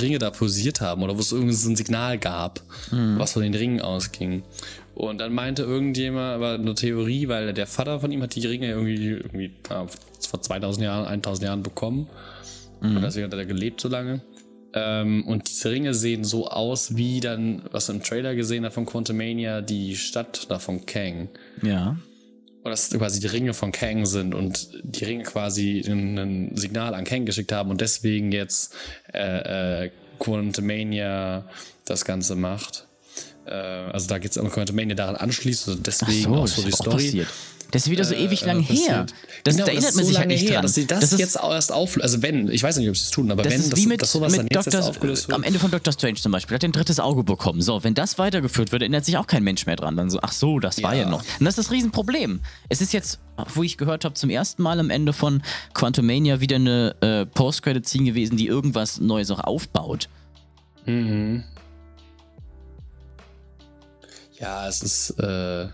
Ringe 0.00 0.18
da 0.18 0.30
posiert 0.30 0.80
haben 0.80 1.02
oder 1.02 1.16
wo 1.16 1.20
es 1.20 1.32
irgendwie 1.32 1.54
so 1.54 1.70
ein 1.70 1.76
Signal 1.76 2.18
gab, 2.18 2.60
mhm. 2.90 3.18
was 3.18 3.32
von 3.32 3.42
den 3.42 3.54
Ringen 3.54 3.80
ausging. 3.80 4.42
Und 4.94 5.18
dann 5.18 5.32
meinte 5.32 5.62
irgendjemand, 5.62 6.36
aber 6.36 6.54
eine 6.54 6.74
Theorie, 6.74 7.28
weil 7.28 7.52
der 7.52 7.66
Vater 7.66 8.00
von 8.00 8.10
ihm 8.10 8.22
hat 8.22 8.34
die 8.34 8.46
Ringe 8.46 8.68
irgendwie, 8.68 9.10
irgendwie 9.10 9.52
vor 9.62 10.40
2000 10.40 10.84
Jahren, 10.84 11.06
1000 11.06 11.46
Jahren 11.46 11.62
bekommen. 11.62 12.08
Mhm. 12.80 12.96
Und 12.96 13.02
deswegen 13.02 13.26
hat 13.26 13.34
er 13.34 13.46
gelebt 13.46 13.80
so 13.80 13.88
lange. 13.88 14.22
Ähm, 14.76 15.24
und 15.26 15.48
diese 15.48 15.70
Ringe 15.70 15.94
sehen 15.94 16.22
so 16.22 16.48
aus, 16.48 16.96
wie 16.96 17.20
dann, 17.20 17.62
was 17.72 17.88
im 17.88 18.02
Trailer 18.02 18.34
gesehen 18.34 18.66
hat 18.66 18.74
von 18.74 18.84
Quantumania, 18.84 19.62
die 19.62 19.96
Stadt 19.96 20.50
da 20.50 20.58
von 20.58 20.84
Kang. 20.84 21.30
Ja. 21.62 21.96
Und 22.62 22.70
das 22.70 22.90
quasi 22.90 23.20
die 23.20 23.26
Ringe 23.26 23.54
von 23.54 23.72
Kang 23.72 24.04
sind 24.04 24.34
und 24.34 24.68
die 24.82 25.04
Ringe 25.04 25.22
quasi 25.22 25.80
ein, 25.80 26.54
Signal 26.56 26.94
an 26.94 27.04
Kang 27.04 27.24
geschickt 27.24 27.52
haben 27.52 27.70
und 27.70 27.80
deswegen 27.80 28.32
jetzt 28.32 28.74
äh, 29.14 29.84
äh, 29.84 29.90
Quantumania 30.18 31.48
das 31.86 32.04
Ganze 32.04 32.36
macht. 32.36 32.86
Äh, 33.46 33.52
also 33.52 34.08
da 34.08 34.18
geht 34.18 34.32
es 34.32 34.36
um 34.36 34.50
Quantumania 34.50 34.94
daran 34.94 35.16
anschließt, 35.16 35.68
also 35.68 35.80
deswegen 35.80 36.34
so, 36.34 36.34
auch 36.34 36.46
so 36.46 36.62
die 36.62 36.72
Story. 36.72 36.96
passiert. 36.96 37.28
Das 37.70 37.82
ist 37.82 37.90
wieder 37.90 38.04
so 38.04 38.14
ewig 38.14 38.44
lang 38.44 38.60
äh, 38.60 38.64
her. 38.64 39.06
Das, 39.44 39.54
genau, 39.54 39.66
da 39.66 39.72
erinnert 39.72 39.88
das 39.88 39.94
man 39.96 40.04
so 40.04 40.08
sich 40.08 40.18
halt 40.18 40.28
lange 40.28 40.34
nicht 40.34 40.44
her, 40.44 40.54
dran. 40.54 40.62
dass 40.62 40.74
sie 40.74 40.86
das, 40.86 41.12
ist, 41.12 41.18
jetzt 41.18 41.36
erst 41.36 41.72
auflösen. 41.72 42.02
Also 42.02 42.22
wenn, 42.22 42.48
ich 42.48 42.62
weiß 42.62 42.76
nicht, 42.78 42.88
ob 42.88 42.96
sie 42.96 43.04
es 43.04 43.10
tun, 43.10 43.30
aber 43.30 43.42
das 43.42 43.52
wenn, 43.52 43.60
ist 43.60 43.76
wie 43.76 43.86
mit, 43.86 44.02
dass 44.02 44.12
sowas 44.12 44.36
mit 44.36 45.32
am 45.32 45.42
Ende 45.42 45.58
von 45.58 45.70
Dr. 45.70 45.92
Strange 45.92 46.14
zum 46.14 46.32
Beispiel. 46.32 46.54
Hat 46.54 46.62
er 46.62 46.68
ein 46.68 46.72
drittes 46.72 47.00
Auge 47.00 47.24
bekommen. 47.24 47.60
So, 47.62 47.82
wenn 47.82 47.94
das 47.94 48.18
weitergeführt 48.18 48.72
wird, 48.72 48.82
erinnert 48.82 49.04
sich 49.04 49.16
auch 49.18 49.26
kein 49.26 49.42
Mensch 49.42 49.66
mehr 49.66 49.76
dran. 49.76 49.96
Dann 49.96 50.10
so, 50.10 50.20
ach 50.22 50.32
so, 50.32 50.58
das 50.60 50.82
war 50.82 50.94
ja, 50.94 51.02
Ja. 51.02 51.08
noch. 51.10 51.20
Und 51.20 51.44
das 51.44 51.58
ist 51.58 51.66
das 51.66 51.72
Riesenproblem. 51.72 52.40
Es 52.68 52.80
ist 52.80 52.92
jetzt, 52.92 53.18
wo 53.54 53.62
ich 53.62 53.76
gehört 53.76 54.04
habe, 54.04 54.14
zum 54.14 54.30
ersten 54.30 54.62
Mal 54.62 54.78
am 54.80 54.90
Ende 54.90 55.12
von 55.12 55.42
Quantumania 55.74 56.40
wieder 56.40 56.56
eine 56.56 56.94
äh, 57.00 57.26
Post-Credit-Scene 57.26 58.04
gewesen, 58.04 58.36
die 58.36 58.46
irgendwas 58.46 59.00
Neues 59.00 59.30
auch 59.30 59.40
aufbaut. 59.40 60.08
Mhm. 60.86 61.44
Ja, 64.38 64.68
es 64.68 64.82
ist, 64.82 65.10
äh, 65.18 65.68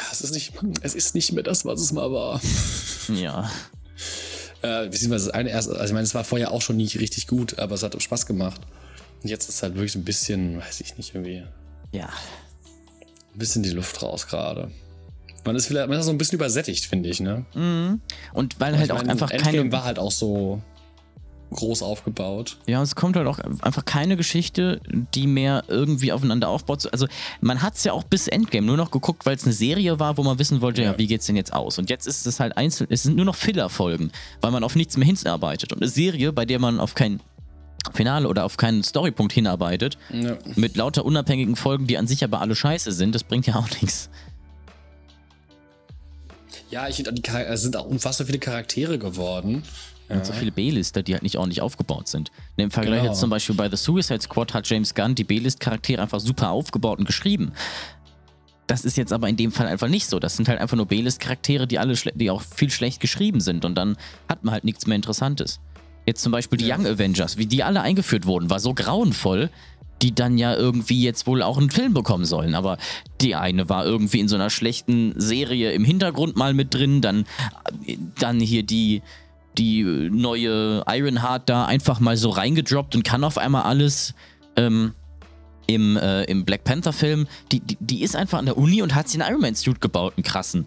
ja, 0.00 0.06
es 0.12 0.20
ist 0.20 0.32
nicht, 0.34 0.52
es 0.82 0.94
ist 0.94 1.14
nicht 1.14 1.32
mehr 1.32 1.42
das, 1.42 1.64
was 1.64 1.80
es 1.80 1.92
mal 1.92 2.10
war. 2.12 2.40
Ja. 3.14 3.50
Äh, 4.62 4.84
beziehungsweise 4.88 5.26
das 5.26 5.34
eine 5.34 5.50
erst, 5.50 5.68
also 5.68 5.82
ich 5.84 5.92
meine, 5.92 6.04
es 6.04 6.14
war 6.14 6.22
vorher 6.22 6.52
auch 6.52 6.62
schon 6.62 6.76
nicht 6.76 7.00
richtig 7.00 7.26
gut, 7.26 7.58
aber 7.58 7.74
es 7.74 7.82
hat 7.82 8.00
Spaß 8.00 8.26
gemacht. 8.26 8.60
Und 9.22 9.28
jetzt 9.30 9.48
ist 9.48 9.62
halt 9.62 9.74
wirklich 9.74 9.92
so 9.92 9.98
ein 9.98 10.04
bisschen, 10.04 10.58
weiß 10.60 10.80
ich 10.82 10.96
nicht, 10.96 11.14
irgendwie, 11.14 11.42
Ja. 11.92 12.06
ein 13.34 13.38
bisschen 13.38 13.62
die 13.62 13.70
Luft 13.70 14.00
raus 14.02 14.26
gerade. 14.28 14.70
Man 15.44 15.56
ist 15.56 15.66
vielleicht, 15.66 15.88
man 15.88 15.98
ist 15.98 16.04
so 16.04 16.12
ein 16.12 16.18
bisschen 16.18 16.36
übersättigt, 16.36 16.84
finde 16.84 17.08
ich, 17.08 17.18
ne? 17.20 17.46
Und 18.34 18.60
weil 18.60 18.78
halt 18.78 18.92
auch 18.92 18.98
meine, 18.98 19.10
einfach 19.12 19.30
Endgame 19.30 19.56
keine. 19.56 19.72
war 19.72 19.84
halt 19.84 19.98
auch 19.98 20.12
so 20.12 20.60
groß 21.50 21.82
aufgebaut. 21.82 22.56
Ja, 22.66 22.80
es 22.82 22.94
kommt 22.94 23.16
halt 23.16 23.26
auch 23.26 23.38
einfach 23.38 23.84
keine 23.84 24.16
Geschichte, 24.16 24.80
die 25.14 25.26
mehr 25.26 25.64
irgendwie 25.68 26.12
aufeinander 26.12 26.48
aufbaut. 26.48 26.88
Also 26.92 27.06
man 27.40 27.62
hat 27.62 27.74
es 27.76 27.84
ja 27.84 27.92
auch 27.92 28.04
bis 28.04 28.28
Endgame 28.28 28.66
nur 28.66 28.76
noch 28.76 28.90
geguckt, 28.90 29.26
weil 29.26 29.36
es 29.36 29.44
eine 29.44 29.52
Serie 29.52 29.98
war, 29.98 30.16
wo 30.16 30.22
man 30.22 30.38
wissen 30.38 30.60
wollte, 30.60 30.82
ja. 30.82 30.92
Ja. 30.92 30.98
wie 30.98 31.06
geht's 31.06 31.26
denn 31.26 31.36
jetzt 31.36 31.52
aus? 31.52 31.78
Und 31.78 31.90
jetzt 31.90 32.06
ist 32.06 32.26
es 32.26 32.40
halt 32.40 32.56
einzeln, 32.56 32.86
es 32.90 33.02
sind 33.02 33.16
nur 33.16 33.24
noch 33.24 33.34
Filler-Folgen, 33.36 34.12
weil 34.40 34.50
man 34.50 34.64
auf 34.64 34.76
nichts 34.76 34.96
mehr 34.96 35.06
hinarbeitet. 35.06 35.72
Und 35.72 35.80
eine 35.82 35.88
Serie, 35.90 36.32
bei 36.32 36.44
der 36.44 36.58
man 36.58 36.78
auf 36.80 36.94
kein 36.94 37.20
Finale 37.94 38.28
oder 38.28 38.44
auf 38.44 38.56
keinen 38.56 38.82
Storypunkt 38.82 39.32
hinarbeitet, 39.32 39.98
Ja. 40.12 40.36
mit 40.54 40.76
lauter 40.76 41.04
unabhängigen 41.04 41.56
Folgen, 41.56 41.86
die 41.86 41.98
an 41.98 42.06
sich 42.06 42.22
aber 42.22 42.40
alle 42.40 42.54
scheiße 42.54 42.92
sind, 42.92 43.14
das 43.14 43.24
bringt 43.24 43.46
ja 43.46 43.56
auch 43.56 43.68
nichts. 43.80 44.10
Ja, 46.70 46.86
ich 46.88 46.96
finde, 46.96 47.12
es 47.48 47.62
sind 47.62 47.76
auch 47.76 47.86
unfassbar 47.86 48.26
viele 48.26 48.38
Charaktere 48.38 48.98
geworden. 48.98 49.64
Und 50.10 50.26
so 50.26 50.32
viele 50.32 50.50
B-Lister, 50.50 51.02
die 51.02 51.12
halt 51.12 51.22
nicht 51.22 51.36
ordentlich 51.36 51.62
aufgebaut 51.62 52.08
sind. 52.08 52.30
Im 52.56 52.70
Vergleich 52.70 53.00
Genau. 53.00 53.12
jetzt 53.12 53.20
zum 53.20 53.30
Beispiel 53.30 53.54
bei 53.54 53.70
The 53.70 53.76
Suicide 53.76 54.20
Squad 54.20 54.54
hat 54.54 54.68
James 54.68 54.94
Gunn 54.94 55.14
die 55.14 55.24
B-List-Charaktere 55.24 56.02
einfach 56.02 56.20
super 56.20 56.50
aufgebaut 56.50 56.98
und 56.98 57.04
geschrieben. 57.04 57.52
Das 58.66 58.84
ist 58.84 58.96
jetzt 58.96 59.12
aber 59.12 59.28
in 59.28 59.36
dem 59.36 59.50
Fall 59.52 59.66
einfach 59.66 59.88
nicht 59.88 60.06
so. 60.06 60.18
Das 60.18 60.36
sind 60.36 60.48
halt 60.48 60.60
einfach 60.60 60.76
nur 60.76 60.86
B-List-Charaktere, 60.86 61.66
die 61.66 61.78
alle 61.78 61.94
die 62.14 62.30
auch 62.30 62.42
viel 62.42 62.70
schlecht 62.70 63.00
geschrieben 63.00 63.40
sind 63.40 63.64
und 63.64 63.74
dann 63.76 63.96
hat 64.28 64.44
man 64.44 64.52
halt 64.52 64.64
nichts 64.64 64.86
mehr 64.86 64.96
Interessantes. 64.96 65.60
Jetzt 66.06 66.22
zum 66.22 66.32
Beispiel 66.32 66.58
die 66.58 66.70
Young 66.70 66.86
Avengers, 66.86 67.36
wie 67.36 67.46
die 67.46 67.62
alle 67.62 67.82
eingeführt 67.82 68.26
wurden, 68.26 68.48
war 68.50 68.58
so 68.58 68.74
grauenvoll, 68.74 69.50
die 70.02 70.14
dann 70.14 70.38
ja 70.38 70.54
irgendwie 70.54 71.02
jetzt 71.02 71.26
wohl 71.26 71.42
auch 71.42 71.58
einen 71.58 71.70
Film 71.70 71.94
bekommen 71.94 72.24
sollen. 72.24 72.54
Aber 72.54 72.78
die 73.20 73.34
eine 73.34 73.68
war 73.68 73.84
irgendwie 73.84 74.20
in 74.20 74.28
so 74.28 74.36
einer 74.36 74.50
schlechten 74.50 75.14
Serie 75.20 75.72
im 75.72 75.84
Hintergrund 75.84 76.36
mal 76.36 76.54
mit 76.54 76.72
drin, 76.72 77.00
dann, 77.00 77.26
dann 78.18 78.40
hier 78.40 78.62
die, 78.62 79.02
die 79.60 79.84
neue 80.10 80.82
Ironheart 80.88 81.48
da 81.48 81.66
einfach 81.66 82.00
mal 82.00 82.16
so 82.16 82.30
reingedroppt 82.30 82.96
und 82.96 83.04
kann 83.04 83.22
auf 83.22 83.38
einmal 83.38 83.62
alles. 83.62 84.14
Ähm, 84.56 84.92
im, 85.66 85.96
äh, 85.96 86.24
im 86.24 86.44
Black 86.44 86.64
Panther-Film, 86.64 87.28
die, 87.52 87.60
die, 87.60 87.78
die 87.78 88.02
ist 88.02 88.16
einfach 88.16 88.38
an 88.40 88.46
der 88.46 88.58
Uni 88.58 88.82
und 88.82 88.96
hat 88.96 89.08
sich 89.08 89.20
einen 89.22 89.30
Iron 89.30 89.40
Man-Suit 89.40 89.80
gebaut, 89.80 90.14
einen 90.16 90.24
krassen. 90.24 90.66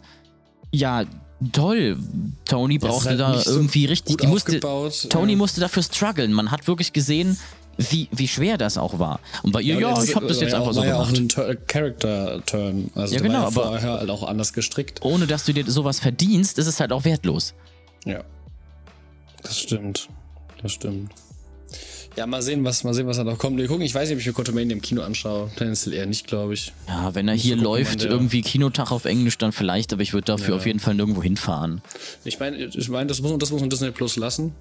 Ja, 0.72 1.04
toll. 1.52 1.98
Tony 2.46 2.78
brauchte 2.78 3.10
halt 3.10 3.20
da 3.20 3.32
nicht 3.32 3.44
so 3.44 3.52
irgendwie 3.58 3.86
richtig. 3.86 4.18
Die 4.20 4.28
musste, 4.28 4.62
Tony 5.10 5.34
ja. 5.34 5.38
musste 5.38 5.60
dafür 5.60 5.84
strugglen. 5.84 6.32
Man 6.32 6.52
hat 6.52 6.68
wirklich 6.68 6.94
gesehen, 6.94 7.38
wie, 7.78 8.08
wie 8.14 8.30
schwer 8.30 8.58
das 8.58 8.78
auch 8.78 8.98
war. 8.98 9.20
Und 9.42 9.52
bei 9.52 9.62
ihr, 9.62 9.78
ja, 9.78 9.94
und 9.94 10.08
ich 10.08 10.16
habe 10.16 10.28
das 10.28 10.40
jetzt 10.40 10.52
ja 10.54 10.60
einfach 10.60 10.70
auch, 10.70 10.74
so 10.76 10.80
war 10.82 10.88
ja 10.88 10.96
auch 10.96 11.08
gemacht. 11.12 11.20
ein 11.20 11.28
Tur- 11.28 11.56
Character-Turn. 11.68 12.92
Also 12.96 13.16
Ja, 13.16 13.22
genau, 13.22 13.34
war 13.34 13.42
ja 13.42 13.48
aber- 13.48 13.64
vorher 13.64 13.92
halt 14.00 14.10
auch 14.10 14.24
anders 14.24 14.54
gestrickt. 14.54 15.02
Ohne 15.02 15.28
dass 15.28 15.44
du 15.44 15.52
dir 15.54 15.70
sowas 15.70 16.00
verdienst, 16.00 16.58
ist 16.60 16.68
es 16.68 16.80
halt 16.80 16.94
auch 16.94 17.04
wertlos. 17.04 17.54
Ja. 18.06 18.24
Das 19.44 19.60
stimmt. 19.60 20.10
Das 20.62 20.72
stimmt. 20.72 21.12
Ja, 22.16 22.28
mal 22.28 22.44
sehen, 22.44 22.64
was, 22.64 22.84
mal 22.84 22.94
sehen, 22.94 23.08
was 23.08 23.18
da 23.18 23.24
noch 23.24 23.40
kommt. 23.40 23.58
Wir 23.58 23.68
gucken, 23.68 23.82
ich 23.84 23.96
weiß 23.96 24.08
nicht, 24.08 24.16
ob 24.16 24.20
ich 24.22 24.28
mir 24.28 24.34
Quantumania 24.34 24.72
im 24.76 24.82
Kino 24.84 25.02
anschaue. 25.02 25.50
Tendenziell 25.56 25.96
eher 25.96 26.06
nicht, 26.06 26.28
glaube 26.28 26.54
ich. 26.54 26.72
Ja, 26.88 27.16
wenn 27.16 27.28
er 27.28 27.34
hier 27.34 27.56
gucken, 27.56 27.64
läuft, 27.64 28.04
der- 28.04 28.12
irgendwie 28.12 28.44
Kinotag 28.44 28.92
auf 28.92 29.06
Englisch, 29.06 29.38
dann 29.40 29.52
vielleicht, 29.52 29.92
aber 29.94 30.04
ich 30.04 30.14
würde 30.14 30.26
dafür 30.26 30.50
Ja. 30.50 30.56
auf 30.58 30.66
jeden 30.68 30.80
Fall 30.80 30.94
nirgendwo 30.94 31.24
hinfahren. 31.24 31.82
Ich 32.24 32.40
meine, 32.40 32.58
ich 32.58 32.90
meine, 32.90 33.08
das 33.08 33.20
muss, 33.20 33.32
man- 33.32 33.40
das 33.40 33.50
muss 33.52 33.62
man 33.62 33.70
Disney 33.72 33.90
Plus 33.90 34.16
lassen. 34.16 34.54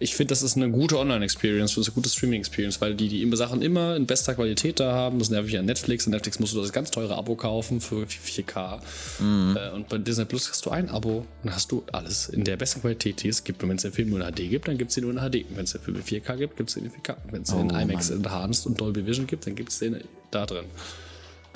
Ich 0.00 0.14
finde, 0.14 0.30
das 0.32 0.42
ist 0.42 0.56
eine 0.56 0.70
gute 0.70 0.98
Online-Experience, 0.98 1.74
das 1.74 1.82
ist 1.82 1.88
eine 1.88 1.94
gute 1.94 2.08
Streaming-Experience, 2.08 2.80
weil 2.80 2.94
die 2.94 3.08
die 3.08 3.36
Sachen 3.36 3.62
immer 3.62 3.96
in 3.96 4.06
bester 4.06 4.34
Qualität 4.34 4.78
da 4.80 4.92
haben. 4.92 5.18
Das 5.18 5.30
nervt 5.30 5.50
ja 5.50 5.60
an 5.60 5.66
Netflix. 5.66 6.06
Und 6.06 6.12
Netflix 6.12 6.38
musst 6.38 6.54
du 6.54 6.60
das 6.60 6.72
ganz 6.72 6.90
teure 6.90 7.16
Abo 7.16 7.34
kaufen 7.34 7.80
für 7.80 8.04
4K. 8.06 8.78
Äh, 9.20 9.70
Und 9.74 9.88
bei 9.88 9.98
Disney 9.98 10.24
Plus 10.24 10.48
hast 10.50 10.64
du 10.66 10.70
ein 10.70 10.88
Abo 10.88 11.26
und 11.42 11.54
hast 11.54 11.72
du 11.72 11.82
alles 11.92 12.28
in 12.28 12.44
der 12.44 12.56
besten 12.56 12.80
Qualität, 12.80 13.22
die 13.22 13.28
es 13.28 13.42
gibt. 13.42 13.62
Und 13.62 13.68
wenn 13.70 13.76
es 13.76 13.82
den 13.82 13.92
Film 13.92 14.10
nur 14.10 14.20
in 14.20 14.32
HD 14.32 14.48
gibt, 14.48 14.68
dann 14.68 14.78
gibt 14.78 14.90
es 14.92 14.96
ihn 14.96 15.04
nur 15.04 15.12
in 15.12 15.18
HD. 15.18 15.48
Und 15.48 15.56
wenn 15.56 15.64
es 15.64 15.72
den 15.72 15.80
Film 15.80 15.96
in 15.96 16.02
4K 16.04 16.36
gibt, 16.36 16.56
gibt 16.56 16.70
es 16.70 16.76
ihn 16.76 16.84
in 16.84 16.90
4K. 16.92 17.16
Und 17.24 17.32
wenn 17.32 17.42
es 17.42 17.48
den 17.50 17.60
in 17.70 17.74
Oh, 17.74 17.78
IMAX 17.78 18.10
Enhanced 18.10 18.66
und 18.66 18.80
Dolby 18.80 19.04
Vision 19.06 19.26
gibt, 19.26 19.46
dann 19.46 19.54
gibt 19.56 19.70
es 19.70 19.78
den 19.80 19.96
da 20.30 20.46
drin. 20.46 20.64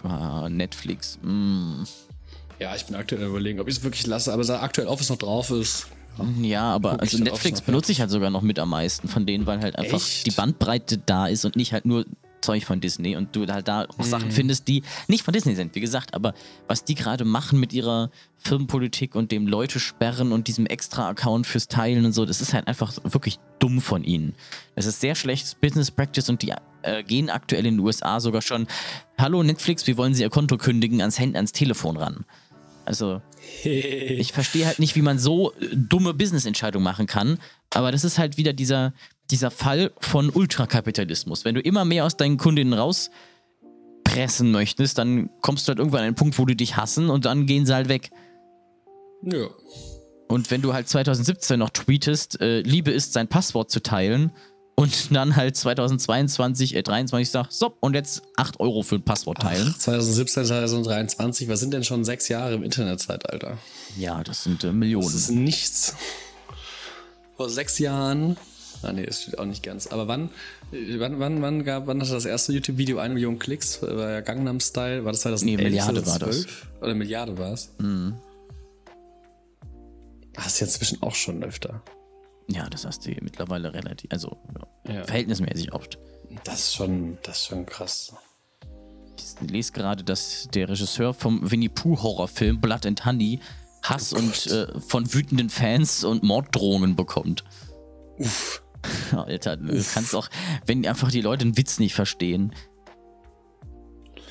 Ah, 0.03 0.49
Netflix. 0.49 1.19
Mm. 1.23 1.85
Ja, 2.59 2.75
ich 2.77 2.85
bin 2.87 2.97
aktuell 2.97 3.23
überlegen, 3.23 3.61
ob 3.61 3.69
ich 3.69 3.77
es 3.79 3.83
wirklich 3.85 4.07
lasse, 4.07 4.33
aber 4.33 4.45
seit 4.45 4.61
aktuell 4.63 4.87
Office 4.89 5.09
noch 5.11 5.19
drauf 5.19 5.51
ist. 5.51 5.87
Ja, 6.41 6.65
aber 6.65 7.01
also 7.01 7.17
dann 7.17 7.25
Netflix 7.25 7.61
noch, 7.61 7.67
benutze 7.67 7.93
ich 7.93 8.01
halt 8.01 8.11
sogar 8.11 8.31
noch 8.31 8.43
mit 8.43 8.59
am 8.59 8.71
meisten 8.71 9.09
von 9.09 9.27
denen, 9.27 9.47
weil 9.47 9.61
halt 9.61 9.77
einfach 9.77 9.99
Echt? 9.99 10.27
die 10.27 10.31
Bandbreite 10.31 10.99
da 10.99 11.27
ist 11.27 11.45
und 11.45 11.57
nicht 11.57 11.73
halt 11.73 11.87
nur 11.87 12.05
Zeug 12.43 12.65
von 12.65 12.81
Disney 12.81 13.17
und 13.17 13.35
du 13.35 13.47
halt 13.47 13.69
da 13.69 13.87
auch 13.87 14.05
Sachen 14.05 14.31
findest, 14.31 14.69
die 14.69 14.83
nicht 15.09 15.23
von 15.23 15.33
Disney 15.33 15.55
sind, 15.55 15.75
wie 15.75 15.81
gesagt, 15.81 16.13
aber 16.13 16.35
was 16.67 16.85
die 16.85 16.95
gerade 16.95 17.25
machen 17.25 17.59
mit 17.59 17.73
ihrer 17.73 18.11
Firmenpolitik 18.37 19.15
und 19.15 19.31
dem 19.31 19.47
Leute 19.47 19.81
sperren 19.81 20.33
und 20.33 20.49
diesem 20.49 20.67
extra 20.67 21.09
Account 21.09 21.47
fürs 21.47 21.69
Teilen 21.69 22.05
und 22.05 22.13
so, 22.13 22.27
das 22.27 22.41
ist 22.41 22.53
halt 22.53 22.67
einfach 22.67 22.93
wirklich 23.05 23.39
dumm 23.61 23.81
von 23.81 24.05
ihnen. 24.05 24.35
Das 24.75 24.87
ist 24.87 25.01
sehr 25.01 25.15
schlechtes 25.15 25.55
Business 25.55 25.91
Practice 25.91 26.29
und 26.29 26.43
die 26.43 26.53
äh, 26.83 27.03
gehen 27.05 27.31
aktuell 27.31 27.65
in 27.65 27.77
den 27.77 27.81
USA 27.81 28.21
sogar 28.21 28.43
schon, 28.43 28.67
hallo 29.19 29.43
Netflix, 29.43 29.87
wir 29.87 29.97
wollen 29.97 30.15
Sie 30.15 30.23
Ihr 30.23 30.31
Konto 30.31 30.59
kündigen, 30.59 31.01
ans 31.01 31.19
Handy, 31.19 31.37
ans 31.37 31.53
Telefon 31.53 31.97
ran. 31.97 32.25
Also, 32.93 33.23
ich 33.65 34.33
verstehe 34.35 34.67
halt 34.67 34.79
nicht, 34.79 34.97
wie 34.97 35.03
man 35.03 35.19
so 35.19 35.53
äh, 35.53 35.69
dumme 35.73 36.13
Business-Entscheidungen 36.13 36.85
machen 36.85 37.07
kann. 37.07 37.39
Aber 37.71 37.91
das 37.91 38.05
ist 38.05 38.19
halt 38.19 38.37
wieder 38.37 38.53
dieser, 38.53 38.93
dieser 39.31 39.51
Fall 39.51 39.93
von 39.99 40.29
Ultrakapitalismus. 40.29 41.47
Wenn 41.47 41.55
du 41.55 41.63
immer 41.63 41.87
mehr 41.87 42.05
aus 42.05 42.19
deinen 42.19 42.37
Kundinnen 42.37 42.75
rauspressen 42.75 44.51
möchtest, 44.51 44.99
dann 44.99 45.31
kommst 45.41 45.67
du 45.67 45.71
halt 45.71 45.79
irgendwann 45.79 46.01
an 46.01 46.07
einen 46.09 46.17
Punkt, 46.17 46.39
wo 46.39 46.45
die 46.45 46.55
dich 46.55 46.77
hassen 46.77 47.09
und 47.09 47.25
dann 47.25 47.47
gehen 47.47 47.65
sie 47.65 47.75
halt 47.75 47.89
weg. 47.89 48.11
Ja. 49.23 49.47
Und 50.29 50.51
wenn 50.51 50.61
du 50.61 50.75
halt 50.75 50.87
2017 50.87 51.59
noch 51.59 51.71
tweetest, 51.71 52.43
äh, 52.43 52.61
Liebe 52.61 52.91
ist 52.91 53.15
sein 53.15 53.29
Passwort 53.29 53.71
zu 53.71 53.83
teilen 53.83 54.33
und 54.75 55.15
dann 55.15 55.37
halt 55.37 55.57
2022, 55.57 56.75
äh, 56.75 56.83
23 56.83 57.31
sagst, 57.31 57.59
so, 57.59 57.77
und 57.81 57.95
jetzt 57.95 58.23
8 58.37 58.61
Euro 58.61 58.83
für 58.83 58.97
ein 58.97 59.03
Passwort 59.03 59.41
teilen. 59.41 59.75
2017, 59.79 60.47
2023, 60.47 61.49
was 61.49 61.61
sind 61.61 61.73
denn 61.75 61.85
schon 61.85 62.05
sechs 62.05 62.29
Jahre 62.29 62.55
im 62.55 62.63
Internetzeitalter? 62.63 63.59
Ja, 63.99 64.23
das 64.25 64.45
sind 64.45 64.65
äh, 64.65 64.73
Millionen. 64.73 65.05
Das 65.07 65.15
ist 65.15 65.31
nichts. 65.31 65.95
Vor 67.37 67.49
sechs 67.49 67.79
Jahren. 67.79 68.37
Ah, 68.83 68.93
nee, 68.93 69.07
das 69.07 69.23
steht 69.23 69.39
auch 69.39 69.45
nicht 69.45 69.63
ganz. 69.63 69.87
Aber 69.87 70.09
wann, 70.09 70.31
äh, 70.73 70.99
wann, 70.99 71.21
wann, 71.21 71.43
wann 71.43 71.65
gab, 71.65 71.87
wann 71.87 72.01
hatte 72.01 72.13
das 72.13 72.25
erste 72.25 72.53
YouTube-Video 72.53 72.99
eine 72.99 73.15
Million 73.15 73.39
Klicks? 73.39 73.81
War 73.83 74.11
ja 74.11 74.21
Gangnam 74.21 74.59
Style. 74.61 75.05
War 75.05 75.13
das 75.13 75.21
2011? 75.21 75.59
Nee, 75.59 75.65
Milliarde 75.65 76.07
war 76.07 76.19
2012? 76.19 76.67
Oder 76.81 76.95
Milliarde 76.95 77.39
war 77.39 77.53
es? 77.53 77.71
Mhm. 77.79 78.15
Ah, 80.37 80.47
ist 80.47 80.61
jetzt 80.61 80.75
zwischen 80.75 81.03
auch 81.03 81.15
schon 81.15 81.45
öfter. 81.45 81.83
Ja, 82.55 82.69
das 82.69 82.85
hast 82.85 83.07
du 83.07 83.11
mittlerweile 83.21 83.73
relativ, 83.73 84.11
also 84.13 84.37
ja, 84.89 85.05
verhältnismäßig 85.05 85.73
oft. 85.73 85.99
Das 86.45 86.61
ist 86.61 86.75
schon, 86.75 87.19
das 87.23 87.39
ist 87.39 87.47
schon 87.47 87.67
krass. 87.67 88.15
Ich 89.19 89.51
lese 89.51 89.73
gerade, 89.73 90.05
dass 90.05 90.49
der 90.53 90.69
Regisseur 90.69 91.15
vom 91.15 91.51
Winnie 91.51 91.69
Pooh 91.69 92.01
Horrorfilm 92.03 92.61
Blood 92.61 92.87
and 92.87 93.05
Honey 93.05 93.41
Hass 93.83 94.13
und 94.13 94.47
äh, 94.47 94.81
von 94.81 95.13
wütenden 95.13 95.51
Fans 95.51 96.05
und 96.05 96.23
Morddrohungen 96.23 96.95
bekommt. 96.95 97.45
Uff. 98.19 98.63
Alter, 99.13 99.57
du 99.57 99.83
kannst 99.95 100.15
auch, 100.15 100.29
wenn 100.67 100.87
einfach 100.87 101.11
die 101.11 101.21
Leute 101.21 101.43
einen 101.43 101.57
Witz 101.57 101.79
nicht 101.79 101.95
verstehen. 101.95 102.53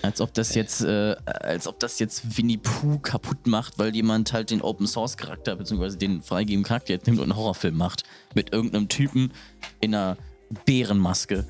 Als 0.04 0.20
ob 0.20 0.34
das 0.34 0.56
jetzt, 0.56 0.82
äh, 0.82 1.16
als 1.26 1.68
ob 1.68 1.80
das 1.80 2.00
jetzt 2.00 2.38
Winnie 2.38 2.58
Pooh 2.58 2.98
kaputt 3.00 3.46
macht, 3.46 3.78
weil 3.78 3.94
jemand 3.96 4.34
halt 4.34 4.50
den 4.50 4.62
Open 4.62 4.88
Source 4.88 5.16
Charakter 5.18 5.56
bzw. 5.56 5.96
den 5.98 6.22
freigegebenen 6.22 6.64
Charakter 6.66 6.94
jetzt 6.94 7.06
nimmt 7.06 7.20
und 7.20 7.26
einen 7.26 7.36
Horrorfilm 7.36 7.78
macht. 7.78 8.04
Mit 8.34 8.52
irgendeinem 8.52 8.90
Typen 8.90 9.32
in 9.80 9.94
einer 9.94 10.18
Bärenmaske, 10.66 11.46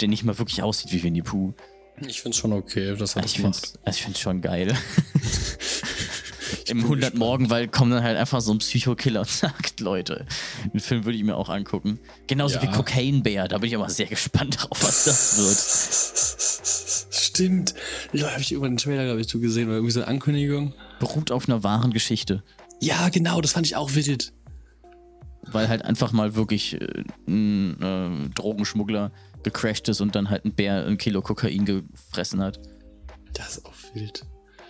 der 0.00 0.08
nicht 0.08 0.24
mal 0.24 0.38
wirklich 0.38 0.62
aussieht 0.62 0.92
wie 0.92 1.02
Winnie 1.02 1.22
Pooh. 1.22 1.54
Ich 2.06 2.20
find's 2.22 2.36
schon 2.38 2.52
okay, 2.52 2.96
dass 2.96 3.16
er 3.16 3.22
das 3.22 3.32
Ich 3.32 3.38
macht. 3.42 3.74
also 3.84 3.96
ich 3.96 4.02
find's 4.02 4.20
schon 4.20 4.40
geil. 4.40 4.76
Im 6.68 6.80
100 6.82 7.14
Morgenwald 7.14 7.72
kommt 7.72 7.92
dann 7.92 8.02
halt 8.02 8.16
einfach 8.16 8.40
so 8.40 8.52
ein 8.52 8.58
Psychokiller 8.58 9.20
und 9.20 9.28
sagt, 9.30 9.80
Leute, 9.80 10.26
den 10.72 10.80
Film 10.80 11.04
würde 11.04 11.16
ich 11.18 11.24
mir 11.24 11.36
auch 11.36 11.48
angucken. 11.48 11.98
Genauso 12.26 12.56
Ja. 12.56 12.62
wie 12.62 12.66
Cocaine 12.68 13.20
Bear, 13.22 13.48
da 13.48 13.58
bin 13.58 13.68
ich 13.68 13.76
aber 13.76 13.88
sehr 13.90 14.06
gespannt 14.06 14.56
drauf, 14.60 14.78
was 14.82 15.04
das 15.04 15.38
wird. 15.38 16.53
Stimmt. 17.34 17.74
Habe 18.12 18.40
ich 18.40 18.52
irgendwann 18.52 18.70
einen 18.70 18.76
Trailer, 18.76 19.04
glaube 19.04 19.20
ich, 19.20 19.28
zu 19.28 19.40
gesehen 19.40 19.66
oder 19.66 19.76
irgendwie 19.76 19.92
so 19.92 20.00
eine 20.00 20.08
Ankündigung. 20.08 20.72
Beruht 21.00 21.32
auf 21.32 21.48
einer 21.48 21.64
wahren 21.64 21.92
Geschichte. 21.92 22.44
Ja, 22.80 23.08
genau, 23.08 23.40
das 23.40 23.52
fand 23.52 23.66
ich 23.66 23.74
auch 23.74 23.94
wild. 23.94 24.32
Weil 25.42 25.68
halt 25.68 25.84
einfach 25.84 26.12
mal 26.12 26.36
wirklich 26.36 26.80
äh, 26.80 27.04
ein 27.26 27.82
äh, 27.82 28.28
Drogenschmuggler 28.34 29.10
gecrashed 29.42 29.88
ist 29.88 30.00
und 30.00 30.14
dann 30.14 30.30
halt 30.30 30.44
ein 30.44 30.54
Bär 30.54 30.86
ein 30.86 30.96
Kilo 30.96 31.22
Kokain 31.22 31.64
gefressen 31.64 32.40
hat. 32.40 32.60
Das 33.32 33.56
ist 33.56 33.66
auch 33.66 33.74
wild. 33.94 34.24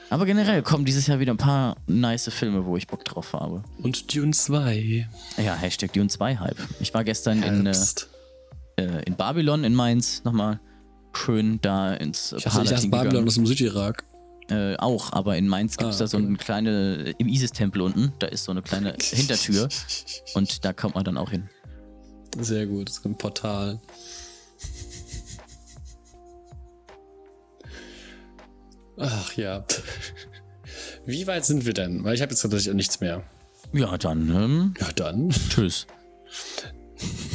Aber 0.09 0.25
generell 0.25 0.63
kommen 0.63 0.87
dieses 0.87 1.07
Jahr 1.07 1.21
wieder 1.21 1.35
ein 1.35 1.39
paar 1.39 1.77
nice 1.87 2.31
Filme, 2.33 2.65
wo 2.65 2.77
ich 2.79 2.87
Bock 2.87 3.05
drauf 3.05 3.35
habe. 3.35 3.63
Und 3.83 4.15
Dune 4.15 4.33
2. 4.33 5.07
Ja, 5.37 5.55
Hashtag 5.55 5.93
Dune 5.93 6.09
2 6.09 6.39
Hype. 6.39 6.59
Ich 6.81 6.95
war 6.95 7.05
gestern 7.05 7.43
in, 7.43 7.67
äh, 7.67 7.75
äh, 8.77 9.03
in 9.05 9.17
Babylon 9.17 9.65
in 9.65 9.75
Mainz 9.75 10.25
nochmal 10.25 10.61
schön 11.17 11.59
da 11.63 11.95
ins 11.95 12.33
Ich 12.33 12.45
dachte, 12.45 12.75
ich 12.75 12.91
Babylon 12.91 13.27
aus 13.27 13.35
dem 13.35 13.47
Südirak. 13.47 14.05
Äh, 14.51 14.77
auch, 14.77 15.13
aber 15.13 15.39
in 15.39 15.49
Mainz 15.49 15.79
gibt 15.79 15.91
es 15.91 15.97
Ah, 15.97 16.01
da 16.01 16.07
so 16.07 16.19
okay. 16.19 16.27
eine 16.27 16.37
kleine, 16.37 17.15
im 17.17 17.29
Isis-Tempel 17.29 17.81
unten, 17.81 18.13
da 18.19 18.27
ist 18.27 18.45
so 18.45 18.53
eine 18.53 18.61
kleine 18.61 18.95
Hintertür 19.01 19.71
und 20.35 20.65
da 20.67 20.75
kommt 20.75 20.95
man 20.97 21.05
dann 21.05 21.17
auch 21.17 21.31
hin. 21.31 21.49
Sehr 22.39 22.67
gut, 22.67 22.89
das 22.91 22.99
ist 22.99 23.07
ein 23.07 23.17
Portal. 23.17 23.81
Ach 28.99 29.33
ja. 29.35 29.65
Wie 31.07 31.27
weit 31.27 31.45
sind 31.45 31.65
wir 31.67 31.73
denn? 31.75 32.05
Weil 32.05 32.15
ich 32.15 32.23
habe 32.23 32.31
jetzt 32.31 32.41
tatsächlich 32.43 32.71
auch 32.71 32.77
nichts 32.77 33.01
mehr. 33.01 33.23
Ja, 33.73 33.97
dann, 33.99 34.29
ähm, 34.31 34.75
Ja, 34.81 34.93
dann. 34.93 35.31
tschüss. 35.31 35.87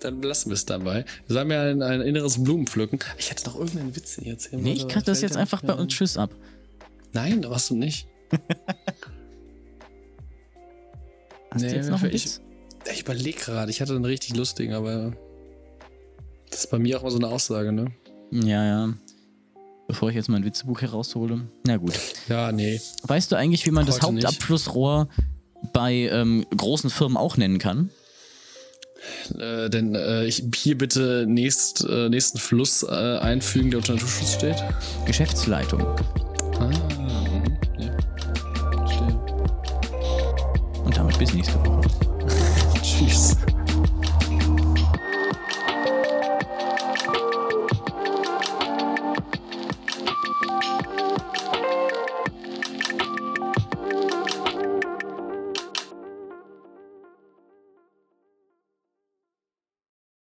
Dann 0.00 0.20
lassen 0.22 0.50
wir 0.50 0.54
es 0.54 0.66
dabei. 0.66 1.04
Wir 1.26 1.34
sollen 1.34 1.50
ja 1.50 1.62
ein, 1.62 1.82
ein 1.82 2.00
inneres 2.02 2.42
Blumenpflücken. 2.42 2.98
Ich 3.18 3.30
hätte 3.30 3.46
noch 3.46 3.56
irgendeinen 3.58 3.96
Witz 3.96 4.18
hier 4.20 4.32
erzählen 4.32 4.62
Nee, 4.62 4.72
ich 4.74 4.88
cut 4.88 5.08
das 5.08 5.22
jetzt 5.22 5.36
einfach 5.36 5.62
nicht 5.62 5.74
bei 5.74 5.80
uns 5.80 5.92
tschüss 5.94 6.16
ab. 6.18 6.30
ein. 6.32 6.36
Nein, 7.12 7.42
da 7.42 7.50
warst 7.50 7.70
du 7.70 7.76
nicht. 7.76 8.06
Hast 11.50 11.62
Nee, 11.62 11.68
du 11.70 11.76
jetzt 11.76 11.90
noch 11.90 12.02
einen 12.02 12.12
ich- 12.14 12.24
Witz? 12.24 12.40
Ich 12.92 13.00
überlege 13.00 13.38
gerade, 13.38 13.70
ich 13.70 13.80
hatte 13.80 13.94
einen 13.96 14.04
richtig 14.04 14.36
lustigen, 14.36 14.72
aber 14.74 15.12
das 16.50 16.60
ist 16.64 16.70
bei 16.70 16.78
mir 16.78 16.98
auch 16.98 17.02
mal 17.02 17.10
so 17.10 17.16
eine 17.18 17.26
Aussage, 17.28 17.72
ne? 17.72 17.86
Ja, 18.30 18.64
ja. 18.64 18.92
Bevor 19.88 20.10
ich 20.10 20.14
jetzt 20.16 20.28
mein 20.28 20.44
Witzebuch 20.44 20.80
heraushole. 20.82 21.48
Na 21.64 21.76
gut. 21.78 21.98
Ja, 22.28 22.52
nee. 22.52 22.80
Weißt 23.02 23.32
du 23.32 23.36
eigentlich, 23.36 23.66
wie 23.66 23.70
man 23.72 23.86
das 23.86 24.02
Heute 24.02 24.14
nicht. 24.14 24.24
Hauptabflussrohr 24.26 25.08
bei 25.72 25.94
ähm, 25.94 26.44
großen 26.56 26.90
Firmen 26.90 27.16
auch 27.16 27.36
nennen 27.36 27.58
kann? 27.58 27.90
Äh, 29.38 29.68
denn 29.70 29.94
äh, 29.94 30.24
ich 30.24 30.44
hier 30.54 30.78
bitte 30.78 31.24
nächst, 31.26 31.84
äh, 31.88 32.08
nächsten 32.08 32.38
Fluss 32.38 32.82
äh, 32.82 32.86
einfügen, 32.86 33.70
der 33.70 33.78
unter 33.78 33.94
Naturschutz 33.94 34.34
steht. 34.34 34.56
Geschäftsleitung. 35.04 35.82
Ah, 36.60 36.68
mhm, 36.68 37.58
ja. 37.78 37.96
Verstehe. 38.76 39.18
Und 40.84 40.96
damit 40.96 41.18
bis 41.18 41.32
nächste 41.34 41.54
Woche. 41.64 41.82
Tschüss. 42.82 43.25